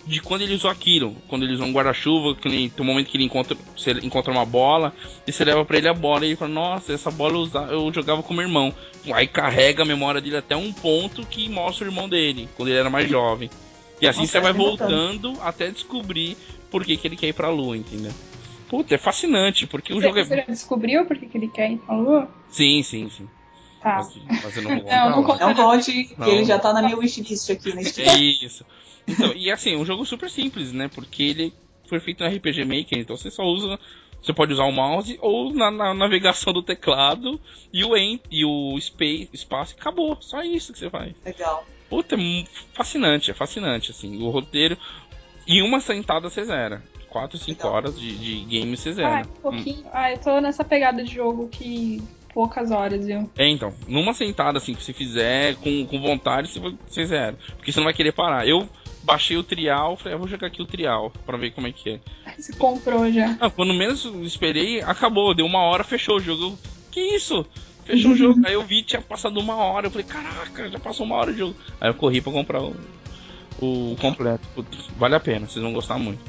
de 0.06 0.20
quando 0.20 0.42
ele 0.42 0.56
usou 0.56 0.70
aquilo. 0.70 1.16
Quando 1.30 1.44
ele 1.44 1.54
usou 1.54 1.66
um 1.68 1.72
guarda-chuva, 1.72 2.36
tem 2.36 2.72
um 2.80 2.84
momento 2.84 3.08
que 3.10 3.16
ele 3.16 3.24
encontra, 3.24 3.56
você 3.78 3.92
encontra 4.04 4.32
uma 4.34 4.46
bola 4.46 4.92
e 5.26 5.32
você 5.32 5.46
leva 5.46 5.64
pra 5.64 5.78
ele 5.78 5.88
a 5.88 5.94
bola 5.94 6.26
e 6.26 6.30
ele 6.30 6.36
fala: 6.36 6.52
Nossa, 6.52 6.92
essa 6.94 7.10
bola 7.12 7.34
eu, 7.36 7.40
usa- 7.42 7.68
eu 7.72 7.94
jogava 7.94 8.22
com 8.24 8.34
meu 8.34 8.44
irmão. 8.44 8.74
Aí 9.14 9.28
carrega 9.28 9.84
a 9.84 9.86
memória 9.86 10.20
dele 10.20 10.38
até 10.38 10.56
um 10.58 10.74
ponto 10.74 11.26
que 11.26 11.48
mostra 11.48 11.86
o 11.86 11.90
irmão 11.90 12.10
dele, 12.10 12.50
quando 12.56 12.70
ele 12.70 12.78
era 12.80 12.90
mais 12.90 13.10
jovem. 13.10 13.50
E 14.04 14.08
assim 14.08 14.26
você 14.26 14.40
vai 14.40 14.52
é 14.52 14.54
voltando 14.54 15.38
até 15.42 15.72
descobrir 15.72 16.38
por 16.70 16.84
que, 16.84 16.98
que 16.98 17.08
ele 17.08 17.16
quer 17.16 17.28
ir 17.28 17.34
pra 17.34 17.50
lua, 17.50 17.78
entendeu? 17.78 18.12
Puta, 18.68 18.96
é 18.96 18.98
fascinante, 18.98 19.68
porque 19.68 19.94
o 19.94 19.98
Você, 19.98 20.08
jogo 20.08 20.20
é. 20.20 20.24
você 20.24 20.38
já 20.38 20.46
descobriu 20.46 21.06
por 21.06 21.18
que 21.18 21.28
que 21.28 21.38
ele 21.38 21.48
quer 21.48 21.72
ir 21.72 21.78
pra 21.78 21.96
lua? 21.96 22.28
Sim, 22.50 22.82
sim, 22.82 23.10
sim. 23.10 23.30
Tá. 23.80 23.98
Mas, 23.98 24.44
mas 24.44 24.58
eu 24.58 24.64
não 24.64 24.80
vou 24.80 24.84
Não, 24.90 25.10
não 25.10 25.24
conta. 25.24 25.46
Não 25.46 25.54
conte 25.54 26.04
que 26.06 26.30
ele 26.30 26.46
já 26.46 26.58
tá 26.58 26.74
na 26.74 26.82
minha 26.82 26.98
wishlist 26.98 27.50
aqui 27.52 27.74
na 27.74 27.84
Steam. 27.84 28.10
É 28.10 28.18
isso. 28.18 28.66
Então, 29.08 29.34
e 29.36 29.52
assim, 29.52 29.76
um 29.76 29.86
jogo 29.86 30.06
super 30.06 30.30
simples, 30.30 30.72
né? 30.72 30.88
Porque 30.88 31.22
ele 31.22 31.54
foi 31.88 32.00
feito 32.00 32.24
no 32.24 32.30
RPG 32.30 32.66
Maker, 32.66 32.98
então 32.98 33.16
você 33.16 33.30
só 33.30 33.44
usa. 33.44 33.78
Você 34.22 34.34
pode 34.34 34.54
usar 34.54 34.64
o 34.64 34.72
mouse 34.72 35.20
ou 35.22 35.54
na, 35.54 35.70
na 35.70 35.94
navegação 35.94 36.54
do 36.54 36.64
teclado 36.64 37.40
e 37.74 37.84
o 37.84 37.96
ENT 37.96 38.22
e 38.32 38.46
o 38.46 38.80
space, 38.80 39.30
espaço 39.34 39.76
e 39.76 39.80
acabou. 39.80 40.18
Só 40.22 40.42
isso 40.42 40.72
que 40.72 40.80
você 40.80 40.90
faz. 40.90 41.14
Legal. 41.26 41.66
Puta, 41.94 42.16
é 42.16 42.44
fascinante, 42.74 43.30
é 43.30 43.34
fascinante, 43.34 43.92
assim. 43.92 44.22
O 44.24 44.30
roteiro. 44.30 44.78
Em 45.48 45.62
uma 45.62 45.80
sentada 45.80 46.30
você 46.30 46.44
zera. 46.44 46.82
4, 47.10 47.38
5 47.38 47.50
Legal. 47.64 47.74
horas 47.78 48.00
de, 48.00 48.16
de 48.18 48.46
game 48.46 48.76
você 48.76 48.90
Ah, 48.90 48.94
zera. 48.94 49.20
é 49.20 49.22
um 49.22 49.42
pouquinho. 49.42 49.86
Ah, 49.94 50.12
eu 50.12 50.18
tô 50.18 50.42
nessa 50.42 50.64
pegada 50.64 51.04
de 51.04 51.14
jogo 51.14 51.48
que 51.50 52.02
poucas 52.34 52.72
horas, 52.72 53.06
viu? 53.06 53.30
É, 53.38 53.48
então, 53.48 53.72
numa 53.88 54.14
sentada 54.16 54.58
assim 54.58 54.74
que 54.74 54.84
você 54.84 54.92
fizer, 54.94 55.56
com, 55.58 55.86
com 55.86 56.02
vontade, 56.02 56.50
você, 56.88 57.06
zera. 57.06 57.38
Porque 57.58 57.72
você 57.72 57.80
não 57.80 57.86
vai 57.86 57.94
querer 57.94 58.12
parar. 58.14 58.48
Eu 58.48 58.68
baixei 59.04 59.38
o 59.38 59.44
trial, 59.44 59.96
falei, 59.98 60.16
ah, 60.16 60.18
vou 60.18 60.28
jogar 60.28 60.48
aqui 60.48 60.62
o 60.62 60.66
trial 60.66 61.12
pra 61.26 61.38
ver 61.38 61.52
como 61.52 61.68
é 61.68 61.72
que 61.72 61.92
é. 61.92 62.00
Você 62.40 62.54
comprou 62.54 63.12
já. 63.12 63.38
Ah, 63.40 63.50
quando 63.52 63.74
menos 63.76 64.04
esperei, 64.24 64.82
acabou, 64.82 65.36
deu 65.36 65.46
uma 65.46 65.60
hora, 65.60 65.84
fechou 65.84 66.16
o 66.16 66.20
jogo. 66.20 66.44
Eu, 66.46 66.58
que 66.90 67.00
isso? 67.00 67.46
Fechou 67.86 68.12
o 68.12 68.16
jogo. 68.16 68.42
Aí 68.46 68.54
eu 68.54 68.64
vi, 68.64 68.82
tinha 68.82 69.02
passado 69.02 69.40
uma 69.40 69.56
hora. 69.56 69.88
Eu 69.88 69.92
falei, 69.92 70.06
caraca, 70.06 70.70
já 70.70 70.80
passou 70.80 71.06
uma 71.06 71.16
hora 71.16 71.32
de 71.32 71.40
jogo. 71.40 71.56
Aí 71.80 71.90
eu 71.90 71.94
corri 71.94 72.22
pra 72.22 72.32
comprar 72.32 72.62
o, 72.62 72.76
o 73.60 73.96
completo. 74.00 74.48
Putz, 74.56 74.88
vale 74.98 75.16
a 75.16 75.20
pena, 75.20 75.48
vocês 75.48 75.64
vão 75.64 75.74
gostar 75.74 75.98
muito. 75.98 76.24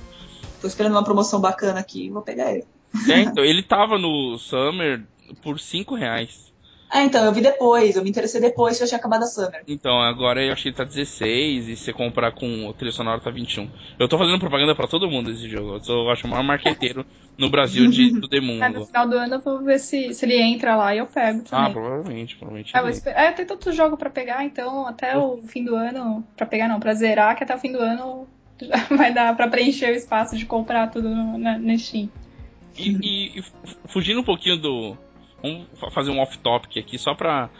Tô 0.61 0.67
esperando 0.67 0.93
uma 0.93 1.05
promoção 1.05 1.41
bacana 1.41 1.81
aqui, 1.81 2.11
vou 2.11 2.23
pegar 2.23 2.53
ele. 2.53 2.65
É, 3.09 3.21
então, 3.23 3.45
ele 3.45 3.63
tava 3.63 3.99
no 3.99 4.39
Summer 4.39 5.03
por 5.43 5.61
5 5.61 5.95
reais. 5.95 6.53
Ah, 6.97 7.03
então, 7.03 7.25
eu 7.25 7.33
vi 7.33 7.41
depois, 7.41 7.97
eu 7.97 8.05
me 8.05 8.09
interessei 8.11 8.41
depois 8.41 8.77
que 8.79 8.85
eu 8.85 8.87
tinha 8.87 8.99
acabado 8.99 9.25
a 9.25 9.27
Summer. 9.27 9.65
Então, 9.67 10.01
agora 10.01 10.41
eu 10.45 10.53
achei 10.53 10.71
que 10.71 10.79
tá 10.79 10.85
16 10.85 11.67
e 11.69 11.75
se 11.77 11.83
você 11.87 11.93
comprar 11.93 12.31
com 12.31 12.69
o 12.69 12.73
trilha 12.73 12.93
sonora 12.93 13.21
tá 13.21 13.33
21. 13.33 13.69
Eu 13.99 14.07
tô 14.09 14.17
fazendo 14.17 14.39
propaganda 14.39 14.77
pra 14.77 14.87
todo 14.87 15.11
mundo 15.11 15.33
desse 15.33 15.49
jogo. 15.49 15.75
Eu 15.75 15.83
sou, 15.83 16.05
eu 16.05 16.11
acho 16.11 16.25
o 16.25 16.31
maior 16.31 16.45
marqueteiro 16.45 17.05
no 17.37 17.51
Brasil 17.51 17.91
de, 17.91 18.13
do 18.13 18.29
Moon 18.41 18.59
Mas 18.61 18.75
no 18.75 18.87
final 18.87 19.09
do 19.09 19.17
ano 19.17 19.35
eu 19.35 19.41
vou 19.41 19.61
ver 19.65 19.81
se, 19.81 20.15
se 20.15 20.25
ele 20.25 20.41
entra 20.41 20.77
lá 20.77 20.95
e 20.95 20.99
eu 20.99 21.07
pego 21.07 21.43
Ah, 21.51 21.65
também. 21.67 21.73
provavelmente, 21.73 22.37
provavelmente. 22.37 22.71
Ah, 22.77 22.79
vou 22.81 22.89
ele. 22.91 22.97
esper- 22.97 23.19
é, 23.19 23.33
tem 23.33 23.45
tanto 23.45 23.73
jogo 23.73 23.97
pra 23.97 24.09
pegar, 24.09 24.45
então 24.45 24.87
até 24.87 25.19
o 25.19 25.43
fim 25.49 25.65
do 25.65 25.75
ano. 25.75 26.25
Pra 26.37 26.47
pegar 26.47 26.69
não, 26.69 26.79
pra 26.79 26.95
zerar, 26.95 27.37
que 27.37 27.43
até 27.43 27.57
o 27.57 27.59
fim 27.59 27.73
do 27.73 27.81
ano 27.81 28.29
já 28.63 28.77
vai 28.97 29.13
dar 29.13 29.35
pra 29.37 29.49
preencher 29.49 29.91
o 29.93 29.97
espaço 29.97 30.37
de 30.39 30.47
comprar 30.47 30.87
tudo 30.93 31.09
no, 31.09 31.37
na, 31.39 31.59
na 31.59 31.77
Steam. 31.77 32.09
E, 32.79 32.91
e- 33.03 33.39
e 33.41 33.45
fugindo 33.89 34.21
um 34.21 34.25
pouquinho 34.25 34.57
do. 34.57 34.97
Vamos 35.45 35.67
fa- 35.79 35.91
fazer 35.91 36.11
um 36.11 36.21
off-topic 36.21 36.79
aqui, 36.79 36.99
só 36.99 37.15
pra 37.15 37.51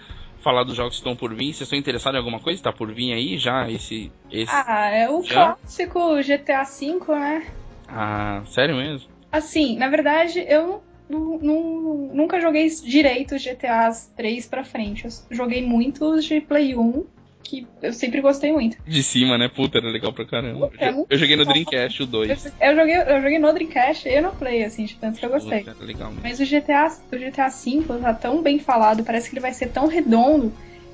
falar 0.41 0.65
dos 0.65 0.75
jogos 0.77 0.93
que 0.95 1.01
estão 1.01 1.15
por 1.15 1.31
vir. 1.35 1.53
Vocês 1.53 1.63
estão 1.63 1.79
interessados 1.79 2.17
em 2.17 2.19
alguma 2.19 2.41
coisa? 2.41 2.63
Tá 2.63 2.73
por 2.73 2.93
vir 2.93 3.13
aí 3.13 3.37
já? 3.39 3.71
Esse. 3.71 4.11
esse... 4.31 4.51
Ah, 4.53 4.89
é 4.91 5.09
o 5.09 5.23
Já? 5.23 5.55
clássico 5.57 6.23
GTA 6.23 6.65
V, 6.65 7.15
né? 7.15 7.47
Ah, 7.89 8.43
sério 8.47 8.77
mesmo? 8.77 9.09
Assim, 9.31 9.77
na 9.77 9.89
verdade, 9.89 10.45
eu 10.49 10.83
nu- 11.09 11.39
nu- 11.43 12.11
nunca 12.15 12.41
joguei 12.41 12.69
direito 12.69 13.37
GTA 13.39 13.91
3 14.17 14.47
pra 14.47 14.65
frente. 14.65 15.05
Eu 15.05 15.11
joguei 15.31 15.65
muitos 15.67 16.25
de 16.25 16.41
Play 16.41 16.75
1, 16.77 17.05
que 17.45 17.67
eu 17.83 17.93
sempre 17.93 18.21
gostei 18.21 18.53
muito. 18.53 18.77
De 18.87 19.03
cima, 19.03 19.37
né? 19.39 19.49
Puta, 19.49 19.79
era 19.79 19.89
legal 19.89 20.13
pra 20.13 20.25
caramba. 20.25 20.71
É 20.79 20.91
muito 20.91 21.07
Eu 21.11 21.19
joguei 21.19 21.37
no. 21.37 21.45
Dreamcast 21.45 22.03
o 22.03 22.07
2. 22.07 22.53
Eu 22.61 22.75
joguei, 22.75 22.97
eu 22.97 23.23
joguei 23.23 23.39
no 23.39 23.53
Dreamcast 23.53 24.09
e 24.09 24.21
no 24.21 24.33
Play, 24.33 24.65
assim, 24.65 24.85
de 24.87 24.95
tanto 24.97 25.21
que 25.21 25.27
eu 25.27 25.31
gostei. 25.31 25.63
Puta, 25.63 25.85
legal 25.85 26.11
mesmo. 26.11 26.23
Mas 26.25 26.41
o 26.41 26.45
GTA, 26.45 26.87
o 27.13 27.17
GTA 27.19 27.49
V 27.49 28.01
tá 28.01 28.15
tão 28.15 28.43
bem 28.43 28.59
falado, 28.59 29.05
parece 29.05 29.29
que 29.29 29.35
ele 29.35 29.43
vai 29.43 29.53
ser 29.53 29.69
tão 29.69 29.87
redondo 29.87 30.53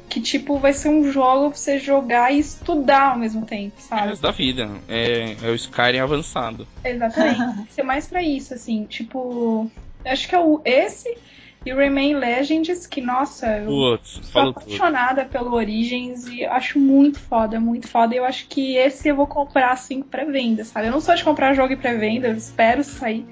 que, 0.08 0.20
tipo, 0.20 0.58
vai 0.58 0.72
ser 0.72 0.88
um 0.88 1.10
jogo 1.12 1.50
pra 1.50 1.56
você 1.58 1.78
jogar 1.78 2.32
e 2.32 2.40
estudar 2.40 3.12
ao 3.12 3.18
mesmo 3.18 3.46
tempo, 3.46 3.76
É 3.78 3.80
o 3.80 3.82
sabe? 3.82 4.08
resto 4.08 4.22
da 4.22 4.32
vida. 4.32 4.68
É, 4.88 5.36
é 5.40 5.50
o 5.50 5.54
Skyrim 5.54 6.00
avançado. 6.00 6.66
Exatamente. 6.84 7.38
Ser 7.70 7.84
mais 7.84 8.08
pra 8.08 8.20
isso, 8.22 8.52
assim, 8.52 8.84
tipo. 8.86 9.70
Acho 10.04 10.28
que 10.28 10.34
é 10.34 10.38
o 10.40 10.60
esse 10.64 11.16
e 11.64 11.72
o 11.72 11.76
Remain 11.76 12.14
Legends, 12.14 12.86
que, 12.86 13.00
nossa, 13.00 13.46
eu 13.58 13.66
Putz, 13.66 14.10
sou 14.12 14.24
falou 14.24 14.52
tudo. 14.54 14.62
apaixonada 14.64 15.24
pelo 15.26 15.52
Origins 15.54 16.26
e 16.26 16.44
acho 16.44 16.78
muito 16.78 17.18
foda, 17.18 17.60
muito 17.60 17.86
foda. 17.88 18.14
E 18.14 18.18
eu 18.18 18.24
acho 18.24 18.46
que 18.48 18.76
esse 18.76 19.08
eu 19.08 19.16
vou 19.16 19.26
comprar, 19.26 19.72
assim, 19.72 20.02
pré-venda, 20.02 20.64
sabe? 20.64 20.86
Eu 20.86 20.92
não 20.92 21.00
sou 21.00 21.14
de 21.14 21.22
comprar 21.22 21.52
jogo 21.54 21.72
em 21.72 21.76
pré-venda, 21.76 22.28
eu 22.28 22.34
espero 22.34 22.82
sair. 22.82 23.26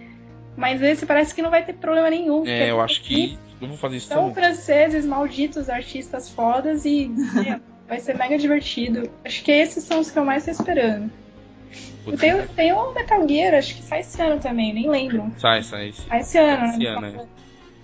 Mas 0.57 0.83
esse 0.83 1.07
parece 1.07 1.35
que 1.35 1.41
não 1.41 1.51
vai 1.51 1.65
ter 1.65 1.73
problema 1.75 2.11
nenhum. 2.11 2.45
É, 2.47 2.71
eu 2.71 2.81
acho 2.81 3.03
que. 3.03 3.39
Eu 3.61 3.69
vou 3.69 3.77
fazer 3.77 3.97
isso 3.97 4.09
São 4.09 4.29
também. 4.31 4.35
franceses, 4.35 5.05
malditos, 5.07 5.69
artistas 5.71 6.29
fodas 6.29 6.85
e 6.85 7.11
vai 7.89 7.99
ser 8.01 8.17
mega 8.17 8.37
divertido. 8.39 9.09
Acho 9.25 9.43
que 9.43 9.51
esses 9.51 9.83
são 9.85 10.01
os 10.01 10.11
que 10.11 10.19
eu 10.19 10.25
mais 10.25 10.45
tô 10.45 10.51
esperando. 10.51 11.11
Tenho, 12.19 12.47
tem 12.49 12.73
o 12.73 12.93
Metal 12.95 13.29
Gear, 13.29 13.55
acho 13.55 13.75
que 13.77 13.83
sai 13.83 14.01
esse 14.01 14.21
ano 14.23 14.41
também, 14.41 14.73
nem 14.73 14.89
lembro. 14.89 15.31
Sai, 15.39 15.63
sai. 15.63 15.93
Sai 15.93 16.21
esse 16.21 16.39
ano, 16.39 16.67
Esse 16.67 16.79
né? 16.79 16.87
ano, 16.89 17.07
é. 17.07 17.27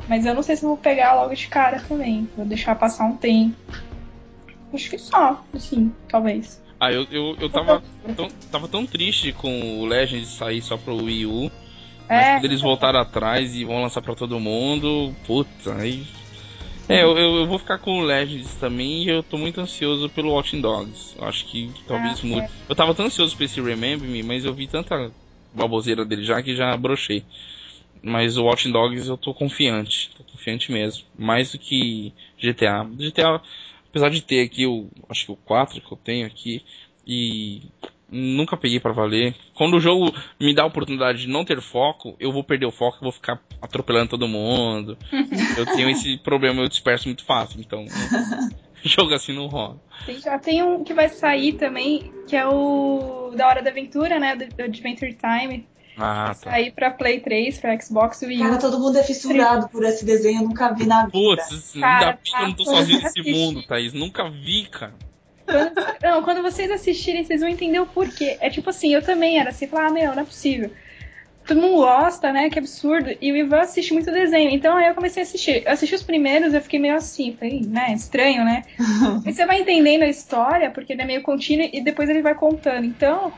Mas 0.08 0.26
eu 0.26 0.34
não 0.34 0.42
sei 0.42 0.56
se 0.56 0.64
eu 0.64 0.68
vou 0.70 0.78
pegar 0.78 1.14
logo 1.14 1.34
de 1.34 1.48
cara 1.48 1.80
também. 1.80 2.28
Vou 2.36 2.44
deixar 2.44 2.74
passar 2.74 3.06
um 3.06 3.16
tempo. 3.16 3.56
Acho 4.72 4.90
que 4.90 4.98
só, 4.98 5.42
assim, 5.54 5.92
talvez. 6.08 6.62
Ah, 6.78 6.92
eu, 6.92 7.06
eu, 7.10 7.36
eu 7.40 7.48
tava, 7.48 7.82
tão, 8.16 8.28
tava 8.50 8.68
tão 8.68 8.84
triste 8.84 9.32
com 9.32 9.80
o 9.80 9.86
Legends 9.86 10.28
sair 10.28 10.60
só 10.60 10.76
pro 10.76 11.04
Wii 11.04 11.26
U. 11.26 11.50
Mas 12.08 12.26
É, 12.26 12.34
quando 12.34 12.44
eles 12.44 12.60
voltaram 12.60 13.00
atrás 13.00 13.54
e 13.54 13.64
vão 13.64 13.82
lançar 13.82 14.02
pra 14.02 14.14
todo 14.14 14.38
mundo, 14.40 15.14
puta, 15.26 15.74
aí. 15.74 16.06
É, 16.86 17.02
eu, 17.02 17.16
eu, 17.16 17.46
vou 17.46 17.58
ficar 17.58 17.78
com 17.78 18.00
o 18.00 18.02
Legends 18.02 18.54
também 18.56 19.04
e 19.04 19.08
eu 19.08 19.22
tô 19.22 19.38
muito 19.38 19.58
ansioso 19.58 20.10
pelo 20.10 20.32
Watching 20.32 20.60
Dogs. 20.60 21.16
Acho 21.18 21.46
que 21.46 21.72
talvez 21.86 22.20
Ah, 22.22 22.26
mude. 22.26 22.48
Eu 22.68 22.76
tava 22.76 22.94
tão 22.94 23.06
ansioso 23.06 23.34
pra 23.34 23.46
esse 23.46 23.60
Remember 23.60 24.06
Me, 24.06 24.22
mas 24.22 24.44
eu 24.44 24.52
vi 24.52 24.66
tanta 24.66 25.10
baboseira 25.52 26.04
dele 26.04 26.24
já 26.24 26.42
que 26.42 26.54
já 26.54 26.76
brochei. 26.76 27.24
Mas 28.04 28.36
o 28.36 28.44
Watching 28.44 28.70
Dogs 28.70 29.08
eu 29.08 29.16
tô 29.16 29.32
confiante, 29.32 30.10
tô 30.14 30.22
confiante 30.24 30.70
mesmo. 30.70 31.04
Mais 31.18 31.52
do 31.52 31.58
que 31.58 32.12
GTA. 32.38 32.84
GTA, 32.84 33.40
apesar 33.88 34.10
de 34.10 34.20
ter 34.20 34.42
aqui 34.42 34.66
o, 34.66 34.90
acho 35.08 35.24
que 35.24 35.32
o 35.32 35.36
4 35.36 35.80
que 35.80 35.90
eu 35.90 35.96
tenho 35.96 36.26
aqui, 36.26 36.62
e 37.06 37.62
nunca 38.08 38.56
peguei 38.58 38.78
pra 38.78 38.92
valer. 38.92 39.34
Quando 39.54 39.78
o 39.78 39.80
jogo 39.80 40.14
me 40.38 40.54
dá 40.54 40.64
a 40.64 40.66
oportunidade 40.66 41.22
de 41.22 41.28
não 41.28 41.44
ter 41.46 41.60
foco, 41.62 42.14
eu 42.20 42.30
vou 42.30 42.44
perder 42.44 42.66
o 42.66 42.70
foco 42.70 42.98
e 43.00 43.04
vou 43.04 43.12
ficar 43.12 43.40
atropelando 43.60 44.10
todo 44.10 44.28
mundo. 44.28 44.98
eu 45.56 45.64
tenho 45.66 45.88
esse 45.88 46.18
problema, 46.18 46.60
eu 46.60 46.68
disperso 46.68 47.08
muito 47.08 47.24
fácil, 47.24 47.60
então 47.60 47.86
jogo 48.84 49.14
assim 49.14 49.32
não 49.32 49.46
rola. 49.46 49.80
tem, 50.04 50.20
já 50.20 50.38
tem 50.38 50.62
um 50.62 50.84
que 50.84 50.92
vai 50.92 51.08
sair 51.08 51.54
também, 51.54 52.12
que 52.28 52.36
é 52.36 52.46
o 52.46 53.32
da 53.34 53.48
Hora 53.48 53.62
da 53.62 53.70
Aventura, 53.70 54.18
né? 54.18 54.36
Do 54.36 54.62
Adventure 54.62 55.14
Time. 55.14 55.66
Ah, 55.96 56.28
tá. 56.28 56.50
sair 56.50 56.72
pra 56.72 56.90
Play 56.90 57.20
3, 57.20 57.59
pra 57.59 57.80
Xbox 57.80 58.22
e 58.22 58.26
Wii 58.26 58.40
U. 58.40 58.44
Cara, 58.44 58.59
todo 58.59 58.78
mundo 58.80 58.98
é 58.98 59.02
fissurado 59.02 59.68
por 59.68 59.85
esse 59.85 60.04
desenho, 60.04 60.42
eu 60.42 60.48
nunca 60.48 60.72
vi 60.72 60.87
na 60.87 61.07
vida. 61.07 61.12
Putz, 61.12 61.74
Cara, 61.78 62.07
ainda 62.07 62.18
bem 62.22 62.33
que 62.33 62.37
eu 62.37 62.48
não 62.48 62.54
tô 62.54 62.64
sozinho 62.64 63.02
nesse 63.02 63.22
mundo, 63.22 63.66
Thaís. 63.66 63.92
Nunca 63.92 64.28
vi, 64.28 64.66
cara. 64.66 64.94
Quando, 65.46 65.74
não, 66.02 66.22
quando 66.22 66.42
vocês 66.42 66.70
assistirem, 66.70 67.24
vocês 67.24 67.40
vão 67.40 67.50
entender 67.50 67.78
o 67.78 67.87
porquê. 67.87 68.37
É 68.40 68.50
tipo 68.50 68.70
assim, 68.70 68.94
eu 68.94 69.02
também 69.02 69.38
era 69.38 69.50
assim, 69.50 69.66
falar, 69.66 69.88
ah, 69.88 69.92
meu, 69.92 70.14
não 70.14 70.22
é 70.22 70.24
possível. 70.24 70.70
Todo 71.46 71.61
mundo 71.61 71.76
gosta, 71.76 72.33
né? 72.33 72.48
Que 72.48 72.59
absurdo. 72.59 73.11
E 73.20 73.30
o 73.30 73.37
Ivan 73.37 73.61
assiste 73.61 73.92
muito 73.92 74.11
desenho. 74.11 74.50
Então 74.50 74.76
aí 74.76 74.88
eu 74.88 74.94
comecei 74.94 75.22
a 75.22 75.26
assistir. 75.26 75.62
Eu 75.66 75.72
assisti 75.72 75.94
os 75.94 76.02
primeiros, 76.02 76.54
eu 76.54 76.62
fiquei 76.62 76.80
meio 76.80 76.94
assim, 76.94 77.37
falei, 77.38 77.61
né? 77.61 77.92
Estranho, 77.92 78.44
né? 78.44 78.62
Aí 79.26 79.33
você 79.33 79.44
vai 79.44 79.61
entendendo 79.61 80.02
a 80.02 80.09
história, 80.09 80.70
porque 80.70 80.94
ele 80.94 81.02
é 81.02 81.04
meio 81.04 81.22
contínuo, 81.22 81.68
e 81.70 81.83
depois 81.83 82.09
ele 82.09 82.22
vai 82.22 82.35
contando. 82.35 82.87
Então, 82.87 83.30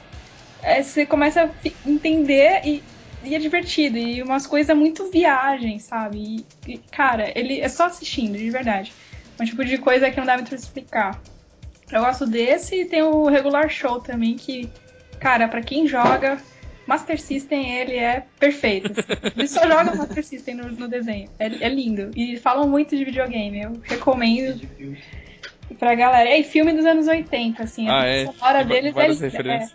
é, 0.66 0.82
você 0.82 1.06
começa 1.06 1.44
a 1.44 1.88
entender 1.88 2.60
e, 2.64 2.82
e 3.22 3.34
é 3.34 3.38
divertido. 3.38 3.96
E 3.96 4.20
umas 4.20 4.46
coisas 4.46 4.76
muito 4.76 5.08
viagem, 5.10 5.78
sabe? 5.78 6.44
E, 6.66 6.72
e, 6.72 6.78
cara, 6.78 7.32
ele 7.38 7.60
é 7.60 7.68
só 7.68 7.86
assistindo, 7.86 8.36
de 8.36 8.50
verdade. 8.50 8.92
Um 9.40 9.44
tipo 9.44 9.64
de 9.64 9.78
coisa 9.78 10.10
que 10.10 10.18
não 10.18 10.26
dá 10.26 10.34
muito 10.34 10.48
pra 10.48 10.58
explicar. 10.58 11.20
Eu 11.90 12.00
gosto 12.00 12.26
desse 12.26 12.82
e 12.82 12.84
tem 12.84 13.02
o 13.02 13.26
regular 13.26 13.70
show 13.70 14.00
também, 14.00 14.34
que, 14.34 14.68
cara, 15.20 15.46
pra 15.46 15.62
quem 15.62 15.86
joga, 15.86 16.38
Master 16.84 17.20
System, 17.20 17.78
ele 17.78 17.96
é 17.96 18.24
perfeito. 18.40 18.92
Ele 19.36 19.46
só 19.46 19.60
joga 19.68 19.94
Master 19.94 20.24
System 20.24 20.56
no, 20.56 20.72
no 20.72 20.88
desenho. 20.88 21.30
É, 21.38 21.46
é 21.46 21.68
lindo. 21.68 22.10
E 22.16 22.36
falam 22.38 22.68
muito 22.68 22.96
de 22.96 23.04
videogame. 23.04 23.62
Eu 23.62 23.80
recomendo 23.84 24.60
pra 25.78 25.94
galera. 25.94 26.36
E 26.36 26.42
filme 26.42 26.72
dos 26.72 26.84
anos 26.84 27.06
80, 27.06 27.62
assim. 27.62 27.88
Ah, 27.88 28.02
a 28.02 28.06
é? 28.06 28.26
sonora 28.26 28.64
Tem 28.64 28.92
deles 28.92 29.22
é, 29.22 29.26
é, 29.26 29.68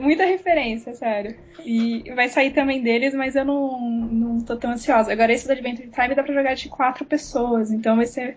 muita 0.00 0.24
referência, 0.24 0.94
sério. 0.94 1.36
E 1.64 2.10
vai 2.14 2.28
sair 2.28 2.52
também 2.52 2.82
deles, 2.82 3.14
mas 3.14 3.36
eu 3.36 3.44
não, 3.44 3.80
não 3.80 4.40
tô 4.40 4.56
tão 4.56 4.72
ansiosa. 4.72 5.12
Agora, 5.12 5.32
esse 5.32 5.46
do 5.46 5.52
Adventure 5.52 5.90
Time 5.90 6.14
dá 6.14 6.22
pra 6.22 6.34
jogar 6.34 6.54
de 6.54 6.68
quatro 6.68 7.04
pessoas, 7.04 7.70
então 7.70 7.96
vai 7.96 8.06
ser 8.06 8.36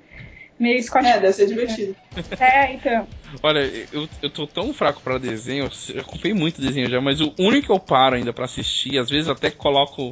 meio 0.59 0.81
Scott. 0.81 1.05
É, 1.05 1.19
deve 1.19 1.33
ser 1.33 1.47
divertido. 1.47 1.95
É, 2.39 2.73
então. 2.73 3.07
Olha, 3.43 3.59
eu, 3.91 4.07
eu 4.21 4.29
tô 4.29 4.47
tão 4.47 4.73
fraco 4.73 5.01
pra 5.01 5.17
desenho, 5.17 5.69
eu 5.93 6.01
acompanhei 6.01 6.33
muito 6.33 6.61
desenho 6.61 6.89
já, 6.89 7.01
mas 7.01 7.19
o 7.19 7.33
único 7.39 7.67
que 7.67 7.71
eu 7.71 7.79
paro 7.79 8.15
ainda 8.15 8.31
pra 8.31 8.45
assistir, 8.45 8.97
às 8.97 9.09
vezes 9.09 9.29
até 9.29 9.51
coloco 9.51 10.11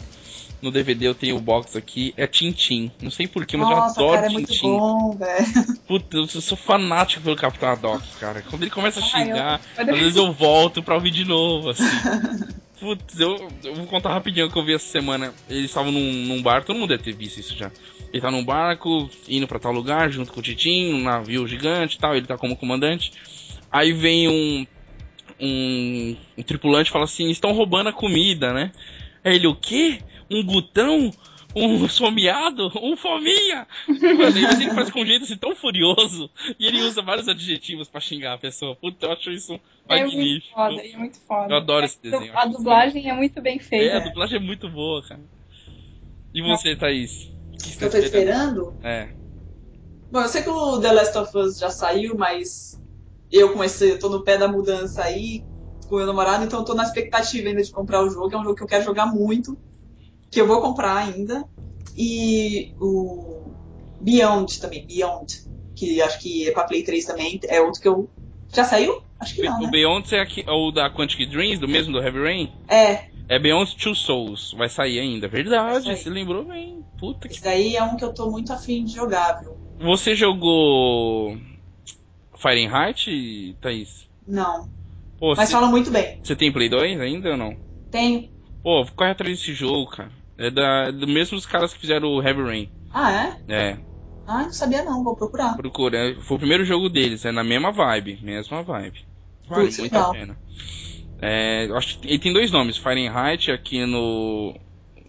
no 0.63 0.71
DVD, 0.71 1.08
eu 1.08 1.13
tenho 1.15 1.36
o 1.38 1.41
box 1.41 1.78
aqui, 1.78 2.13
é 2.17 2.26
Tintin. 2.26 2.91
Não 3.02 3.12
sei 3.12 3.28
porquê, 3.28 3.58
mas 3.58 3.69
Nossa, 3.69 3.99
eu 3.99 4.06
adoro 4.06 4.21
cara, 4.21 4.28
é 4.28 4.34
muito 4.34 4.54
bom, 4.62 5.12
velho. 5.17 5.45
Puta, 5.88 6.17
eu 6.17 6.28
sou 6.28 6.58
fanático 6.58 7.21
pelo 7.21 7.36
Capitão 7.36 7.69
Haddock, 7.69 8.08
cara. 8.19 8.41
Quando 8.41 8.63
ele 8.63 8.71
começa 8.71 8.99
a 8.99 9.04
xingar, 9.04 9.62
eu- 9.78 9.93
às 9.93 9.99
vezes 9.99 10.15
eu 10.15 10.32
volto 10.32 10.82
pra 10.82 10.95
ouvir 10.95 11.12
de 11.12 11.26
novo, 11.26 11.69
assim. 11.69 11.84
Putz, 12.80 13.19
eu, 13.19 13.49
eu 13.63 13.76
vou 13.76 13.86
contar 13.86 14.13
rapidinho 14.13 14.47
o 14.47 14.52
que 14.52 14.58
eu 14.58 14.65
vi 14.65 14.73
essa 14.73 14.88
semana. 14.88 15.34
Eles 15.49 15.65
estavam 15.65 15.91
num, 15.91 16.12
num 16.26 16.41
bar, 16.41 16.63
todo 16.65 16.78
mundo 16.78 16.89
deve 16.89 17.04
ter 17.04 17.13
visto 17.13 17.39
isso 17.39 17.56
já. 17.56 17.71
Ele 18.12 18.21
tá 18.21 18.30
num 18.30 18.43
barco, 18.43 19.10
indo 19.28 19.47
pra 19.47 19.60
tal 19.60 19.71
lugar, 19.71 20.12
junto 20.12 20.34
com 20.34 20.39
o 20.39 20.43
Titim, 20.43 20.93
um 20.93 21.02
navio 21.04 21.47
gigante 21.47 21.95
e 21.95 21.99
tal, 21.99 22.15
ele 22.15 22.26
tá 22.28 22.38
como 22.38 22.56
comandante. 22.58 23.12
Aí 23.71 23.93
vem 23.93 24.28
um, 24.28 24.67
um, 25.39 26.17
um 26.38 26.43
tripulante 26.43 26.89
e 26.89 26.93
fala 26.93 27.06
assim, 27.06 27.30
estão 27.30 27.54
roubando 27.54 27.89
a 27.89 27.93
comida, 27.93 28.54
né? 28.54 28.71
Aí 29.23 29.36
ele, 29.36 29.47
o 29.47 29.56
quê? 29.56 29.99
Um 30.29 30.43
gutão? 30.45 31.12
Um 31.55 31.86
esfomeado? 31.86 32.71
Um 32.81 32.97
fominha? 32.97 33.67
Mano, 33.88 34.38
ele 34.38 34.71
faz 34.73 34.89
com 34.91 35.01
um 35.01 35.05
jeito 35.05 35.23
assim 35.23 35.38
tão 35.38 35.55
furioso. 35.55 36.29
E 36.59 36.65
ele 36.65 36.81
usa 36.81 37.01
vários 37.01 37.27
adjetivos 37.29 37.88
pra 37.88 38.01
xingar 38.01 38.33
a 38.33 38.38
pessoa. 38.38 38.75
Puta, 38.75 39.05
eu 39.05 39.12
acho 39.13 39.30
isso 39.32 39.53
É 39.88 39.99
muito 40.01 40.15
magnífico. 40.15 40.53
foda, 40.55 40.82
é 40.88 40.97
muito 40.97 41.19
foda. 41.28 41.53
Eu 41.53 41.57
adoro 41.57 41.86
esse 41.86 41.97
A 41.97 42.01
du- 42.01 42.11
desenho. 42.11 42.38
A 42.38 42.45
dublagem 42.47 43.09
é 43.09 43.13
muito 43.13 43.41
bem 43.41 43.57
É, 43.57 43.59
feita. 43.59 43.97
a 43.97 43.99
dublagem 43.99 44.38
é 44.38 44.41
muito 44.41 44.67
boa, 44.69 45.03
cara. 45.03 45.21
E 46.34 46.41
você, 46.41 46.76
Thaís? 46.76 47.30
O 47.53 47.57
que 47.57 47.69
você 47.74 47.86
Eu 47.86 47.89
tá 47.91 47.97
tô 47.99 48.03
esperando. 48.03 48.74
É. 48.84 49.09
Bom, 50.11 50.21
eu 50.21 50.28
sei 50.28 50.41
que 50.43 50.49
o 50.49 50.80
The 50.80 50.91
Last 50.91 51.17
of 51.17 51.38
Us 51.38 51.57
já 51.59 51.69
saiu, 51.69 52.15
mas 52.17 52.80
eu 53.32 53.51
comecei, 53.53 53.91
eu 53.91 53.99
tô 53.99 54.09
no 54.09 54.24
pé 54.24 54.38
da 54.38 54.47
mudança 54.47 55.03
aí 55.03 55.43
com 55.88 55.97
meu 55.97 56.05
namorado, 56.07 56.43
então 56.43 56.59
eu 56.59 56.65
tô 56.65 56.74
na 56.74 56.84
expectativa 56.84 57.47
ainda 57.49 57.61
de 57.61 57.71
comprar 57.71 58.01
o 58.03 58.09
jogo. 58.09 58.34
É 58.34 58.38
um 58.39 58.43
jogo 58.43 58.55
que 58.55 58.63
eu 58.63 58.67
quero 58.67 58.84
jogar 58.84 59.05
muito, 59.07 59.57
que 60.34 60.41
eu 60.41 60.47
vou 60.47 60.61
comprar 60.61 60.97
ainda. 60.97 61.45
E 61.95 62.73
o 62.79 63.51
Beyond 64.01 64.59
também, 64.59 64.86
Beyond, 64.88 65.27
que 65.75 66.01
acho 66.01 66.19
que 66.19 66.47
é 66.47 66.51
pra 66.51 66.63
Play 66.63 66.84
3 66.84 67.05
também, 67.05 67.39
é 67.47 67.61
outro 67.61 67.81
que 67.81 67.88
eu. 67.88 68.09
Já 68.53 68.63
saiu? 68.63 69.01
Acho 69.19 69.36
que 69.36 69.43
não, 69.43 69.59
o 69.59 69.61
né? 69.63 69.69
Beyond 69.71 70.13
é 70.15 70.19
aqui, 70.19 70.43
é 70.45 70.51
o 70.51 70.71
da 70.71 70.89
Quantic 70.89 71.29
Dreams, 71.29 71.59
do 71.59 71.67
mesmo 71.67 71.93
do 71.93 71.99
Heavy 72.03 72.19
Rain? 72.19 72.51
É, 72.67 73.05
É 73.29 73.39
Beyond 73.39 73.75
Two 73.77 73.95
Souls. 73.95 74.53
Vai 74.57 74.69
sair 74.69 74.99
ainda. 74.99 75.27
Verdade, 75.27 75.86
sair. 75.86 75.97
você 75.97 76.09
lembrou 76.09 76.43
bem. 76.45 76.84
Puta 76.99 77.27
que. 77.27 77.36
esse 77.36 77.43
daí 77.43 77.75
é 77.75 77.84
um 77.84 77.95
que 77.95 78.03
eu 78.03 78.13
tô 78.13 78.29
muito 78.29 78.51
afim 78.51 78.84
de 78.84 78.93
jogar, 78.93 79.39
viu? 79.41 79.55
Você 79.79 80.15
jogou. 80.15 81.38
Fahrenheit, 82.36 83.55
Thaís? 83.61 84.07
Não. 84.27 84.67
Pô, 85.17 85.34
Mas 85.36 85.51
falam 85.51 85.69
muito 85.69 85.89
bem. 85.91 86.19
você 86.21 86.36
tem 86.36 86.51
Play 86.51 86.69
2 86.69 86.99
ainda 86.99 87.31
ou 87.31 87.38
não? 87.38 87.55
Tenho. 87.91 88.29
Pô, 88.61 88.86
corre 88.95 89.11
atrás 89.11 89.38
desse 89.39 89.53
jogo, 89.53 89.89
cara. 89.91 90.11
É 90.38 90.49
da, 90.49 90.91
do 90.91 91.07
mesmo 91.07 91.38
dos 91.38 91.45
caras 91.45 91.73
que 91.73 91.79
fizeram 91.79 92.09
o 92.09 92.21
Heavy 92.21 92.41
Rain. 92.41 92.69
Ah, 92.91 93.11
é? 93.11 93.38
É, 93.47 93.77
Ah, 94.25 94.43
não 94.43 94.53
sabia 94.53 94.84
não, 94.84 95.03
vou 95.03 95.15
procurar. 95.15 95.55
procura. 95.57 95.97
É, 95.97 96.15
Foi 96.21 96.38
o 96.38 96.39
primeiro 96.39 96.65
jogo 96.65 96.89
deles, 96.89 97.25
é 97.25 97.31
na 97.31 97.43
mesma 97.43 97.71
vibe. 97.71 98.19
Mesma 98.21 98.63
vibe. 98.63 98.99
Vale 99.47 99.63
muito 99.63 99.81
legal. 99.81 100.09
a 100.09 100.13
pena. 100.13 100.38
É, 101.21 101.67
acho 101.73 101.99
que 101.99 102.07
ele 102.07 102.19
tem 102.19 102.34
dois 102.34 102.51
nomes, 102.51 102.77
Fahrenheit 102.77 103.51
aqui 103.51 103.86
no, 103.86 104.53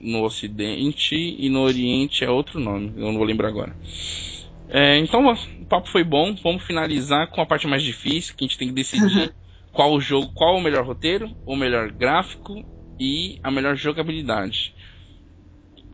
no 0.00 0.22
Ocidente 0.22 1.14
e 1.14 1.48
no 1.48 1.60
Oriente 1.60 2.24
é 2.24 2.30
outro 2.30 2.60
nome, 2.60 2.92
eu 2.96 3.06
não 3.06 3.16
vou 3.16 3.24
lembrar 3.24 3.48
agora. 3.48 3.74
É, 4.68 4.98
então 4.98 5.26
o 5.26 5.66
papo 5.66 5.88
foi 5.88 6.04
bom, 6.04 6.34
vamos 6.42 6.62
finalizar 6.62 7.28
com 7.30 7.40
a 7.40 7.46
parte 7.46 7.66
mais 7.66 7.82
difícil, 7.82 8.34
que 8.34 8.44
a 8.44 8.46
gente 8.48 8.58
tem 8.58 8.68
que 8.68 8.74
decidir 8.74 9.34
qual 9.72 9.92
o 9.92 10.00
jogo, 10.00 10.30
qual 10.34 10.56
o 10.56 10.60
melhor 10.60 10.84
roteiro, 10.84 11.30
o 11.44 11.56
melhor 11.56 11.90
gráfico 11.90 12.64
e 12.98 13.38
a 13.42 13.50
melhor 13.50 13.76
jogabilidade. 13.76 14.72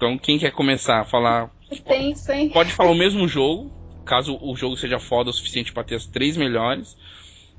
Então 0.01 0.17
quem 0.17 0.39
quer 0.39 0.51
começar 0.51 1.03
a 1.03 1.05
falar 1.05 1.51
Tenso, 1.87 2.33
hein? 2.33 2.49
Pode 2.49 2.73
falar 2.73 2.91
o 2.91 2.95
mesmo 2.95 3.29
jogo, 3.29 3.71
caso 4.03 4.39
o 4.41 4.57
jogo 4.57 4.75
seja 4.75 4.99
foda 4.99 5.29
o 5.29 5.33
suficiente 5.33 5.75
pra 5.75 5.85
ter 5.85 5.97
as 5.97 6.07
três 6.07 6.39
melhores. 6.39 6.97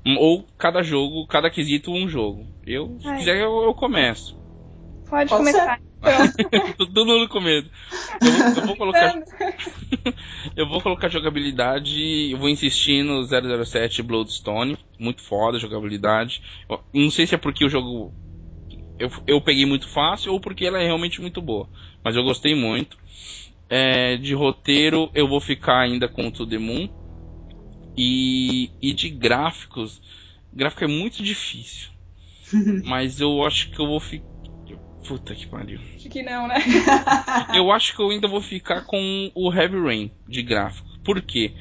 um, 0.04 0.16
Ou 0.18 0.44
cada 0.58 0.82
jogo, 0.82 1.24
cada 1.28 1.48
quesito 1.48 1.92
um 1.92 2.08
jogo. 2.08 2.44
Eu, 2.66 2.98
se 3.00 3.06
Ai. 3.06 3.18
quiser, 3.18 3.36
eu, 3.36 3.62
eu 3.62 3.72
começo. 3.72 4.34
Pode, 5.08 5.30
Pode 5.30 5.44
começar. 5.44 5.80
Então, 5.98 6.72
Tô 6.76 6.86
Todo 6.86 7.06
mundo 7.06 7.28
com 7.28 7.40
medo. 7.40 7.70
Eu 8.20 8.32
vou, 8.32 8.46
eu 8.56 8.66
vou 8.66 8.76
colocar, 8.76 9.22
eu 10.56 10.68
vou 10.68 10.80
colocar 10.82 11.08
jogabilidade. 11.08 12.32
Eu 12.32 12.38
vou 12.38 12.48
insistir 12.48 13.04
no 13.04 13.22
007 13.24 14.02
Bloodstone. 14.02 14.76
Muito 14.98 15.22
foda 15.22 15.58
a 15.58 15.60
jogabilidade. 15.60 16.42
Eu 16.68 16.82
não 16.92 17.10
sei 17.10 17.24
se 17.24 17.36
é 17.36 17.38
porque 17.38 17.64
o 17.64 17.68
jogo 17.68 18.12
eu, 19.02 19.10
eu 19.26 19.40
peguei 19.40 19.66
muito 19.66 19.88
fácil 19.88 20.32
ou 20.32 20.40
porque 20.40 20.64
ela 20.64 20.80
é 20.80 20.84
realmente 20.84 21.20
muito 21.20 21.42
boa. 21.42 21.68
Mas 22.04 22.14
eu 22.14 22.22
gostei 22.22 22.54
muito. 22.54 22.96
É, 23.68 24.16
de 24.16 24.34
roteiro, 24.34 25.10
eu 25.14 25.26
vou 25.26 25.40
ficar 25.40 25.80
ainda 25.80 26.08
com 26.08 26.28
o 26.28 26.32
To 26.32 26.46
The 26.46 26.58
Moon. 26.58 26.88
E, 27.96 28.70
e 28.80 28.92
de 28.92 29.10
gráficos, 29.10 30.00
gráfico 30.52 30.84
é 30.84 30.86
muito 30.86 31.22
difícil. 31.22 31.90
mas 32.84 33.20
eu 33.20 33.44
acho 33.44 33.70
que 33.70 33.80
eu 33.80 33.86
vou 33.86 34.00
ficar. 34.00 34.26
Puta 35.06 35.34
que 35.34 35.48
pariu. 35.48 35.80
acho 35.96 36.08
que 36.08 36.22
não, 36.22 36.46
né? 36.46 36.54
Eu 37.52 37.72
acho 37.72 37.92
que 37.92 38.00
eu 38.00 38.10
ainda 38.10 38.28
vou 38.28 38.40
ficar 38.40 38.82
com 38.82 39.32
o 39.34 39.52
Heavy 39.52 39.76
Rain 39.80 40.12
de 40.28 40.42
gráfico. 40.42 40.86
Por 41.02 41.20
quê? 41.20 41.56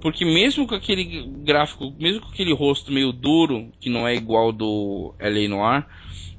Porque 0.00 0.24
mesmo 0.24 0.66
com 0.66 0.74
aquele 0.74 1.24
gráfico, 1.44 1.94
mesmo 2.00 2.22
com 2.22 2.28
aquele 2.30 2.52
rosto 2.52 2.90
meio 2.90 3.12
duro, 3.12 3.70
que 3.78 3.88
não 3.88 4.08
é 4.08 4.14
igual 4.16 4.50
do 4.50 5.14
LA 5.20 5.48
Noir, 5.48 5.86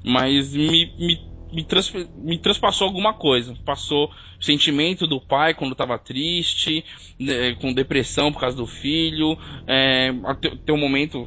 mas 0.04 0.54
me, 0.54 0.92
me, 0.98 1.20
me, 1.52 1.64
transfe- 1.64 2.08
me 2.14 2.38
transpassou 2.38 2.86
alguma 2.86 3.12
coisa. 3.14 3.56
Passou 3.64 4.06
o 4.06 4.44
sentimento 4.44 5.06
do 5.06 5.20
pai 5.20 5.54
quando 5.54 5.72
estava 5.72 5.98
triste, 5.98 6.84
né, 7.18 7.54
com 7.56 7.72
depressão 7.72 8.32
por 8.32 8.40
causa 8.40 8.56
do 8.56 8.66
filho. 8.66 9.36
É, 9.66 10.10
tem 10.64 10.74
um 10.74 10.78
momento, 10.78 11.26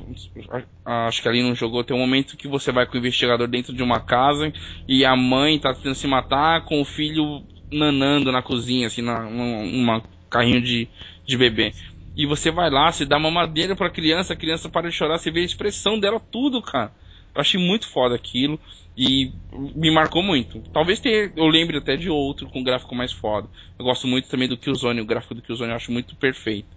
acho 0.83 1.21
que 1.21 1.27
ali 1.27 1.41
não 1.41 1.55
jogou, 1.55 1.83
tem 1.83 1.95
um 1.95 1.99
momento 1.99 2.37
que 2.37 2.47
você 2.47 2.71
vai 2.71 2.85
com 2.85 2.95
o 2.95 2.97
investigador 2.99 3.47
dentro 3.47 3.73
de 3.73 3.83
uma 3.83 3.99
casa 3.99 4.51
e 4.87 5.05
a 5.05 5.15
mãe 5.15 5.59
tá 5.59 5.73
tentando 5.73 5.95
se 5.95 6.07
matar 6.07 6.63
com 6.65 6.81
o 6.81 6.85
filho 6.85 7.43
nanando 7.71 8.31
na 8.31 8.41
cozinha, 8.41 8.87
assim, 8.87 9.01
num 9.01 10.01
carrinho 10.29 10.61
de, 10.61 10.87
de 11.25 11.37
bebê. 11.37 11.73
E 12.15 12.25
você 12.25 12.49
vai 12.51 12.69
lá, 12.69 12.91
você 12.91 13.05
dá 13.05 13.17
uma 13.17 13.31
madeira 13.31 13.75
pra 13.75 13.89
criança, 13.89 14.33
a 14.33 14.37
criança 14.37 14.69
para 14.69 14.89
de 14.89 14.95
chorar, 14.95 15.17
você 15.17 15.31
vê 15.31 15.41
a 15.41 15.43
expressão 15.43 15.99
dela, 15.99 16.19
tudo, 16.19 16.61
cara. 16.61 16.93
Eu 17.35 17.41
achei 17.41 17.59
muito 17.59 17.87
foda 17.87 18.15
aquilo 18.15 18.59
e 18.97 19.33
me 19.75 19.91
marcou 19.91 20.23
muito. 20.23 20.61
Talvez 20.71 20.99
tenha, 20.99 21.31
eu 21.35 21.47
lembre 21.47 21.77
até 21.77 21.97
de 21.97 22.09
outro 22.09 22.49
com 22.49 22.63
gráfico 22.63 22.95
mais 22.95 23.11
foda. 23.11 23.49
Eu 23.77 23.83
gosto 23.83 24.07
muito 24.07 24.29
também 24.29 24.47
do 24.47 24.57
Killzone, 24.57 25.01
o 25.01 25.05
gráfico 25.05 25.35
do 25.35 25.41
Killzone 25.41 25.71
eu 25.71 25.75
acho 25.75 25.91
muito 25.91 26.15
perfeito. 26.15 26.69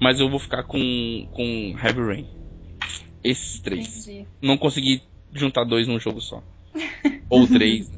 Mas 0.00 0.18
eu 0.18 0.28
vou 0.28 0.38
ficar 0.38 0.64
com, 0.64 1.28
com 1.32 1.76
Heavy 1.78 2.00
Rain. 2.00 2.26
Esses 3.22 3.60
três. 3.60 4.06
Entendi. 4.06 4.26
Não 4.42 4.56
consegui 4.56 5.02
juntar 5.32 5.64
dois 5.64 5.86
num 5.86 6.00
jogo 6.00 6.20
só. 6.20 6.42
Ou 7.28 7.46
três. 7.46 7.90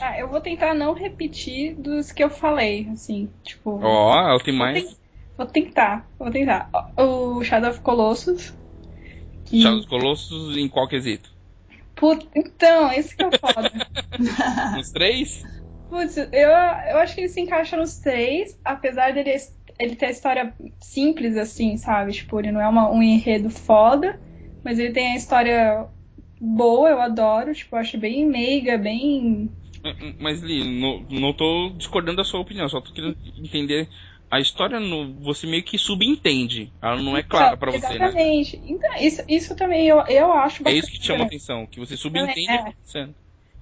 Ah, 0.00 0.18
eu 0.18 0.28
vou 0.28 0.40
tentar 0.40 0.74
não 0.74 0.94
repetir 0.94 1.74
dos 1.74 2.12
que 2.12 2.22
eu 2.22 2.30
falei, 2.30 2.88
assim, 2.92 3.28
tipo. 3.42 3.80
Ó, 3.82 4.14
ela 4.16 4.38
tem 4.40 4.54
mais. 4.54 4.96
Vou 5.36 5.46
tentar, 5.46 6.08
vou 6.18 6.30
tentar. 6.30 6.70
O 6.96 7.42
Shadow 7.42 7.70
of 7.70 7.80
Colossus. 7.80 8.54
Que... 9.46 9.62
Shadow 9.62 9.78
dos 9.78 9.86
Colossos 9.86 10.56
em 10.56 10.68
qual 10.68 10.86
quesito? 10.86 11.31
Put- 12.02 12.28
Então, 12.34 12.92
esse 12.92 13.16
que 13.16 13.22
é 13.22 13.28
o 13.28 13.30
foda. 13.30 13.70
Nos 14.76 14.90
três? 14.90 15.40
Putz, 15.88 16.16
eu, 16.16 16.26
eu 16.32 16.96
acho 16.98 17.14
que 17.14 17.20
ele 17.20 17.28
se 17.28 17.40
encaixa 17.40 17.76
nos 17.76 18.00
três, 18.00 18.58
apesar 18.64 19.12
dele 19.12 19.36
ele 19.78 19.94
ter 19.94 20.06
a 20.06 20.10
história 20.10 20.52
simples, 20.80 21.36
assim, 21.36 21.76
sabe? 21.76 22.12
Tipo, 22.12 22.40
ele 22.40 22.50
não 22.50 22.60
é 22.60 22.66
uma- 22.66 22.90
um 22.90 23.00
enredo 23.00 23.50
foda, 23.50 24.18
mas 24.64 24.80
ele 24.80 24.92
tem 24.92 25.12
a 25.12 25.16
história 25.16 25.86
boa, 26.40 26.90
eu 26.90 27.00
adoro. 27.00 27.54
Tipo, 27.54 27.76
eu 27.76 27.80
acho 27.80 27.96
bem 27.98 28.26
meiga, 28.26 28.76
bem. 28.76 29.48
Mas, 30.18 30.40
Li, 30.42 30.80
não, 30.80 31.06
não 31.08 31.32
tô 31.32 31.70
discordando 31.76 32.16
da 32.16 32.24
sua 32.24 32.40
opinião, 32.40 32.68
só 32.68 32.80
tô 32.80 32.92
querendo 32.92 33.16
entender. 33.38 33.88
A 34.32 34.40
história 34.40 34.80
no, 34.80 35.12
você 35.20 35.46
meio 35.46 35.62
que 35.62 35.76
subentende. 35.76 36.72
Ela 36.80 36.96
não 36.96 37.14
é 37.14 37.22
clara 37.22 37.54
pra 37.54 37.70
você, 37.70 37.86
né? 37.86 38.06
Exatamente. 38.06 38.60
Então, 38.64 38.96
isso, 38.98 39.22
isso 39.28 39.54
também 39.54 39.86
eu, 39.86 40.00
eu 40.06 40.32
acho 40.32 40.66
É 40.66 40.72
isso 40.72 40.88
que 40.88 40.98
te 40.98 41.06
chama 41.06 41.24
a 41.24 41.26
atenção, 41.26 41.66
que 41.66 41.78
você 41.78 41.98
subentende 41.98 42.50
É. 42.50 42.54
acontecendo. 42.54 43.14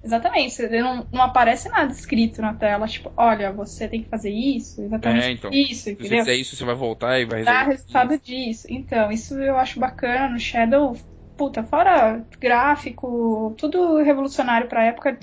Exatamente, 0.03 0.59
ele 0.63 0.81
não, 0.81 1.05
não 1.11 1.21
aparece 1.21 1.69
nada 1.69 1.91
escrito 1.91 2.41
na 2.41 2.55
tela, 2.55 2.87
tipo, 2.87 3.11
olha, 3.15 3.51
você 3.51 3.87
tem 3.87 4.01
que 4.01 4.09
fazer 4.09 4.31
isso, 4.31 4.81
exatamente 4.81 5.27
É, 5.27 5.31
então. 5.31 5.51
isso, 5.51 5.83
Se 5.83 5.83
você 5.83 5.91
entendeu? 5.91 6.19
fizer 6.19 6.35
isso, 6.35 6.55
você 6.55 6.65
vai 6.65 6.73
voltar 6.73 7.19
e 7.19 7.25
vai 7.25 7.43
Dá 7.43 7.63
resultado 7.63 8.17
disso. 8.17 8.65
Então, 8.69 9.11
isso 9.11 9.35
eu 9.39 9.57
acho 9.57 9.79
bacana 9.79 10.29
no 10.29 10.39
Shadow. 10.39 10.97
Puta, 11.37 11.63
fora 11.63 12.25
gráfico, 12.39 13.53
tudo 13.57 13.97
revolucionário 13.97 14.67
pra 14.67 14.85
época. 14.85 15.19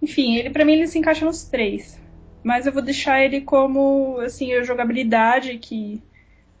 Enfim, 0.00 0.36
ele 0.36 0.50
para 0.50 0.64
mim 0.64 0.72
ele 0.74 0.86
se 0.86 0.98
encaixa 0.98 1.24
nos 1.24 1.44
três. 1.44 1.98
Mas 2.42 2.66
eu 2.66 2.72
vou 2.72 2.82
deixar 2.82 3.22
ele 3.22 3.42
como, 3.42 4.18
assim, 4.20 4.52
a 4.54 4.62
jogabilidade 4.62 5.58
que 5.58 6.02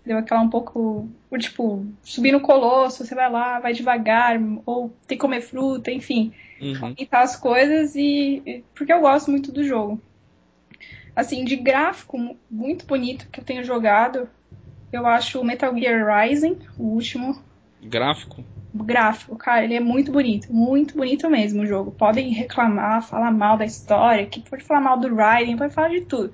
deu 0.04 0.18
aquela 0.18 0.40
um 0.42 0.50
pouco, 0.50 1.08
o 1.30 1.38
tipo, 1.38 1.84
subir 2.02 2.32
no 2.32 2.40
colosso, 2.40 3.04
você 3.04 3.14
vai 3.14 3.30
lá, 3.30 3.60
vai 3.60 3.72
devagar, 3.72 4.38
ou 4.66 4.90
tem 5.06 5.16
que 5.16 5.22
comer 5.22 5.40
fruta, 5.40 5.90
enfim 5.90 6.32
Uhum. 6.60 6.94
aumentar 6.98 7.22
as 7.22 7.36
coisas 7.36 7.94
e 7.96 8.62
porque 8.74 8.92
eu 8.92 9.00
gosto 9.00 9.30
muito 9.30 9.50
do 9.50 9.64
jogo. 9.64 10.00
Assim, 11.14 11.44
de 11.44 11.56
gráfico 11.56 12.18
mu- 12.18 12.36
muito 12.50 12.86
bonito 12.86 13.28
que 13.30 13.40
eu 13.40 13.44
tenho 13.44 13.64
jogado, 13.64 14.28
eu 14.92 15.06
acho 15.06 15.40
o 15.40 15.44
Metal 15.44 15.74
Gear 15.76 16.06
Rising, 16.06 16.58
o 16.78 16.84
último 16.84 17.42
Gráfico? 17.82 18.44
Gráfico, 18.74 19.36
cara, 19.36 19.64
ele 19.64 19.74
é 19.74 19.80
muito 19.80 20.12
bonito, 20.12 20.52
muito 20.52 20.96
bonito 20.96 21.28
mesmo 21.30 21.62
o 21.62 21.66
jogo. 21.66 21.92
Podem 21.92 22.30
reclamar, 22.32 23.02
falar 23.06 23.30
mal 23.32 23.56
da 23.58 23.64
história, 23.64 24.26
que 24.26 24.40
pode 24.48 24.64
falar 24.64 24.80
mal 24.80 24.98
do 25.00 25.14
Raiden, 25.14 25.56
pode 25.56 25.74
falar 25.74 25.88
de 25.90 26.02
tudo. 26.02 26.32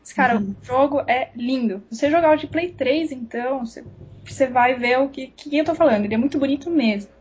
Mas, 0.00 0.12
cara, 0.12 0.38
Uhum. 0.38 0.56
o 0.62 0.64
jogo 0.66 1.02
é 1.08 1.30
lindo. 1.36 1.86
Se 1.90 1.96
você 1.98 2.10
jogar 2.10 2.32
o 2.32 2.36
de 2.36 2.46
Play 2.48 2.72
3, 2.72 3.12
então, 3.12 3.64
você, 3.66 3.86
você 4.26 4.46
vai 4.48 4.74
ver 4.78 4.98
o 5.00 5.08
que, 5.10 5.28
que 5.28 5.56
eu 5.58 5.64
tô 5.64 5.74
falando. 5.74 6.04
Ele 6.04 6.14
é 6.14 6.18
muito 6.18 6.38
bonito 6.38 6.70
mesmo. 6.70 7.12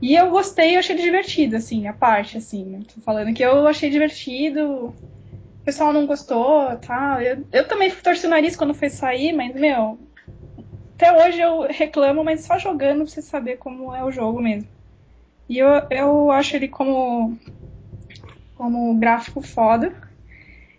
E 0.00 0.14
eu 0.14 0.30
gostei, 0.30 0.74
eu 0.76 0.78
achei 0.80 0.94
ele 0.94 1.02
divertido, 1.04 1.56
assim, 1.56 1.86
a 1.88 1.92
parte, 1.92 2.36
assim, 2.38 2.64
né? 2.66 2.80
Tô 2.94 3.00
falando 3.00 3.34
que 3.34 3.42
eu 3.44 3.66
achei 3.66 3.90
divertido. 3.90 4.88
O 4.90 5.64
pessoal 5.64 5.92
não 5.92 6.06
gostou, 6.06 6.76
tá? 6.78 7.22
Eu, 7.22 7.46
eu 7.52 7.68
também 7.68 7.90
torci 7.90 8.26
o 8.26 8.30
nariz 8.30 8.56
quando 8.56 8.74
foi 8.74 8.90
sair, 8.90 9.32
mas, 9.32 9.54
meu, 9.54 9.98
até 10.96 11.12
hoje 11.12 11.38
eu 11.38 11.66
reclamo, 11.68 12.24
mas 12.24 12.40
só 12.40 12.58
jogando 12.58 13.04
pra 13.04 13.06
você 13.06 13.20
saber 13.20 13.58
como 13.58 13.94
é 13.94 14.02
o 14.02 14.10
jogo 14.10 14.40
mesmo. 14.40 14.68
E 15.48 15.58
eu, 15.58 15.68
eu 15.90 16.30
acho 16.32 16.56
ele 16.56 16.68
como, 16.68 17.38
como 18.54 18.94
gráfico 18.98 19.42
foda. 19.42 19.94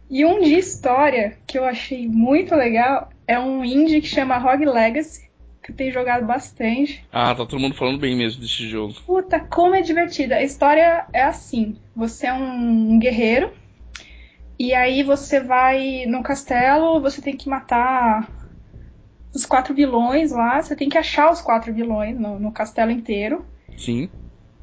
E 0.09 0.25
um 0.25 0.41
de 0.41 0.55
história 0.55 1.37
que 1.45 1.57
eu 1.57 1.65
achei 1.65 2.07
muito 2.07 2.55
legal 2.55 3.09
é 3.27 3.39
um 3.39 3.63
indie 3.63 4.01
que 4.01 4.07
chama 4.07 4.37
Rogue 4.37 4.65
Legacy, 4.65 5.29
que 5.61 5.71
eu 5.71 5.75
tenho 5.75 5.93
jogado 5.93 6.25
bastante. 6.25 7.05
Ah, 7.11 7.35
tá 7.35 7.45
todo 7.45 7.59
mundo 7.59 7.75
falando 7.75 7.99
bem 7.99 8.15
mesmo 8.15 8.41
desse 8.41 8.67
jogo. 8.67 8.95
Puta, 9.05 9.39
como 9.39 9.75
é 9.75 9.81
divertida. 9.81 10.37
A 10.37 10.43
história 10.43 11.05
é 11.13 11.23
assim: 11.23 11.77
você 11.95 12.25
é 12.25 12.33
um 12.33 12.97
guerreiro, 12.97 13.53
e 14.57 14.73
aí 14.73 15.03
você 15.03 15.39
vai 15.39 16.05
no 16.07 16.23
castelo, 16.23 16.99
você 16.99 17.21
tem 17.21 17.35
que 17.37 17.49
matar 17.49 18.36
os 19.33 19.45
quatro 19.45 19.73
vilões 19.73 20.31
lá, 20.31 20.61
você 20.61 20.75
tem 20.75 20.89
que 20.89 20.97
achar 20.97 21.31
os 21.31 21.41
quatro 21.41 21.73
vilões 21.73 22.17
no, 22.17 22.39
no 22.39 22.51
castelo 22.51 22.91
inteiro. 22.91 23.45
Sim. 23.77 24.09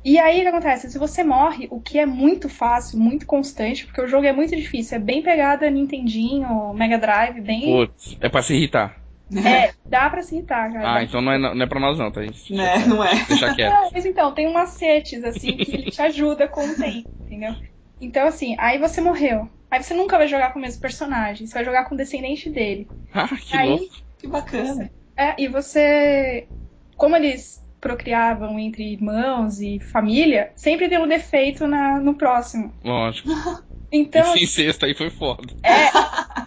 E 0.04 0.18
aí 0.18 0.40
o 0.40 0.42
que 0.42 0.48
acontece? 0.48 0.90
Se 0.90 0.98
você 0.98 1.24
morre, 1.24 1.66
o 1.70 1.80
que 1.80 1.98
é 1.98 2.04
muito 2.04 2.48
fácil, 2.48 2.98
muito 2.98 3.24
constante, 3.24 3.86
porque 3.86 4.02
o 4.02 4.06
jogo 4.06 4.26
é 4.26 4.32
muito 4.32 4.54
difícil, 4.54 4.98
é 4.98 5.00
bem 5.00 5.22
pegada 5.22 5.70
Nintendinho, 5.70 6.74
Mega 6.74 6.98
Drive, 6.98 7.40
bem. 7.40 7.62
Putz, 7.62 8.16
é 8.20 8.28
pra 8.28 8.42
se 8.42 8.54
irritar. 8.54 9.02
É, 9.34 9.72
dá 9.88 10.10
pra 10.10 10.20
se 10.20 10.36
irritar, 10.36 10.70
cara. 10.70 10.96
Ah, 10.96 11.02
então 11.02 11.22
não 11.22 11.32
é, 11.32 11.38
não 11.38 11.62
é 11.62 11.66
pra 11.66 11.80
nós 11.80 11.98
não, 11.98 12.12
tá, 12.12 12.22
gente? 12.22 12.52
Né, 12.52 12.84
não 12.86 13.02
é? 13.02 13.24
Deixa 13.24 13.54
quieto. 13.54 13.72
Não, 13.72 13.90
mas 13.92 14.04
então, 14.04 14.32
tem 14.32 14.46
uns 14.46 14.52
macetes, 14.52 15.24
assim, 15.24 15.56
que 15.56 15.74
ele 15.74 15.90
te 15.90 16.02
ajuda 16.02 16.46
com 16.46 16.66
o 16.66 16.76
tempo, 16.76 17.08
entendeu? 17.24 17.56
Então, 17.98 18.26
assim, 18.26 18.54
aí 18.58 18.78
você 18.78 19.00
morreu. 19.00 19.48
Aí 19.70 19.82
você 19.82 19.94
nunca 19.94 20.18
vai 20.18 20.28
jogar 20.28 20.52
com 20.52 20.58
o 20.58 20.62
mesmo 20.62 20.80
personagem. 20.80 21.46
Você 21.46 21.54
vai 21.54 21.64
jogar 21.64 21.86
com 21.86 21.94
o 21.94 21.98
descendente 21.98 22.50
dele. 22.50 22.86
Ah, 23.12 23.26
que 23.28 23.56
aí, 23.56 23.70
louco. 23.70 24.03
Que 24.24 24.30
bacana. 24.30 24.90
É, 25.16 25.34
e 25.38 25.48
você. 25.48 26.48
Como 26.96 27.14
eles 27.16 27.62
procriavam 27.80 28.58
entre 28.58 28.92
irmãos 28.92 29.60
e 29.60 29.78
família, 29.78 30.50
sempre 30.56 30.88
tem 30.88 30.98
um 30.98 31.06
defeito 31.06 31.66
na, 31.66 32.00
no 32.00 32.14
próximo. 32.14 32.72
Lógico. 32.84 33.28
Então. 33.92 34.34
Esse 34.34 34.42
incesto 34.42 34.86
aí 34.86 34.92
foi 34.92 35.08
foda. 35.08 35.44
É, 35.62 35.84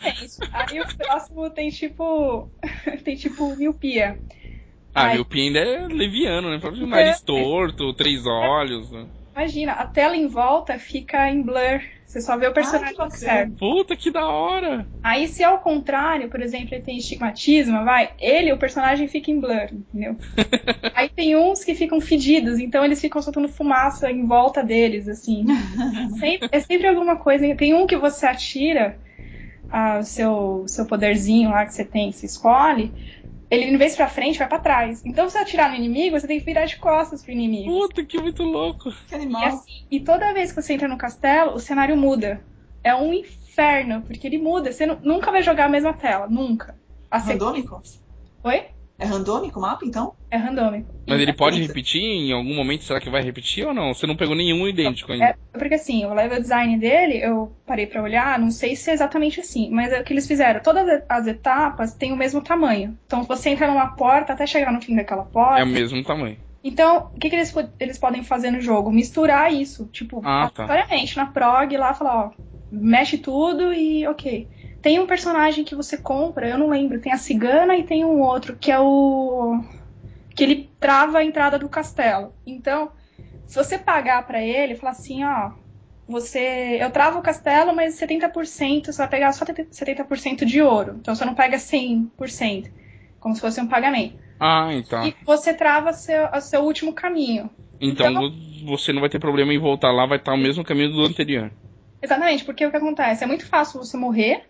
é 0.10 0.26
isso. 0.26 0.42
Aí 0.52 0.82
o 0.82 0.98
próximo 0.98 1.50
tem 1.50 1.70
tipo. 1.70 2.52
tem 3.06 3.16
tipo 3.16 3.56
miopia. 3.56 4.20
Ah, 4.94 5.04
Ai. 5.06 5.14
miopia 5.14 5.44
ainda 5.44 5.60
é 5.60 5.88
leviano, 5.88 6.50
né? 6.50 6.60
Próprio 6.60 6.86
nariz 6.86 7.22
É. 7.22 7.26
torto, 7.26 7.94
três 7.94 8.26
olhos. 8.26 8.92
né? 8.92 9.06
Imagina, 9.34 9.72
a 9.74 9.86
tela 9.88 10.18
em 10.18 10.28
volta 10.28 10.78
fica 10.78 11.30
em 11.30 11.42
blur. 11.42 11.80
Você 12.08 12.22
só 12.22 12.38
vê 12.38 12.48
o 12.48 12.54
personagem 12.54 12.96
bacana. 12.96 13.18
certo. 13.18 13.54
Puta 13.60 13.96
que 13.98 14.10
da 14.10 14.26
hora! 14.26 14.88
Aí, 15.04 15.28
se 15.28 15.44
ao 15.44 15.60
contrário, 15.60 16.30
por 16.30 16.42
exemplo, 16.42 16.74
ele 16.74 16.82
tem 16.84 16.98
estigmatismo, 16.98 17.84
vai, 17.84 18.14
ele, 18.20 18.52
o 18.52 18.58
personagem, 18.58 19.08
fica 19.08 19.30
em 19.30 19.40
blur, 19.40 19.68
entendeu? 19.72 20.18
Aí 20.96 21.10
tem 21.10 21.36
uns 21.36 21.64
que 21.64 21.76
ficam 21.76 22.02
fedidos, 22.02 22.60
então 22.60 22.84
eles 22.84 23.00
ficam 23.00 23.22
soltando 23.22 23.48
fumaça 23.50 24.10
em 24.12 24.26
volta 24.26 24.64
deles, 24.64 25.08
assim. 25.08 25.46
Sempre- 26.20 26.50
é 26.52 26.60
sempre 26.60 26.88
alguma 26.88 27.18
coisa. 27.18 27.56
Tem 27.56 27.74
um 27.74 27.86
que 27.86 27.98
você 27.98 28.26
atira, 28.26 29.00
ah, 29.70 30.00
o 30.00 30.04
seu, 30.04 30.66
seu 30.68 30.86
poderzinho 30.86 31.50
lá 31.52 31.66
que 31.66 31.74
você 31.74 31.86
tem, 31.86 32.12
que 32.12 32.18
você 32.18 32.26
escolhe, 32.26 32.94
ele 33.50 33.66
em 33.66 33.78
vez 33.78 33.96
pra 33.96 34.08
frente, 34.08 34.40
vai 34.40 34.48
pra 34.48 34.60
trás. 34.60 35.02
Então, 35.06 35.28
se 35.30 35.34
você 35.34 35.40
atirar 35.40 35.70
no 35.70 35.76
inimigo, 35.76 36.20
você 36.20 36.28
tem 36.28 36.40
que 36.40 36.46
virar 36.46 36.66
de 36.66 36.78
costas 36.78 37.24
pro 37.24 37.32
inimigo. 37.32 37.72
Puta 37.72 38.04
que 38.06 38.20
muito 38.20 38.44
louco! 38.44 38.92
Que 39.08 39.14
E, 39.14 39.16
animal. 39.16 39.46
assim, 39.46 39.72
e 39.90 40.00
toda 40.00 40.34
vez 40.34 40.52
que 40.52 40.62
você 40.62 40.74
entra 40.74 40.88
no 40.88 40.98
castelo, 40.98 41.54
o 41.54 41.60
cenário 41.60 41.96
muda. 41.98 42.42
É 42.84 42.96
um 42.96 43.14
inferno, 43.14 44.02
porque 44.04 44.28
ele 44.28 44.38
muda. 44.38 44.72
Você 44.72 44.86
nu- 44.86 45.00
nunca 45.02 45.32
vai 45.32 45.42
jogar 45.42 45.66
a 45.66 45.70
mesma 45.70 45.94
tela, 45.94 46.28
nunca. 46.28 46.76
A 47.10 47.18
Randômico? 47.18 47.82
Oi? 48.44 48.66
É 49.00 49.06
randômico 49.06 49.60
o 49.60 49.62
mapa, 49.62 49.86
então? 49.86 50.14
É 50.30 50.38
randômico. 50.38 50.90
Mas 51.08 51.22
ele 51.22 51.34
pode 51.34 51.62
repetir 51.62 52.02
em 52.02 52.34
algum 52.34 52.54
momento? 52.54 52.84
Será 52.84 53.00
que 53.00 53.10
vai 53.10 53.22
repetir 53.22 53.66
ou 53.66 53.74
não? 53.74 53.94
Você 53.94 54.06
não 54.06 54.18
pegou 54.18 54.36
nenhum 54.36 54.68
idêntico 54.68 55.12
ainda. 55.12 55.26
É, 55.26 55.36
porque 55.58 55.76
assim, 55.76 56.06
o 56.06 56.14
level 56.14 56.42
design 56.42 56.78
dele, 56.78 57.18
eu 57.24 57.56
parei 57.66 57.86
pra 57.88 58.02
olhar, 58.02 58.38
não 58.40 58.52
sei 58.52 58.76
se 58.76 58.90
é 58.90 58.94
exatamente 58.94 59.40
assim, 59.40 59.70
mas 59.70 59.94
é 59.94 60.02
o 60.02 60.04
que 60.04 60.12
eles 60.14 60.28
fizeram. 60.28 60.60
Todas 60.62 61.02
as 61.08 61.28
etapas 61.28 61.94
têm 61.94 62.12
o 62.12 62.18
mesmo 62.18 62.42
tamanho. 62.42 62.98
Então, 63.06 63.22
se 63.22 63.28
você 63.28 63.50
entra 63.50 63.68
numa 63.68 63.88
porta 63.88 64.34
até 64.34 64.46
chegar 64.46 64.72
no 64.74 64.82
fim 64.82 64.96
daquela 64.96 65.24
porta. 65.24 65.62
É 65.62 65.64
o 65.64 65.68
mesmo 65.68 66.04
tamanho. 66.04 66.38
Então, 66.64 67.10
o 67.16 67.20
que, 67.20 67.30
que 67.30 67.36
eles, 67.36 67.54
eles 67.80 67.98
podem 67.98 68.24
fazer 68.24 68.52
no 68.52 68.60
jogo? 68.60 68.92
Misturar 68.92 69.54
isso. 69.54 69.88
Tipo, 69.88 70.22
Ah, 70.26 70.50
tá. 70.54 70.64
aleatoriamente, 70.64 71.16
na 71.16 71.28
prog, 71.28 71.78
lá, 71.78 71.94
falar, 71.94 72.26
ó, 72.28 72.32
mexe 72.70 73.18
tudo 73.18 73.74
e 73.74 74.06
ok. 74.08 74.50
Tem 74.82 75.00
um 75.00 75.08
personagem 75.08 75.64
que 75.64 75.76
você 75.76 75.98
compra, 75.98 76.48
eu 76.48 76.58
não 76.58 76.70
lembro, 76.70 77.00
tem 77.00 77.12
a 77.12 77.18
cigana 77.18 77.76
e 77.76 77.84
tem 77.84 78.06
um 78.06 78.22
outro, 78.22 78.56
que 78.56 78.72
é 78.72 78.80
o. 78.80 79.62
que 80.36 80.44
ele 80.44 80.70
trava 80.80 81.20
a 81.20 81.24
entrada 81.24 81.58
do 81.58 81.68
castelo. 81.68 82.34
Então, 82.46 82.92
se 83.46 83.56
você 83.56 83.78
pagar 83.78 84.26
pra 84.26 84.42
ele, 84.42 84.76
falar 84.76 84.92
assim, 84.92 85.24
ó. 85.24 85.52
Você. 86.08 86.78
Eu 86.80 86.90
travo 86.90 87.20
o 87.20 87.22
castelo, 87.22 87.76
mas 87.76 88.00
70%, 88.00 88.86
você 88.86 88.98
vai 88.98 89.10
pegar 89.10 89.34
só 89.34 89.44
70% 89.46 90.46
de 90.46 90.62
ouro. 90.62 90.96
Então 91.00 91.14
você 91.14 91.26
não 91.26 91.36
pega 91.36 91.58
100%. 91.58 92.72
Como 93.20 93.36
se 93.36 93.42
fosse 93.42 93.60
um 93.60 93.68
pagamento. 93.68 94.16
Ah, 94.40 94.70
então. 94.72 95.06
E 95.06 95.16
você 95.26 95.54
trava 95.54 95.92
seu, 95.92 96.30
o 96.30 96.40
seu 96.40 96.62
último 96.62 96.94
caminho. 96.94 97.50
Então 97.80 98.32
você 98.66 98.92
não 98.92 99.02
vai 99.02 99.10
ter 99.10 99.20
problema 99.20 99.54
em 99.54 99.60
voltar 99.60 99.92
lá, 99.92 100.06
vai 100.06 100.18
estar 100.18 100.34
o 100.34 100.38
mesmo 100.38 100.64
caminho 100.64 100.92
do 100.92 101.04
anterior. 101.04 101.52
Exatamente, 102.02 102.44
porque 102.44 102.66
o 102.66 102.72
que 102.72 102.78
acontece? 102.78 103.24
É 103.24 103.28
muito 103.28 103.46
fácil 103.46 103.80
você 103.80 103.98
morrer, 103.98 104.44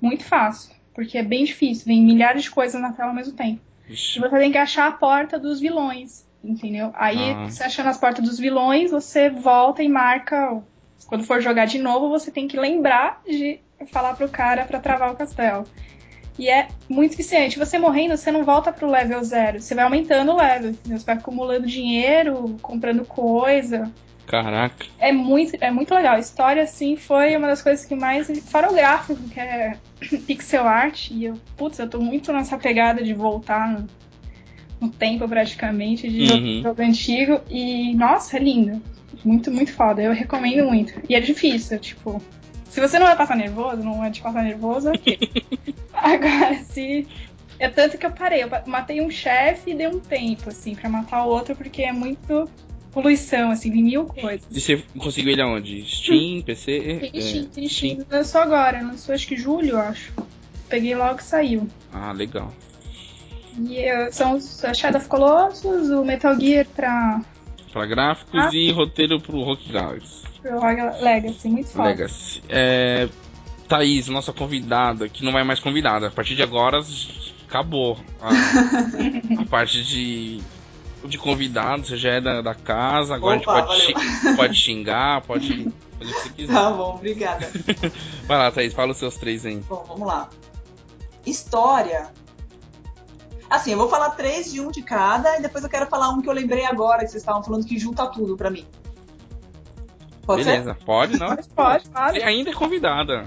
muito 0.00 0.24
fácil, 0.24 0.74
porque 0.94 1.18
é 1.18 1.22
bem 1.22 1.44
difícil, 1.44 1.86
vem 1.86 2.02
milhares 2.02 2.44
de 2.44 2.50
coisas 2.50 2.80
na 2.80 2.92
tela 2.92 3.08
ao 3.10 3.14
mesmo 3.14 3.34
tempo. 3.34 3.60
E 3.88 3.92
Ixi. 3.92 4.20
você 4.20 4.38
tem 4.38 4.52
que 4.52 4.58
achar 4.58 4.86
a 4.88 4.92
porta 4.92 5.38
dos 5.38 5.60
vilões, 5.60 6.24
entendeu? 6.42 6.90
Aí, 6.94 7.32
Ah. 7.32 7.48
você 7.48 7.64
achando 7.64 7.88
as 7.88 7.98
portas 7.98 8.24
dos 8.24 8.38
vilões, 8.38 8.90
você 8.90 9.28
volta 9.30 9.82
e 9.82 9.88
marca. 9.88 10.62
Quando 11.06 11.24
for 11.24 11.40
jogar 11.40 11.64
de 11.66 11.78
novo, 11.78 12.08
você 12.08 12.30
tem 12.30 12.46
que 12.46 12.56
lembrar 12.58 13.20
de 13.26 13.58
falar 13.90 14.14
pro 14.14 14.28
cara 14.28 14.64
pra 14.64 14.78
travar 14.78 15.10
o 15.12 15.16
castelo. 15.16 15.64
E 16.38 16.48
é 16.48 16.68
muito 16.88 17.16
viciante. 17.16 17.58
Você 17.58 17.78
morrendo, 17.78 18.16
você 18.16 18.30
não 18.30 18.44
volta 18.44 18.72
pro 18.72 18.88
level 18.90 19.22
zero, 19.24 19.60
você 19.60 19.74
vai 19.74 19.84
aumentando 19.84 20.32
o 20.32 20.36
level, 20.36 20.70
entendeu? 20.70 20.98
Você 20.98 21.04
vai 21.04 21.16
acumulando 21.16 21.66
dinheiro, 21.66 22.56
comprando 22.62 23.04
coisa. 23.04 23.90
Caraca. 24.26 24.86
É 24.98 25.10
muito, 25.12 25.56
é 25.60 25.70
muito 25.70 25.92
legal. 25.94 26.14
A 26.14 26.18
história, 26.18 26.62
assim, 26.62 26.96
foi 26.96 27.36
uma 27.36 27.48
das 27.48 27.62
coisas 27.62 27.84
que 27.84 27.94
mais. 27.94 28.28
Fora 28.48 28.70
o 28.70 28.74
gráfico, 28.74 29.20
que 29.28 29.40
é 29.40 29.76
pixel 30.26 30.66
art. 30.66 31.10
E 31.10 31.24
eu, 31.24 31.34
putz, 31.56 31.78
eu 31.78 31.88
tô 31.88 32.00
muito 32.00 32.32
nessa 32.32 32.56
pegada 32.56 33.02
de 33.02 33.12
voltar 33.12 33.68
no, 33.68 33.86
no 34.80 34.88
tempo, 34.88 35.28
praticamente, 35.28 36.08
de 36.08 36.26
jogo- 36.26 36.42
Uhum. 36.42 36.62
jogo 36.62 36.82
antigo. 36.82 37.40
E, 37.50 37.94
nossa, 37.94 38.36
é 38.36 38.40
lindo. 38.40 38.80
Muito, 39.24 39.50
muito 39.50 39.72
foda. 39.72 40.00
Eu 40.00 40.12
recomendo 40.12 40.64
muito. 40.68 40.92
E 41.08 41.14
é 41.14 41.20
difícil, 41.20 41.78
tipo. 41.78 42.22
Se 42.68 42.80
você 42.80 43.00
não 43.00 43.06
vai 43.06 43.16
passar 43.16 43.36
nervoso, 43.36 43.82
não 43.82 44.04
é 44.04 44.10
de 44.10 44.20
passar 44.20 44.44
nervoso, 44.44 44.90
ok. 44.90 45.18
Agora, 45.92 46.54
se. 46.62 47.06
É 47.58 47.68
tanto 47.68 47.98
que 47.98 48.06
eu 48.06 48.12
parei. 48.12 48.42
Eu 48.44 48.48
matei 48.66 49.00
um 49.02 49.10
chefe 49.10 49.72
e 49.72 49.74
dei 49.74 49.88
um 49.88 49.98
tempo, 49.98 50.48
assim, 50.48 50.74
pra 50.74 50.88
matar 50.88 51.24
o 51.24 51.28
outro, 51.28 51.54
porque 51.56 51.82
é 51.82 51.92
muito 51.92 52.48
poluição, 52.92 53.50
assim, 53.50 53.70
vi 53.70 53.82
mil 53.82 54.04
coisas. 54.06 54.46
E 54.50 54.60
você 54.60 54.82
conseguiu 54.98 55.32
ele 55.32 55.42
aonde? 55.42 55.84
Steam, 55.84 56.42
PC? 56.42 56.98
Tem 57.00 57.10
É, 57.14 57.20
Steam, 57.20 57.44
tem 57.46 57.68
Steam. 57.68 57.98
Lançou 58.10 58.40
agora, 58.40 58.82
lançou 58.82 59.14
acho 59.14 59.26
que 59.26 59.36
julho, 59.36 59.70
eu 59.70 59.80
acho. 59.80 60.12
Peguei 60.68 60.94
logo 60.94 61.16
que 61.16 61.24
saiu. 61.24 61.68
Ah, 61.92 62.12
legal. 62.12 62.52
E 63.58 63.78
eh, 63.78 64.10
são 64.12 64.36
os 64.36 64.62
Shadow 64.74 65.00
of 65.00 65.08
Colossus, 65.08 65.90
o 65.90 66.04
Metal 66.04 66.38
Gear 66.38 66.66
pra, 66.74 67.20
Pra 67.72 67.86
gráficos 67.86 68.40
Ah. 68.40 68.50
e 68.52 68.70
roteiro 68.72 69.20
pro 69.20 69.42
Rock 69.42 69.70
Galaxy. 69.72 70.22
pro 70.42 70.58
Legacy, 71.02 71.48
muito 71.48 71.68
foda. 71.70 71.88
Legacy. 71.88 72.42
É, 72.48 73.08
Thaís, 73.68 74.08
nossa 74.08 74.32
convidada, 74.32 75.08
que 75.08 75.24
não 75.24 75.30
vai 75.32 75.44
mais 75.44 75.60
convidada. 75.60 76.08
A 76.08 76.10
partir 76.10 76.34
de 76.34 76.42
agora, 76.42 76.80
acabou. 77.48 77.98
A, 78.20 78.30
a 79.42 79.44
parte 79.46 79.84
de, 79.84 80.40
de 81.04 81.18
convidado, 81.18 81.86
você 81.86 81.96
já 81.96 82.10
é 82.12 82.20
da, 82.20 82.42
da 82.42 82.54
casa, 82.54 83.14
agora 83.14 83.38
Opa, 83.38 83.52
a 83.64 83.74
gente 83.76 83.92
pode, 83.94 84.06
xi- 84.20 84.36
pode 84.36 84.54
xingar, 84.54 85.22
pode 85.22 85.72
fazer 85.98 86.10
o 86.10 86.14
que 86.14 86.20
você 86.22 86.28
quiser. 86.34 86.52
Tá 86.54 86.70
bom, 86.70 86.94
obrigada. 86.94 87.48
Vai 88.26 88.38
lá, 88.38 88.50
Thaís, 88.50 88.72
fala 88.74 88.92
os 88.92 88.98
seus 88.98 89.16
três 89.16 89.44
aí. 89.46 89.56
Bom, 89.68 89.84
vamos 89.88 90.06
lá. 90.06 90.28
História. 91.26 92.08
Assim, 93.48 93.72
eu 93.72 93.78
vou 93.78 93.88
falar 93.88 94.10
três 94.10 94.52
de 94.52 94.60
um 94.60 94.70
de 94.70 94.82
cada 94.82 95.38
e 95.38 95.42
depois 95.42 95.64
eu 95.64 95.70
quero 95.70 95.86
falar 95.86 96.10
um 96.10 96.22
que 96.22 96.28
eu 96.28 96.32
lembrei 96.32 96.64
agora, 96.64 97.00
que 97.04 97.10
vocês 97.10 97.22
estavam 97.22 97.42
falando 97.42 97.64
que 97.66 97.78
junta 97.78 98.06
tudo 98.06 98.36
pra 98.36 98.48
mim. 98.50 98.64
Pode 100.24 100.44
ser? 100.44 100.50
Beleza, 100.52 100.76
pode, 100.86 101.18
não? 101.18 101.28
Pode, 101.28 101.48
pode, 101.48 101.82
Você 101.84 101.90
claro. 101.90 102.24
ainda 102.24 102.50
é 102.50 102.52
convidada. 102.54 103.24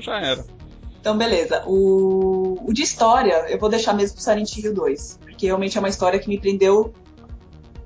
já 0.00 0.20
era. 0.20 0.44
Então, 1.00 1.16
beleza. 1.16 1.62
O, 1.64 2.58
o 2.68 2.72
de 2.72 2.82
história, 2.82 3.46
eu 3.48 3.56
vou 3.58 3.68
deixar 3.70 3.94
mesmo 3.94 4.16
pro 4.16 4.24
Silent 4.24 4.56
Hill 4.56 4.74
2. 4.74 5.20
Porque 5.38 5.46
realmente 5.46 5.76
é 5.78 5.80
uma 5.80 5.88
história 5.88 6.18
que 6.18 6.28
me 6.28 6.36
prendeu 6.36 6.92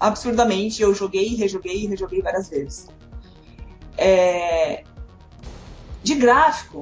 absurdamente. 0.00 0.80
Eu 0.80 0.94
joguei, 0.94 1.34
rejoguei 1.36 1.82
e 1.82 1.86
rejoguei 1.86 2.22
várias 2.22 2.48
vezes. 2.48 2.88
É, 3.98 4.84
De 6.02 6.14
gráfico, 6.14 6.80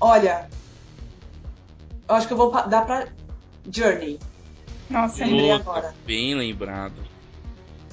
olha, 0.00 0.50
eu 2.08 2.14
acho 2.16 2.26
que 2.26 2.32
eu 2.32 2.36
vou 2.36 2.50
dar 2.50 2.84
pra 2.84 3.06
Journey. 3.70 4.18
Nossa, 4.90 5.22
é 5.22 5.26
Lembrei. 5.26 5.50
Puta, 5.58 5.70
agora. 5.70 5.94
bem 6.04 6.34
lembrado. 6.34 6.94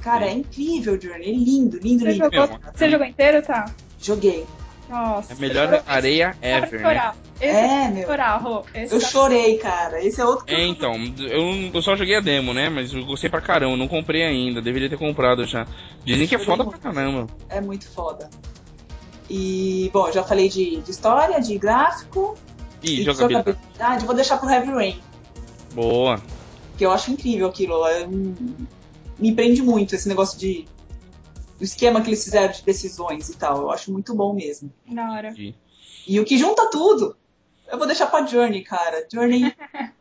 Cara, 0.02 0.26
é 0.26 0.34
incrível, 0.34 1.00
Journey. 1.00 1.30
É 1.30 1.32
lindo, 1.32 1.78
lindo, 1.78 2.06
Você 2.06 2.12
lindo. 2.14 2.24
jogou, 2.36 2.60
você 2.74 2.90
jogou 2.90 3.06
inteiro, 3.06 3.46
tá? 3.46 3.66
Joguei. 4.02 4.48
Nossa. 4.90 5.34
É 5.34 5.36
a 5.36 5.40
melhor 5.40 5.84
areia 5.88 6.36
ever, 6.42 6.82
né? 6.82 7.14
Esse 7.42 7.46
É, 7.56 7.84
é 7.86 7.88
meu. 7.90 8.06
chorar, 8.08 8.42
Eu 8.74 9.00
tá- 9.00 9.08
chorei, 9.08 9.58
cara. 9.58 10.04
Esse 10.04 10.22
é 10.22 10.26
outro 10.26 10.46
É, 10.48 10.66
então, 10.66 10.94
eu, 11.20 11.72
eu 11.74 11.82
só 11.82 11.96
joguei 11.96 12.16
a 12.16 12.22
demo, 12.22 12.54
né? 12.54 12.70
Mas 12.70 12.94
eu 12.94 13.04
gostei 13.06 13.30
pra 13.30 13.42
caramba, 13.42 13.76
não 13.76 13.88
comprei 13.88 14.24
ainda, 14.24 14.62
deveria 14.62 14.90
ter 14.90 14.98
comprado 14.98 15.44
já. 15.46 15.66
Dizem 16.06 16.28
que 16.28 16.36
é 16.36 16.40
foda 16.40 16.64
pra 16.64 16.78
caramba. 16.78 17.28
é 17.50 17.60
muito 17.60 17.90
foda. 17.90 18.30
E, 19.30 19.90
bom, 19.92 20.12
já 20.12 20.24
falei 20.24 20.48
de, 20.50 20.78
de 20.82 20.92
história, 20.92 21.42
de 21.42 21.58
gráfico 21.58 22.38
Ih, 22.84 22.88
e 22.94 22.96
de 22.98 23.04
jogabilidade. 23.04 23.50
jogabilidade. 23.58 24.06
Vou 24.06 24.16
deixar 24.16 24.38
pro 24.38 24.50
Heavy 24.50 24.72
Rain, 24.72 25.00
Boa. 25.74 26.22
que 26.78 26.86
eu 26.86 26.92
acho 26.92 27.12
incrível 27.12 27.48
aquilo. 27.48 27.86
É, 27.88 28.08
me 29.18 29.32
prende 29.34 29.62
muito 29.64 29.96
esse 29.96 30.08
negócio 30.08 30.38
de. 30.40 30.68
O 31.60 31.64
esquema 31.64 32.02
que 32.02 32.10
eles 32.10 32.24
fizeram 32.24 32.52
de 32.52 32.64
decisões 32.64 33.30
e 33.30 33.38
tal. 33.38 33.62
Eu 33.62 33.72
acho 33.72 33.92
muito 33.92 34.14
bom 34.14 34.34
mesmo. 34.34 34.72
Da 34.88 35.12
hora. 35.12 35.34
E 36.08 36.20
o 36.20 36.26
que 36.26 36.38
junta 36.38 36.70
tudo. 36.70 37.16
Eu 37.68 37.78
vou 37.78 37.88
deixar 37.88 38.08
pra 38.08 38.26
Journey, 38.26 38.64
cara. 38.64 39.08
Journey 39.12 39.54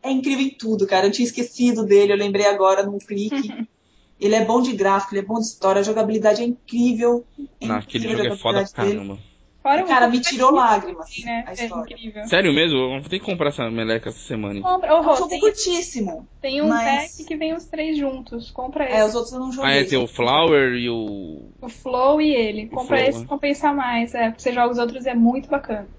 é 0.03 0.11
incrível 0.11 0.45
em 0.45 0.51
tudo, 0.51 0.85
cara. 0.85 1.07
Eu 1.07 1.11
tinha 1.11 1.25
esquecido 1.25 1.85
dele, 1.85 2.13
eu 2.13 2.17
lembrei 2.17 2.45
agora 2.45 2.83
num 2.83 2.99
clique. 2.99 3.49
Ele 4.19 4.33
é 4.33 4.45
bom 4.45 4.61
de 4.61 4.71
gráfico, 4.71 5.13
ele 5.13 5.25
é 5.25 5.25
bom 5.25 5.35
de 5.35 5.45
história, 5.45 5.81
a 5.81 5.83
jogabilidade 5.83 6.41
é 6.41 6.45
incrível. 6.45 7.25
É 7.59 7.67
Não, 7.67 7.75
aquele 7.75 8.05
incrível 8.05 8.21
a 8.21 8.29
jogo 8.29 8.35
é 8.35 8.37
foda 8.37 8.59
pra 8.59 8.85
jogabilidade 8.85 9.07
dele. 9.09 9.19
Fora 9.65 9.83
o 9.83 9.87
Cara, 9.87 10.07
me 10.07 10.21
tirou 10.21 10.51
lágrimas 10.51 11.09
né? 11.25 11.43
a 11.47 11.49
É 11.49 11.53
história. 11.55 11.93
incrível. 11.95 12.27
Sério 12.27 12.53
mesmo? 12.53 12.77
Eu 12.77 13.01
vou 13.01 13.09
ter 13.09 13.17
que 13.17 13.25
comprar 13.25 13.49
essa 13.49 13.67
meleca 13.71 14.09
essa 14.09 14.19
semana. 14.19 14.61
Compra, 14.61 14.93
ô, 14.93 14.97
É 14.97 14.99
um 15.01 15.15
jogo 15.15 15.27
tem, 15.27 15.39
curtíssimo. 15.39 16.29
tem 16.39 16.61
um 16.61 16.67
mas- 16.67 17.15
pack 17.15 17.23
que 17.27 17.35
vem 17.35 17.55
os 17.55 17.65
três 17.65 17.97
juntos. 17.97 18.51
Compra 18.51 18.85
esse. 18.85 18.93
É, 18.95 19.03
os 19.05 19.15
outros 19.15 19.33
eu 19.33 19.39
não 19.39 19.51
joguei. 19.51 19.71
Ah, 19.71 19.75
é, 19.75 19.83
tem 19.83 19.97
o 19.97 20.05
Flower 20.07 20.73
e 20.75 20.87
o. 20.87 21.49
O 21.59 21.67
Flow 21.67 22.21
e 22.21 22.31
ele. 22.31 22.67
Compra 22.67 22.97
Flow, 22.97 23.09
esse 23.09 23.19
né? 23.21 23.25
compensa 23.27 23.73
mais. 23.73 24.13
É, 24.13 24.27
porque 24.29 24.43
você 24.43 24.53
joga 24.53 24.71
os 24.71 24.77
outros 24.77 25.03
é 25.07 25.15
muito 25.15 25.49
bacana. 25.49 25.89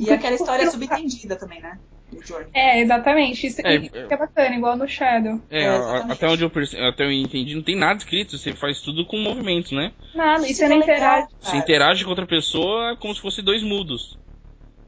E 0.00 0.10
aquela 0.12 0.34
história 0.34 0.68
subentendida 0.68 1.36
também, 1.36 1.60
né? 1.60 1.78
É, 2.54 2.80
exatamente. 2.80 3.46
Isso, 3.46 3.60
É, 3.64 3.76
isso 3.76 3.90
que 3.90 4.14
é 4.14 4.16
bacana, 4.16 4.56
igual 4.56 4.76
no 4.76 4.88
Shadow. 4.88 5.40
É, 5.50 5.62
É, 5.64 5.66
até 6.12 6.28
onde 6.28 6.44
eu, 6.44 6.50
perce- 6.50 6.76
até 6.76 7.04
eu 7.04 7.12
entendi, 7.12 7.54
não 7.54 7.62
tem 7.62 7.76
nada 7.76 7.98
escrito, 7.98 8.38
você 8.38 8.52
faz 8.54 8.80
tudo 8.80 9.06
com 9.06 9.18
movimento, 9.18 9.74
né? 9.74 9.92
Nada, 10.14 10.46
e 10.46 10.50
Isso 10.50 10.58
você 10.58 10.64
é 10.64 10.68
não 10.68 10.78
legal, 10.78 10.96
interage. 10.96 11.26
Você 11.40 11.46
cara. 11.50 11.58
interage 11.58 12.04
com 12.04 12.10
outra 12.10 12.26
pessoa 12.26 12.96
como 12.96 13.14
se 13.14 13.20
fosse 13.20 13.42
dois 13.42 13.62
mudos. 13.62 14.18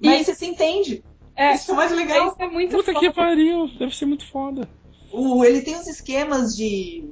Mas 0.00 0.22
E- 0.22 0.24
você 0.24 0.34
se 0.34 0.46
entende. 0.46 1.04
É, 1.36 1.54
Isso 1.54 1.70
é 1.70 1.74
mais 1.74 1.92
legal. 1.92 2.28
Isso 2.28 2.36
é 2.40 2.48
muito 2.48 2.76
Puta 2.76 2.92
foda. 2.92 3.06
que 3.06 3.12
pariu, 3.12 3.68
deve 3.78 3.94
ser 3.94 4.06
muito 4.06 4.26
foda. 4.26 4.68
O, 5.12 5.44
ele 5.44 5.62
tem 5.62 5.76
uns 5.76 5.86
esquemas 5.86 6.54
de, 6.54 7.04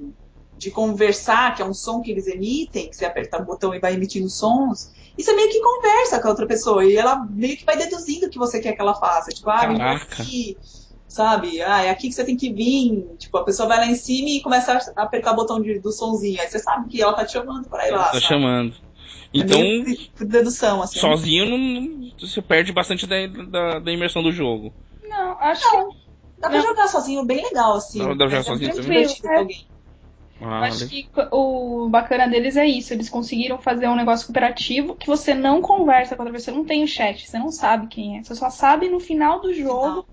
de 0.58 0.70
conversar, 0.70 1.54
que 1.54 1.62
é 1.62 1.64
um 1.64 1.72
som 1.74 2.00
que 2.02 2.10
eles 2.10 2.26
emitem, 2.26 2.88
que 2.90 2.96
você 2.96 3.04
aperta 3.04 3.40
o 3.40 3.44
botão 3.44 3.74
e 3.74 3.78
vai 3.78 3.94
emitindo 3.94 4.28
sons. 4.28 4.90
E 5.18 5.22
você 5.22 5.32
meio 5.34 5.48
que 5.50 5.60
conversa 5.60 6.20
com 6.20 6.26
a 6.28 6.30
outra 6.30 6.46
pessoa. 6.46 6.84
E 6.84 6.96
ela 6.96 7.24
meio 7.30 7.56
que 7.56 7.64
vai 7.64 7.76
deduzindo 7.76 8.26
o 8.26 8.30
que 8.30 8.38
você 8.38 8.60
quer 8.60 8.72
que 8.74 8.80
ela 8.80 8.94
faça. 8.94 9.30
Tipo, 9.30 9.48
ah, 9.50 9.66
vem 9.66 9.80
aqui. 9.82 10.56
Sabe? 11.08 11.62
Ah, 11.62 11.82
é 11.84 11.90
aqui 11.90 12.08
que 12.08 12.14
você 12.14 12.24
tem 12.24 12.36
que 12.36 12.52
vir. 12.52 13.06
Tipo, 13.18 13.38
a 13.38 13.44
pessoa 13.44 13.66
vai 13.68 13.78
lá 13.78 13.86
em 13.86 13.94
cima 13.94 14.28
e 14.28 14.42
começa 14.42 14.78
a 14.96 15.02
apertar 15.02 15.32
o 15.32 15.36
botão 15.36 15.60
de- 15.62 15.78
do 15.80 15.90
sonzinho. 15.92 16.38
Aí 16.40 16.48
você 16.48 16.58
sabe 16.58 16.88
que 16.90 17.00
ela 17.00 17.14
tá 17.14 17.24
te 17.24 17.32
chamando 17.32 17.68
pra 17.68 17.88
ir 17.88 17.92
lá. 17.92 18.04
tá 18.04 18.12
sabe? 18.14 18.24
chamando. 18.24 18.74
É 18.74 19.38
Então, 19.38 19.60
por 20.16 20.26
dedução, 20.26 20.82
assim. 20.82 20.98
sozinho 20.98 21.46
não, 21.46 21.56
não- 21.58 22.10
você 22.20 22.42
perde 22.42 22.72
bastante 22.72 23.06
da, 23.06 23.26
da, 23.26 23.78
da 23.78 23.92
imersão 23.92 24.22
do 24.22 24.30
jogo. 24.32 24.72
Não, 25.08 25.38
acho 25.40 25.62
que 25.70 26.06
Dá 26.38 26.50
pra 26.50 26.58
Não. 26.58 26.66
jogar 26.66 26.86
sozinho 26.88 27.24
bem 27.24 27.42
legal, 27.42 27.76
assim. 27.76 27.98
Dá- 27.98 28.08
dá 28.08 28.16
pra 28.16 28.28
jogar 28.28 28.40
É 28.40 28.42
sozinho 28.42 28.74
muito 28.74 28.82
também? 29.22 29.38
alguém. 29.38 29.56
Ah, 30.40 30.66
Acho 30.66 30.88
que 30.88 31.08
o 31.32 31.88
bacana 31.88 32.28
deles 32.28 32.56
é 32.56 32.66
isso. 32.66 32.92
Eles 32.92 33.08
conseguiram 33.08 33.58
fazer 33.58 33.88
um 33.88 33.96
negócio 33.96 34.26
cooperativo 34.26 34.94
que 34.94 35.06
você 35.06 35.34
não 35.34 35.62
conversa 35.62 36.14
com 36.14 36.22
outra 36.22 36.32
pessoa, 36.36 36.56
não 36.56 36.64
tem 36.64 36.84
o 36.84 36.88
chat, 36.88 37.26
você 37.26 37.38
não 37.38 37.50
sabe 37.50 37.86
quem 37.88 38.18
é. 38.18 38.22
Você 38.22 38.34
só 38.34 38.50
sabe 38.50 38.88
no 38.88 39.00
final 39.00 39.40
do 39.40 39.52
jogo, 39.54 40.06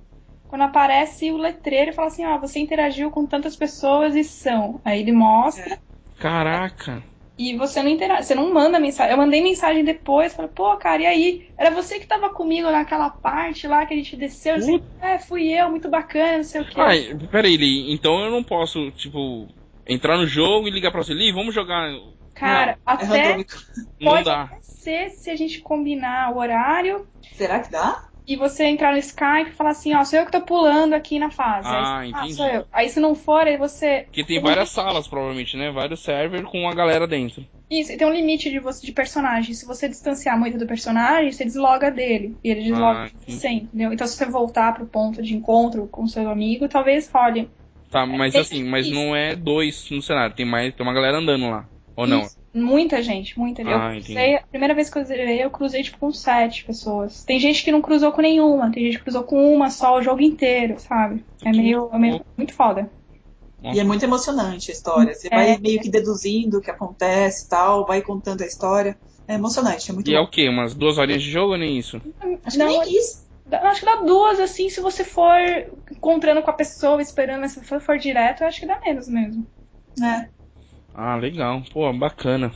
quando 0.48 0.62
aparece 0.62 1.32
o 1.32 1.38
letreiro 1.38 1.92
e 1.92 1.94
fala 1.94 2.08
assim: 2.08 2.24
ah, 2.24 2.38
você 2.38 2.60
interagiu 2.60 3.12
com 3.12 3.26
tantas 3.26 3.56
pessoas 3.56 4.16
e 4.16 4.24
são. 4.24 4.80
Aí 4.86 5.02
ele 5.02 5.12
mostra 5.12 5.78
Caraca. 6.20 7.04
e 7.38 7.58
você 7.58 7.82
não 7.82 7.90
interage, 7.90 8.28
você 8.28 8.36
não 8.36 8.54
manda 8.54 8.80
mensagem. 8.80 9.12
Eu 9.12 9.18
mandei 9.18 9.42
mensagem 9.42 9.84
depois, 9.84 10.34
falei, 10.34 10.52
pô, 10.54 10.78
cara, 10.78 11.02
e 11.02 11.06
aí? 11.06 11.50
Era 11.58 11.72
você 11.72 12.00
que 12.00 12.08
tava 12.08 12.30
comigo 12.30 12.70
naquela 12.72 13.10
parte 13.10 13.68
lá 13.68 13.86
que 13.86 13.94
a 13.94 13.98
gente 13.98 14.16
desceu? 14.16 14.54
Eu 14.54 14.60
disse, 14.60 14.84
é, 15.02 15.20
fui 15.20 15.52
eu, 15.52 15.70
muito 15.70 15.90
bacana, 15.90 16.38
não 16.38 16.44
sei 16.44 16.62
o 16.62 16.66
quê. 16.66 16.80
Ah, 16.80 17.28
peraí, 17.30 17.58
Li, 17.58 17.92
então 17.92 18.24
eu 18.24 18.32
não 18.32 18.44
posso, 18.44 18.92
tipo, 18.92 19.48
entrar 19.88 20.18
no 20.18 20.26
jogo 20.26 20.68
e 20.68 20.72
ligar 20.72 20.92
pra 20.92 21.04
você, 21.04 21.14
Li, 21.14 21.32
vamos 21.32 21.54
jogar. 21.54 21.90
cara, 22.34 22.72
É 22.72 22.78
até. 22.86 23.38
Não 24.00 24.12
pode 24.12 24.26
dá. 24.26 24.44
até 24.44 24.60
ser 24.62 25.10
se 25.12 25.30
a 25.30 25.36
gente 25.36 25.60
combinar 25.62 26.34
o 26.34 26.38
horário 26.38 27.08
Será 27.36 27.60
que 27.60 27.72
dá? 27.72 28.04
e 28.28 28.36
você 28.36 28.66
entrar 28.66 28.92
no 28.92 28.98
Skype 28.98 29.50
e 29.50 29.54
falar 29.54 29.72
assim, 29.72 29.94
ó, 29.94 30.04
sou 30.04 30.20
eu 30.20 30.26
que 30.26 30.32
tô 30.32 30.42
pulando 30.42 30.94
aqui 30.94 31.20
na 31.20 31.30
fase. 31.30 31.68
Ah, 31.68 32.00
aí, 32.00 32.10
entendi. 32.10 32.34
sou 32.34 32.46
eu. 32.46 32.66
Aí 32.72 32.90
se 32.90 33.00
não 33.00 33.16
for, 33.16 33.46
aí 33.48 33.58
você. 33.58 34.04
Porque 34.06 34.24
tem 34.24 34.42
várias 34.42 34.70
salas, 34.70 35.08
provavelmente, 35.08 35.58
né? 35.58 35.72
Vários 35.72 36.02
servers 36.04 36.46
com 36.50 36.68
a 36.68 36.74
galera 36.74 37.08
dentro. 37.08 37.46
Isso, 37.70 37.92
e 37.92 37.98
tem 37.98 38.06
um 38.08 38.14
limite 38.14 38.50
de 38.52 38.60
você 38.60 38.86
de 38.86 38.92
personagem. 38.92 39.54
Se 39.54 39.66
você 39.66 39.90
distanciar 39.90 40.40
muito 40.40 40.58
do 40.58 40.68
personagem, 40.68 41.32
você 41.32 41.44
desloga 41.44 41.90
dele. 41.90 42.38
E 42.44 42.50
ele 42.52 42.62
desloga 42.64 43.00
Ah, 43.00 43.08
de 43.08 43.16
entendi. 43.16 43.32
você, 43.40 43.48
entendeu? 43.50 43.92
Então 43.94 44.06
se 44.06 44.16
você 44.16 44.26
voltar 44.26 44.74
pro 44.74 44.86
ponto 44.86 45.22
de 45.22 45.34
encontro 45.36 45.88
com 45.88 46.06
seu 46.08 46.30
amigo, 46.30 46.68
talvez 46.70 47.10
role. 47.10 47.50
Tá, 47.94 48.06
mas 48.06 48.36
É 48.36 48.40
assim, 48.40 48.64
mas 48.64 48.86
isso. 48.88 48.96
não 48.96 49.16
é 49.16 49.36
dois 49.36 49.90
no 49.92 50.02
cenário, 50.02 50.36
tem 50.36 50.46
mais, 50.46 50.74
tem 50.76 50.86
uma 50.86 50.94
galera 50.94 51.20
andando 51.20 51.50
lá. 51.50 51.70
Ou 51.96 52.08
não? 52.08 52.22
Isso. 52.24 52.36
Muita 52.56 53.02
gente, 53.02 53.38
muita 53.40 53.64
gente. 53.64 53.74
Ah, 53.74 53.96
eu 53.96 54.02
cruzei, 54.04 54.36
a 54.36 54.42
primeira 54.48 54.76
vez 54.76 54.90
que 54.90 54.98
eu 55.00 55.04
zerei, 55.04 55.44
eu 55.44 55.50
cruzei 55.50 55.84
tipo 55.84 55.98
com 55.98 56.12
sete 56.12 56.66
pessoas. 56.66 57.24
Tem 57.24 57.40
gente 57.40 57.64
que 57.64 57.72
não 57.72 57.82
cruzou 57.82 58.12
com 58.12 58.22
nenhuma, 58.22 58.72
tem 58.72 58.84
gente 58.86 58.98
que 58.98 59.04
cruzou 59.04 59.24
com 59.24 59.54
uma 59.56 59.70
só 59.70 59.98
o 59.98 60.02
jogo 60.02 60.22
inteiro, 60.22 60.80
sabe? 60.80 61.24
É 61.46 61.52
meio, 61.52 61.90
é 61.92 61.98
meio 61.98 62.22
muito 62.38 62.54
foda. 62.54 62.92
E 63.64 63.80
é 63.80 63.84
muito 63.84 64.04
emocionante 64.04 64.70
a 64.72 64.74
história. 64.74 65.14
Você 65.14 65.30
vai 65.30 65.52
É. 65.52 65.58
meio 65.58 65.80
que 65.82 65.90
deduzindo 65.90 66.58
o 66.58 66.62
que 66.62 66.70
acontece 66.70 67.46
e 67.46 67.50
tal, 67.50 67.86
vai 67.86 68.02
contando 68.02 68.42
a 68.42 68.46
história. 68.46 68.98
É 69.28 69.36
emocionante, 69.36 69.90
é 69.90 69.94
muito 69.94 70.12
E 70.12 70.16
é 70.16 70.20
bom. 70.20 70.26
o 70.26 70.30
quê? 70.30 70.50
Umas 70.50 70.76
duas 70.76 70.98
horinhas 70.98 71.24
de 71.24 71.32
jogo 71.32 71.54
ou 71.54 71.58
nem 71.58 71.78
isso? 71.78 72.02
Acho 72.46 72.58
Não, 72.60 72.68
que 72.68 72.90
nem 72.90 72.98
isso. 73.00 73.23
Dá- 73.46 73.62
acho 73.70 73.80
que 73.82 73.86
dá 73.86 73.96
duas, 73.98 74.40
assim, 74.40 74.70
se 74.70 74.82
você 74.82 75.04
for 75.04 75.36
encontrando 75.92 76.42
com 76.42 76.50
a 76.50 76.54
pessoa, 76.54 77.02
esperando, 77.02 77.42
mas 77.42 77.52
se 77.54 77.64
você 77.64 77.80
for 77.80 77.98
direto, 77.98 78.44
acho 78.44 78.60
que 78.60 78.66
dá 78.66 78.80
menos 78.82 79.08
mesmo. 79.08 79.46
É. 80.02 80.28
Ah, 80.94 81.16
legal. 81.16 81.64
Pô, 81.72 81.92
bacana. 81.94 82.52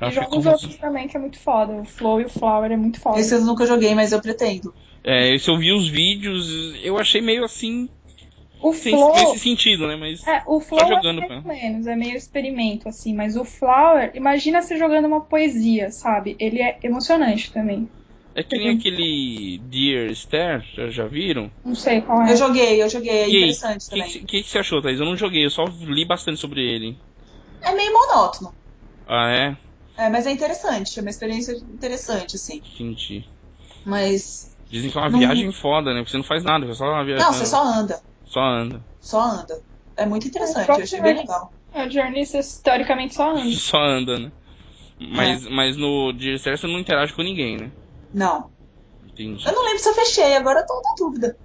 Já 0.00 0.08
e 0.08 0.12
jogos 0.12 0.44
uma- 0.44 0.52
outros 0.52 0.76
também, 0.76 1.06
que 1.08 1.16
é 1.16 1.20
muito 1.20 1.38
foda. 1.38 1.72
O 1.74 1.84
Flow 1.84 2.20
e 2.20 2.24
o 2.24 2.28
Flower 2.28 2.70
é 2.70 2.76
muito 2.76 2.98
foda. 3.00 3.18
Esse 3.20 3.34
eu 3.34 3.40
nunca 3.42 3.64
joguei, 3.66 3.94
mas 3.94 4.12
eu 4.12 4.20
pretendo. 4.20 4.74
É, 5.04 5.36
se 5.38 5.48
eu 5.50 5.56
vi 5.58 5.72
os 5.72 5.88
vídeos, 5.88 6.74
eu 6.82 6.98
achei 6.98 7.20
meio 7.20 7.44
assim, 7.44 7.88
O 8.60 8.72
sem- 8.72 8.92
Flow. 8.94 9.14
nesse 9.14 9.38
sentido, 9.38 9.86
né? 9.86 9.96
Mas 9.96 10.26
É, 10.26 10.42
o 10.46 10.60
Flow 10.60 10.86
jogando, 10.88 11.22
é 11.22 11.28
mais 11.28 11.44
menos, 11.44 11.86
é 11.86 11.94
meio 11.94 12.16
experimento, 12.16 12.88
assim, 12.88 13.14
mas 13.14 13.36
o 13.36 13.44
Flower, 13.44 14.10
imagina 14.14 14.62
você 14.62 14.76
jogando 14.76 15.06
uma 15.06 15.20
poesia, 15.20 15.90
sabe? 15.90 16.36
Ele 16.40 16.60
é 16.60 16.78
emocionante 16.82 17.52
também. 17.52 17.88
É 18.34 18.42
que 18.42 18.56
nem 18.56 18.70
aquele 18.70 19.58
Dear 19.58 20.10
Esther, 20.10 20.64
já, 20.74 20.90
já 20.90 21.06
viram? 21.06 21.50
Não 21.64 21.74
sei 21.74 22.00
qual 22.00 22.22
é. 22.22 22.32
Eu 22.32 22.36
joguei, 22.36 22.82
eu 22.82 22.88
joguei, 22.88 23.10
é 23.10 23.28
E 23.28 23.36
aí, 23.36 23.36
interessante 23.36 23.86
O 23.86 23.90
também. 23.90 24.08
que, 24.10 24.18
que, 24.20 24.42
que 24.42 24.48
você 24.48 24.58
achou, 24.58 24.82
Thaís? 24.82 24.98
Eu 25.00 25.06
não 25.06 25.16
joguei, 25.16 25.44
eu 25.44 25.50
só 25.50 25.64
li 25.64 26.04
bastante 26.04 26.40
sobre 26.40 26.60
ele. 26.62 26.98
É 27.62 27.72
meio 27.72 27.92
monótono. 27.92 28.54
Ah, 29.06 29.30
é? 29.30 29.56
É, 29.96 30.10
mas 30.10 30.26
é 30.26 30.32
interessante, 30.32 30.98
é 30.98 31.02
uma 31.02 31.10
experiência 31.10 31.52
interessante, 31.52 32.36
assim. 32.36 32.60
Entendi. 32.74 33.24
Mas. 33.84 34.54
Dizem 34.68 34.90
que 34.90 34.98
é 34.98 35.00
uma 35.00 35.10
Não- 35.10 35.18
viagem 35.18 35.52
foda, 35.52 35.92
né? 35.92 36.00
Porque 36.00 36.10
você 36.10 36.16
não 36.16 36.24
faz 36.24 36.42
nada, 36.42 36.66
você 36.66 36.74
só 36.78 36.86
uma 36.86 37.04
viagem. 37.04 37.24
Não, 37.24 37.32
você 37.32 37.46
só 37.46 37.62
anda. 37.62 38.00
Só 38.24 38.40
anda. 38.40 38.84
Só 39.00 39.20
anda. 39.20 39.62
É 39.96 40.04
muito 40.06 40.26
interessante, 40.26 40.68
É, 40.68 40.72
eu 40.72 40.82
achei 40.82 41.00
bem 41.00 41.14
legal. 41.14 41.52
A 41.72 41.88
Journey, 41.88 42.26
você 42.26 42.40
teoricamente 42.62 43.14
só 43.14 43.30
anda. 43.30 43.50
Só 43.54 43.78
anda, 43.78 44.18
né? 44.18 44.32
Mas, 44.98 45.46
mas 45.48 45.76
no 45.76 46.12
Dear 46.12 46.34
Esther 46.36 46.56
você 46.58 46.66
não 46.66 46.78
interage 46.78 47.12
com 47.12 47.22
ninguém, 47.22 47.56
né? 47.56 47.72
Não. 48.14 48.48
Entendi. 49.04 49.46
Eu 49.46 49.52
não 49.52 49.64
lembro 49.64 49.78
se 49.80 49.88
eu 49.88 49.94
fechei, 49.94 50.36
agora 50.36 50.60
eu 50.60 50.66
tô 50.66 50.74
na 50.74 50.94
dúvida. 50.96 51.38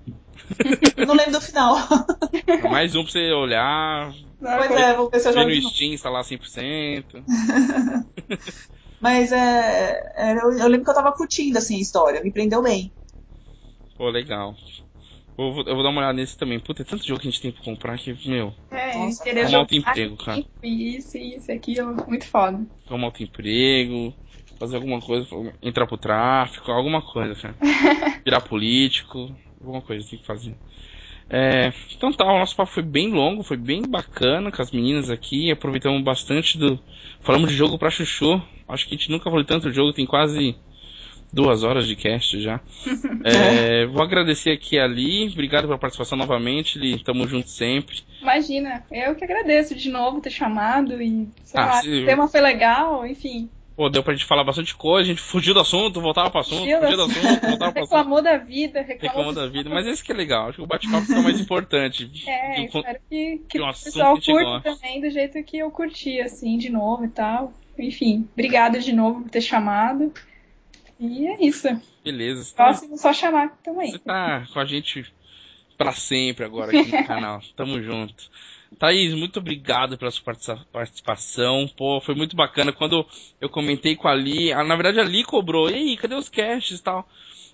eu 0.96 1.08
não 1.08 1.16
lembro 1.16 1.34
do 1.34 1.42
final. 1.42 1.76
Mais 2.70 2.96
um 2.96 3.04
pra 3.04 3.12
você 3.12 3.32
olhar, 3.32 4.14
Pois 4.40 4.72
é, 4.72 4.94
vou 4.96 5.10
ver 5.10 5.20
se 5.20 5.28
eu 5.28 5.34
jogo 5.34 5.50
no. 5.50 5.70
Steam, 5.70 5.94
instalar 5.94 6.24
100%. 6.24 7.24
Mas 9.02 9.32
é, 9.32 10.00
é, 10.16 10.34
eu, 10.34 10.52
eu 10.52 10.68
lembro 10.68 10.84
que 10.84 10.90
eu 10.92 10.96
tava 10.96 11.12
curtindo 11.12 11.58
assim 11.58 11.78
a 11.78 11.82
história, 11.82 12.24
me 12.24 12.32
prendeu 12.32 12.62
bem. 12.62 12.92
Pô, 13.98 14.10
legal. 14.10 14.56
Eu 15.38 15.54
vou, 15.54 15.64
eu 15.66 15.74
vou 15.74 15.84
dar 15.84 15.90
uma 15.90 16.02
olhada 16.02 16.14
nesse 16.14 16.38
também. 16.38 16.60
Puta, 16.60 16.82
é 16.82 16.86
tanto 16.86 17.06
jogo 17.06 17.22
que 17.22 17.28
a 17.28 17.32
gente 17.32 17.42
tem 17.42 17.52
pra 17.52 17.64
comprar 17.64 17.98
que, 17.98 18.14
meu, 18.28 18.54
É, 18.70 18.98
Nossa, 18.98 19.24
arrumar 19.24 19.46
jogar 19.46 19.60
outro 19.60 19.78
emprego, 19.78 20.18
cara. 20.18 20.44
Isso, 20.64 21.18
isso, 21.18 21.52
aquilo, 21.52 21.96
muito 22.08 22.26
foda. 22.26 22.66
Arrumar 22.88 23.08
outro 23.08 23.24
emprego, 23.24 24.14
fazer 24.60 24.76
alguma 24.76 25.00
coisa, 25.02 25.28
entrar 25.62 25.88
pro 25.88 25.98
tráfico, 25.98 26.72
alguma 26.72 27.02
coisa, 27.02 27.34
cara. 27.36 27.56
Virar 28.26 28.42
político, 28.42 29.36
alguma 29.60 29.82
coisa 29.82 30.08
tem 30.10 30.20
que 30.20 30.26
fazer. 30.26 30.56
É, 31.32 31.72
então 31.96 32.12
tá, 32.12 32.26
o 32.26 32.40
nosso 32.40 32.56
papo 32.56 32.72
foi 32.72 32.82
bem 32.84 33.12
longo, 33.12 33.44
foi 33.44 33.56
bem 33.58 33.84
bacana 33.84 34.52
com 34.52 34.62
as 34.62 34.72
meninas 34.72 35.10
aqui, 35.12 35.52
aproveitamos 35.52 36.04
bastante 36.04 36.58
do. 36.58 36.80
Falamos 37.22 37.50
de 37.52 37.56
jogo 37.56 37.78
pra 37.78 37.90
chuchu. 37.92 38.42
Acho 38.68 38.88
que 38.88 38.96
a 38.96 38.98
gente 38.98 39.12
nunca 39.12 39.26
falou 39.30 39.44
tanto 39.46 39.70
de 39.70 39.76
jogo, 39.76 39.94
tem 39.94 40.06
quase 40.06 40.56
duas 41.32 41.64
horas 41.64 41.88
de 41.88 41.96
cast 41.96 42.40
já. 42.42 42.60
É, 43.22 43.86
vou 43.88 44.02
agradecer 44.02 44.52
aqui 44.52 44.80
a 44.80 44.88
Li, 44.88 45.28
obrigado 45.28 45.64
pela 45.66 45.78
participação 45.78 46.18
novamente, 46.18 46.80
Li, 46.80 47.04
tamo 47.04 47.28
junto 47.28 47.50
sempre. 47.50 47.98
Imagina, 48.22 48.86
eu 48.90 49.14
que 49.14 49.26
agradeço 49.26 49.76
de 49.76 49.90
novo 49.90 50.22
ter 50.22 50.30
chamado 50.30 51.02
e, 51.02 51.28
sei 51.44 51.60
Ah, 51.60 51.66
lá, 51.66 51.82
se- 51.82 52.04
o 52.04 52.06
tema 52.06 52.28
foi 52.30 52.40
legal, 52.40 53.06
enfim. 53.06 53.50
Pô, 53.80 53.90
deu 53.90 54.04
pra 54.04 54.12
gente 54.14 54.26
falar 54.26 54.44
bastante 54.44 54.76
coisa, 54.76 55.06
a 55.06 55.10
gente 55.10 55.22
fugiu 55.22 55.54
do 55.54 55.62
assunto, 55.62 56.02
voltava 56.02 56.30
pro 56.30 56.42
assunto, 56.42 56.64
Fugiu 56.64 56.82
do 56.82 56.86
fugia 56.86 56.98
do 56.98 57.04
assunto, 57.04 57.48
voltava 57.48 57.72
pro 57.72 57.84
assunto. 57.84 57.96
Reclamou 57.96 58.22
da 58.22 58.38
vida, 58.38 58.82
reclamou 58.82 59.00
Reclamou 59.02 59.34
da 59.34 59.48
vida, 59.48 59.70
mas 59.70 59.88
esse 59.88 60.04
que 60.04 60.12
é 60.12 60.16
legal, 60.16 60.50
acho 60.50 60.58
que 60.58 60.62
o 60.62 60.68
bate-papo 60.68 61.06
fica 61.06 61.22
mais 61.22 61.40
importante. 61.40 62.12
É, 62.28 62.56
Do 62.58 62.78
espero 62.78 63.00
que, 63.10 63.42
que 63.48 63.62
um 63.62 63.64
o 63.64 63.68
pessoal 63.68 64.20
que 64.20 64.34
gosta. 64.34 64.76
também 64.76 65.00
do 65.00 65.10
jeito 65.10 65.42
que 65.46 65.60
eu 65.60 65.72
curti, 65.72 66.20
assim, 66.20 66.58
de 66.58 66.70
novo 66.70 67.06
e 67.06 67.08
tal. 67.08 67.54
Enfim, 67.78 68.28
obrigada 68.34 68.82
de 68.82 68.92
novo 68.92 69.22
por 69.22 69.30
ter 69.30 69.40
chamado. 69.40 70.14
E 71.00 71.26
é 71.28 71.38
isso. 71.42 71.70
Beleza, 72.04 72.54
tá, 72.54 72.66
Próximo, 72.66 72.98
só 72.98 73.14
chamar 73.14 73.58
também. 73.64 73.92
você 73.92 74.00
tá 74.00 74.46
com 74.54 74.60
a 74.60 74.66
gente 74.66 75.06
pra 75.78 75.94
sempre 75.94 76.44
agora 76.44 76.78
aqui 76.78 76.92
no 76.92 77.08
canal. 77.08 77.40
Tamo 77.56 77.82
junto. 77.82 78.30
Thaís, 78.78 79.14
muito 79.14 79.40
obrigado 79.40 79.98
pela 79.98 80.12
sua 80.12 80.24
participação. 80.72 81.68
Pô, 81.76 82.00
foi 82.00 82.16
muito 82.16 82.36
bacana. 82.36 82.72
Quando 82.72 83.06
eu 83.42 83.50
comentei 83.50 83.96
com 83.96 84.08
a 84.08 84.16
Li, 84.16 84.54
na 84.54 84.76
verdade 84.76 85.00
a 85.00 85.04
Li 85.04 85.24
cobrou, 85.24 85.70
ei, 85.70 85.98
cadê 85.98 86.16
os 86.16 86.30
casts 86.30 86.80
e 86.80 86.84
tal? 86.84 87.08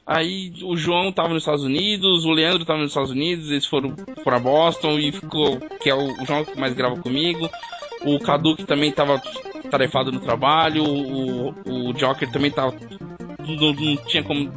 Aí 0.06 0.54
o 0.64 0.78
João 0.78 1.12
tava 1.12 1.30
nos 1.30 1.42
Estados 1.42 1.64
Unidos, 1.64 2.26
o 2.26 2.32
Leandro 2.32 2.64
tava 2.64 2.80
nos 2.80 2.92
Estados 2.92 3.10
Unidos, 3.10 3.50
eles 3.50 3.66
foram 3.66 3.96
para 4.24 4.40
Boston 4.40 5.00
e 5.00 5.12
ficou, 5.12 5.60
que 5.82 5.90
é 5.90 5.96
o, 5.96 6.22
o 6.22 6.26
João 6.26 6.46
que 6.46 6.60
mais 6.60 6.74
grava 6.74 6.98
comigo. 6.98 7.50
O 8.06 8.20
Cadu 8.20 8.56
que 8.56 8.66
também 8.66 8.92
tava 8.92 9.20
tarefado 9.72 10.12
no 10.12 10.20
trabalho, 10.20 10.84
o, 10.84 11.90
o 11.90 11.94
Joker 11.94 12.32
também 12.32 12.52
tava 12.52 12.76
não, 13.48 13.74
não 13.74 13.98
tinha 14.06 14.24
como 14.24 14.52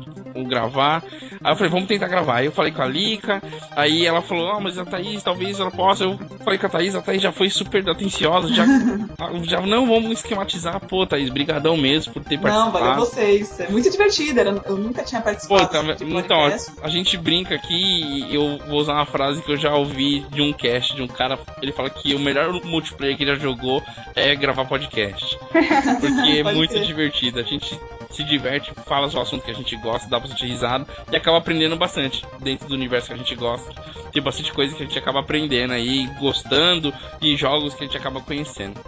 gravar. 0.46 1.02
Aí 1.42 1.52
eu 1.52 1.56
falei, 1.56 1.70
vamos 1.70 1.88
tentar 1.88 2.08
gravar. 2.08 2.36
Aí 2.36 2.46
eu 2.46 2.52
falei 2.52 2.72
com 2.72 2.82
a 2.82 2.86
Lika, 2.86 3.42
aí 3.74 4.06
ela 4.06 4.22
falou, 4.22 4.50
ah, 4.50 4.60
mas 4.60 4.78
a 4.78 4.84
Thaís, 4.84 5.22
talvez 5.22 5.60
ela 5.60 5.70
possa. 5.70 6.04
Eu 6.04 6.18
falei 6.44 6.58
com 6.58 6.66
a 6.66 6.70
Thaís, 6.70 6.94
a 6.94 7.02
Thaís 7.02 7.22
já 7.22 7.32
foi 7.32 7.50
super 7.50 7.88
atenciosa, 7.88 8.48
já, 8.48 8.64
já 9.44 9.60
não 9.60 9.86
vamos 9.86 10.12
esquematizar. 10.12 10.80
Pô, 10.86 11.06
Thaís, 11.06 11.30
brigadão 11.30 11.76
mesmo 11.76 12.12
por 12.12 12.24
ter 12.24 12.38
participado. 12.38 12.72
Não, 12.72 12.72
valeu 12.72 13.06
vocês. 13.06 13.60
É 13.60 13.68
muito 13.68 13.90
divertido, 13.90 14.40
eu 14.40 14.76
nunca 14.76 15.02
tinha 15.02 15.20
participado. 15.20 15.66
Pô, 15.66 15.66
tá, 15.66 15.82
então, 16.00 16.40
a 16.82 16.88
gente 16.88 17.16
brinca 17.16 17.54
aqui 17.54 17.74
e 17.74 18.34
eu 18.34 18.58
vou 18.66 18.78
usar 18.78 18.94
uma 18.94 19.06
frase 19.06 19.42
que 19.42 19.52
eu 19.52 19.56
já 19.56 19.74
ouvi 19.74 20.20
de 20.30 20.42
um 20.42 20.52
cast, 20.52 20.94
de 20.94 21.02
um 21.02 21.08
cara, 21.08 21.38
ele 21.62 21.72
fala 21.72 21.90
que 21.90 22.14
o 22.14 22.18
melhor 22.18 22.52
multiplayer 22.64 23.16
que 23.16 23.22
ele 23.24 23.34
já 23.34 23.38
jogou 23.38 23.82
é 24.14 24.34
gravar 24.34 24.64
podcast. 24.64 25.38
Porque 26.00 26.38
é 26.38 26.42
muito 26.54 26.78
divertido. 26.80 27.40
A 27.40 27.42
gente 27.42 27.78
se 28.10 28.24
diverte, 28.24 28.72
fala 28.86 29.08
o 29.08 29.20
assunto 29.20 29.44
que 29.44 29.50
a 29.50 29.54
gente 29.54 29.76
gosta, 29.76 30.08
dá 30.08 30.18
bastante 30.18 30.46
risada 30.46 30.86
e 31.10 31.16
acaba 31.16 31.38
aprendendo 31.38 31.76
bastante 31.76 32.24
dentro 32.40 32.68
do 32.68 32.74
universo 32.74 33.08
que 33.08 33.14
a 33.14 33.16
gente 33.16 33.34
gosta. 33.34 33.70
Tem 34.12 34.22
bastante 34.22 34.52
coisa 34.52 34.74
que 34.74 34.82
a 34.82 34.86
gente 34.86 34.98
acaba 34.98 35.20
aprendendo 35.20 35.72
aí, 35.72 36.06
gostando 36.18 36.92
e 37.20 37.36
jogos 37.36 37.74
que 37.74 37.84
a 37.84 37.86
gente 37.86 37.96
acaba 37.96 38.20
conhecendo. 38.20 38.80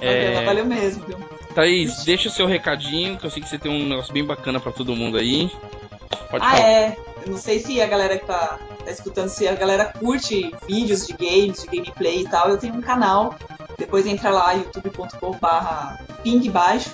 É... 0.00 0.44
Valeu 0.44 0.66
mesmo? 0.66 1.04
Thaís, 1.54 2.04
deixa 2.04 2.28
o 2.28 2.32
seu 2.32 2.46
recadinho, 2.46 3.16
que 3.16 3.24
eu 3.24 3.30
sei 3.30 3.42
que 3.42 3.48
você 3.48 3.58
tem 3.58 3.70
um 3.70 3.88
negócio 3.88 4.12
bem 4.12 4.24
bacana 4.24 4.60
para 4.60 4.72
todo 4.72 4.94
mundo 4.96 5.16
aí. 5.16 5.50
Pode 6.30 6.44
ah, 6.44 6.50
falar. 6.50 6.60
é. 6.60 6.96
Eu 7.24 7.30
não 7.30 7.38
sei 7.38 7.60
se 7.60 7.80
a 7.80 7.86
galera 7.86 8.18
que 8.18 8.26
tá, 8.26 8.58
tá 8.84 8.90
escutando, 8.90 9.28
se 9.28 9.46
a 9.46 9.54
galera 9.54 9.84
curte 9.84 10.52
vídeos 10.66 11.06
de 11.06 11.12
games, 11.12 11.62
de 11.62 11.68
gameplay 11.68 12.22
e 12.22 12.28
tal. 12.28 12.48
Eu 12.48 12.58
tenho 12.58 12.74
um 12.74 12.80
canal. 12.80 13.36
Depois 13.78 14.06
entra 14.06 14.30
lá, 14.30 14.52
youtube.com/barra 14.52 16.00
ping 16.24 16.50
baixo 16.50 16.90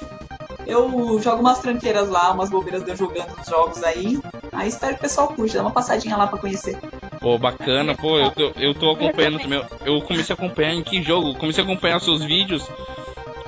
eu 0.68 1.18
jogo 1.18 1.40
umas 1.40 1.60
tranqueiras 1.60 2.10
lá, 2.10 2.30
umas 2.30 2.50
bobeiras 2.50 2.84
de 2.84 2.90
eu 2.90 2.96
jogando 2.96 3.32
os 3.40 3.46
jogos 3.46 3.82
aí. 3.82 4.20
Aí 4.52 4.68
espero 4.68 4.92
que 4.92 4.98
o 4.98 5.02
pessoal 5.02 5.28
curte, 5.28 5.54
dá 5.54 5.62
uma 5.62 5.70
passadinha 5.70 6.14
lá 6.14 6.26
pra 6.26 6.38
conhecer. 6.38 6.78
Pô, 7.20 7.38
bacana, 7.38 7.96
pô, 7.96 8.18
eu, 8.18 8.32
eu, 8.36 8.52
eu 8.58 8.74
tô 8.74 8.90
acompanhando 8.90 9.38
também. 9.38 9.64
Eu 9.86 10.02
comecei 10.02 10.34
a 10.34 10.36
acompanhar 10.36 10.74
em 10.74 10.82
que 10.82 11.02
jogo? 11.02 11.34
Comecei 11.38 11.64
a 11.64 11.66
acompanhar 11.66 11.98
seus 12.00 12.22
vídeos 12.22 12.68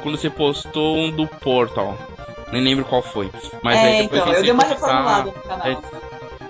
quando 0.03 0.16
você 0.16 0.31
postou 0.31 0.97
um 0.97 1.11
do 1.11 1.27
Portal. 1.27 1.95
Nem 2.53 2.64
lembro 2.64 2.87
qual 2.87 3.03
foi. 3.03 3.31
Mas 3.62 3.77
é, 3.77 3.83
aí 3.83 4.03
depois 4.03 4.23
então, 4.23 4.33
eu 4.33 4.43
dei 4.43 4.53
uma 4.53 4.64
reformulada 4.64 5.25
no 5.25 5.33
canal. 5.33 5.66
É, 5.68 5.77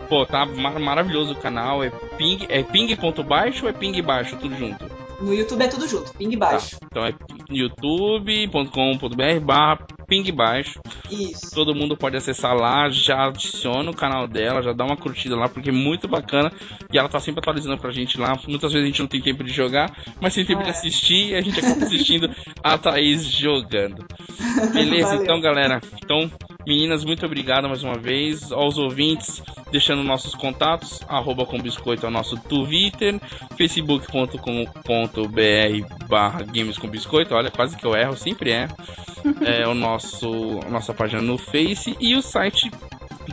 pô, 0.09 0.25
tá 0.25 0.47
mar 0.47 0.79
maravilhoso 0.79 1.33
o 1.33 1.37
canal. 1.37 1.83
É 1.83 1.91
ping, 2.17 2.47
é 2.49 2.63
ping 2.63 2.95
ponto 2.95 3.25
baixo 3.25 3.65
ou 3.65 3.71
é 3.71 3.73
ping 3.73 4.01
baixo? 4.03 4.37
Tudo 4.37 4.55
junto? 4.55 4.89
No 5.21 5.35
YouTube 5.35 5.63
é 5.63 5.69
tudo 5.69 5.87
junto, 5.89 6.15
ping 6.15 6.39
baixo. 6.39 6.79
Tá, 6.79 6.87
então 6.87 7.05
é 7.05 7.13
youtube.com.br 7.51 9.41
barra 9.45 9.79
ping 10.11 10.31
baixo. 10.33 10.81
Isso. 11.09 11.55
Todo 11.55 11.75
mundo 11.75 11.97
pode 11.97 12.17
acessar 12.17 12.55
lá, 12.55 12.91
já 12.91 13.29
adiciona 13.29 13.91
o 13.91 13.97
canal 13.97 14.27
dela, 14.27 14.61
já 14.61 14.73
dá 14.73 14.85
uma 14.85 14.97
curtida 14.97 15.37
lá, 15.37 15.49
porque 15.49 15.71
é 15.71 15.73
muito 15.73 16.09
bacana. 16.09 16.53
E 16.93 16.99
ela 16.99 17.09
tá 17.09 17.21
sempre 17.21 17.39
atualizando 17.39 17.79
pra 17.79 17.93
gente 17.93 18.19
lá. 18.19 18.37
Muitas 18.49 18.73
vezes 18.73 18.85
a 18.85 18.91
gente 18.91 19.01
não 19.01 19.07
tem 19.07 19.23
tempo 19.23 19.45
de 19.45 19.53
jogar, 19.53 19.89
mas 20.21 20.35
tem 20.35 20.45
tempo 20.45 20.61
ah, 20.61 20.65
de 20.65 20.71
assistir 20.71 21.31
e 21.31 21.35
a 21.37 21.41
gente 21.41 21.61
acaba 21.61 21.85
assistindo 21.87 22.29
a 22.63 22.77
Thaís 22.77 23.25
jogando. 23.25 24.05
Beleza? 24.75 25.15
então, 25.15 25.41
galera. 25.41 25.81
Então, 26.03 26.29
meninas, 26.67 27.05
muito 27.05 27.27
obrigado 27.27 27.69
mais 27.69 27.83
uma 27.83 27.99
vez. 27.99 28.51
Aos 28.53 28.79
ouvintes, 28.79 29.43
deixando 29.71 30.03
nossos 30.03 30.35
contatos, 30.35 31.03
arroba 31.09 31.45
com 31.47 31.59
biscoito 31.59 32.07
é 32.07 32.09
o 32.09 32.13
nosso 32.13 32.37
Twitter, 32.37 33.21
facebook.com.br 33.57 36.07
barra 36.09 36.43
games 36.43 36.79
com 36.79 36.89
biscoito, 36.89 37.35
olha, 37.35 37.51
quase 37.51 37.77
que 37.77 37.85
eu 37.85 37.95
erro, 37.95 38.17
sempre 38.17 38.51
erro. 38.51 38.75
É 39.43 39.69
o 39.69 39.75
nosso 39.75 40.31
nossa 40.71 40.95
página 40.95 41.21
no 41.21 41.37
Face 41.37 41.95
e 42.01 42.17
o 42.17 42.23
site 42.23 42.71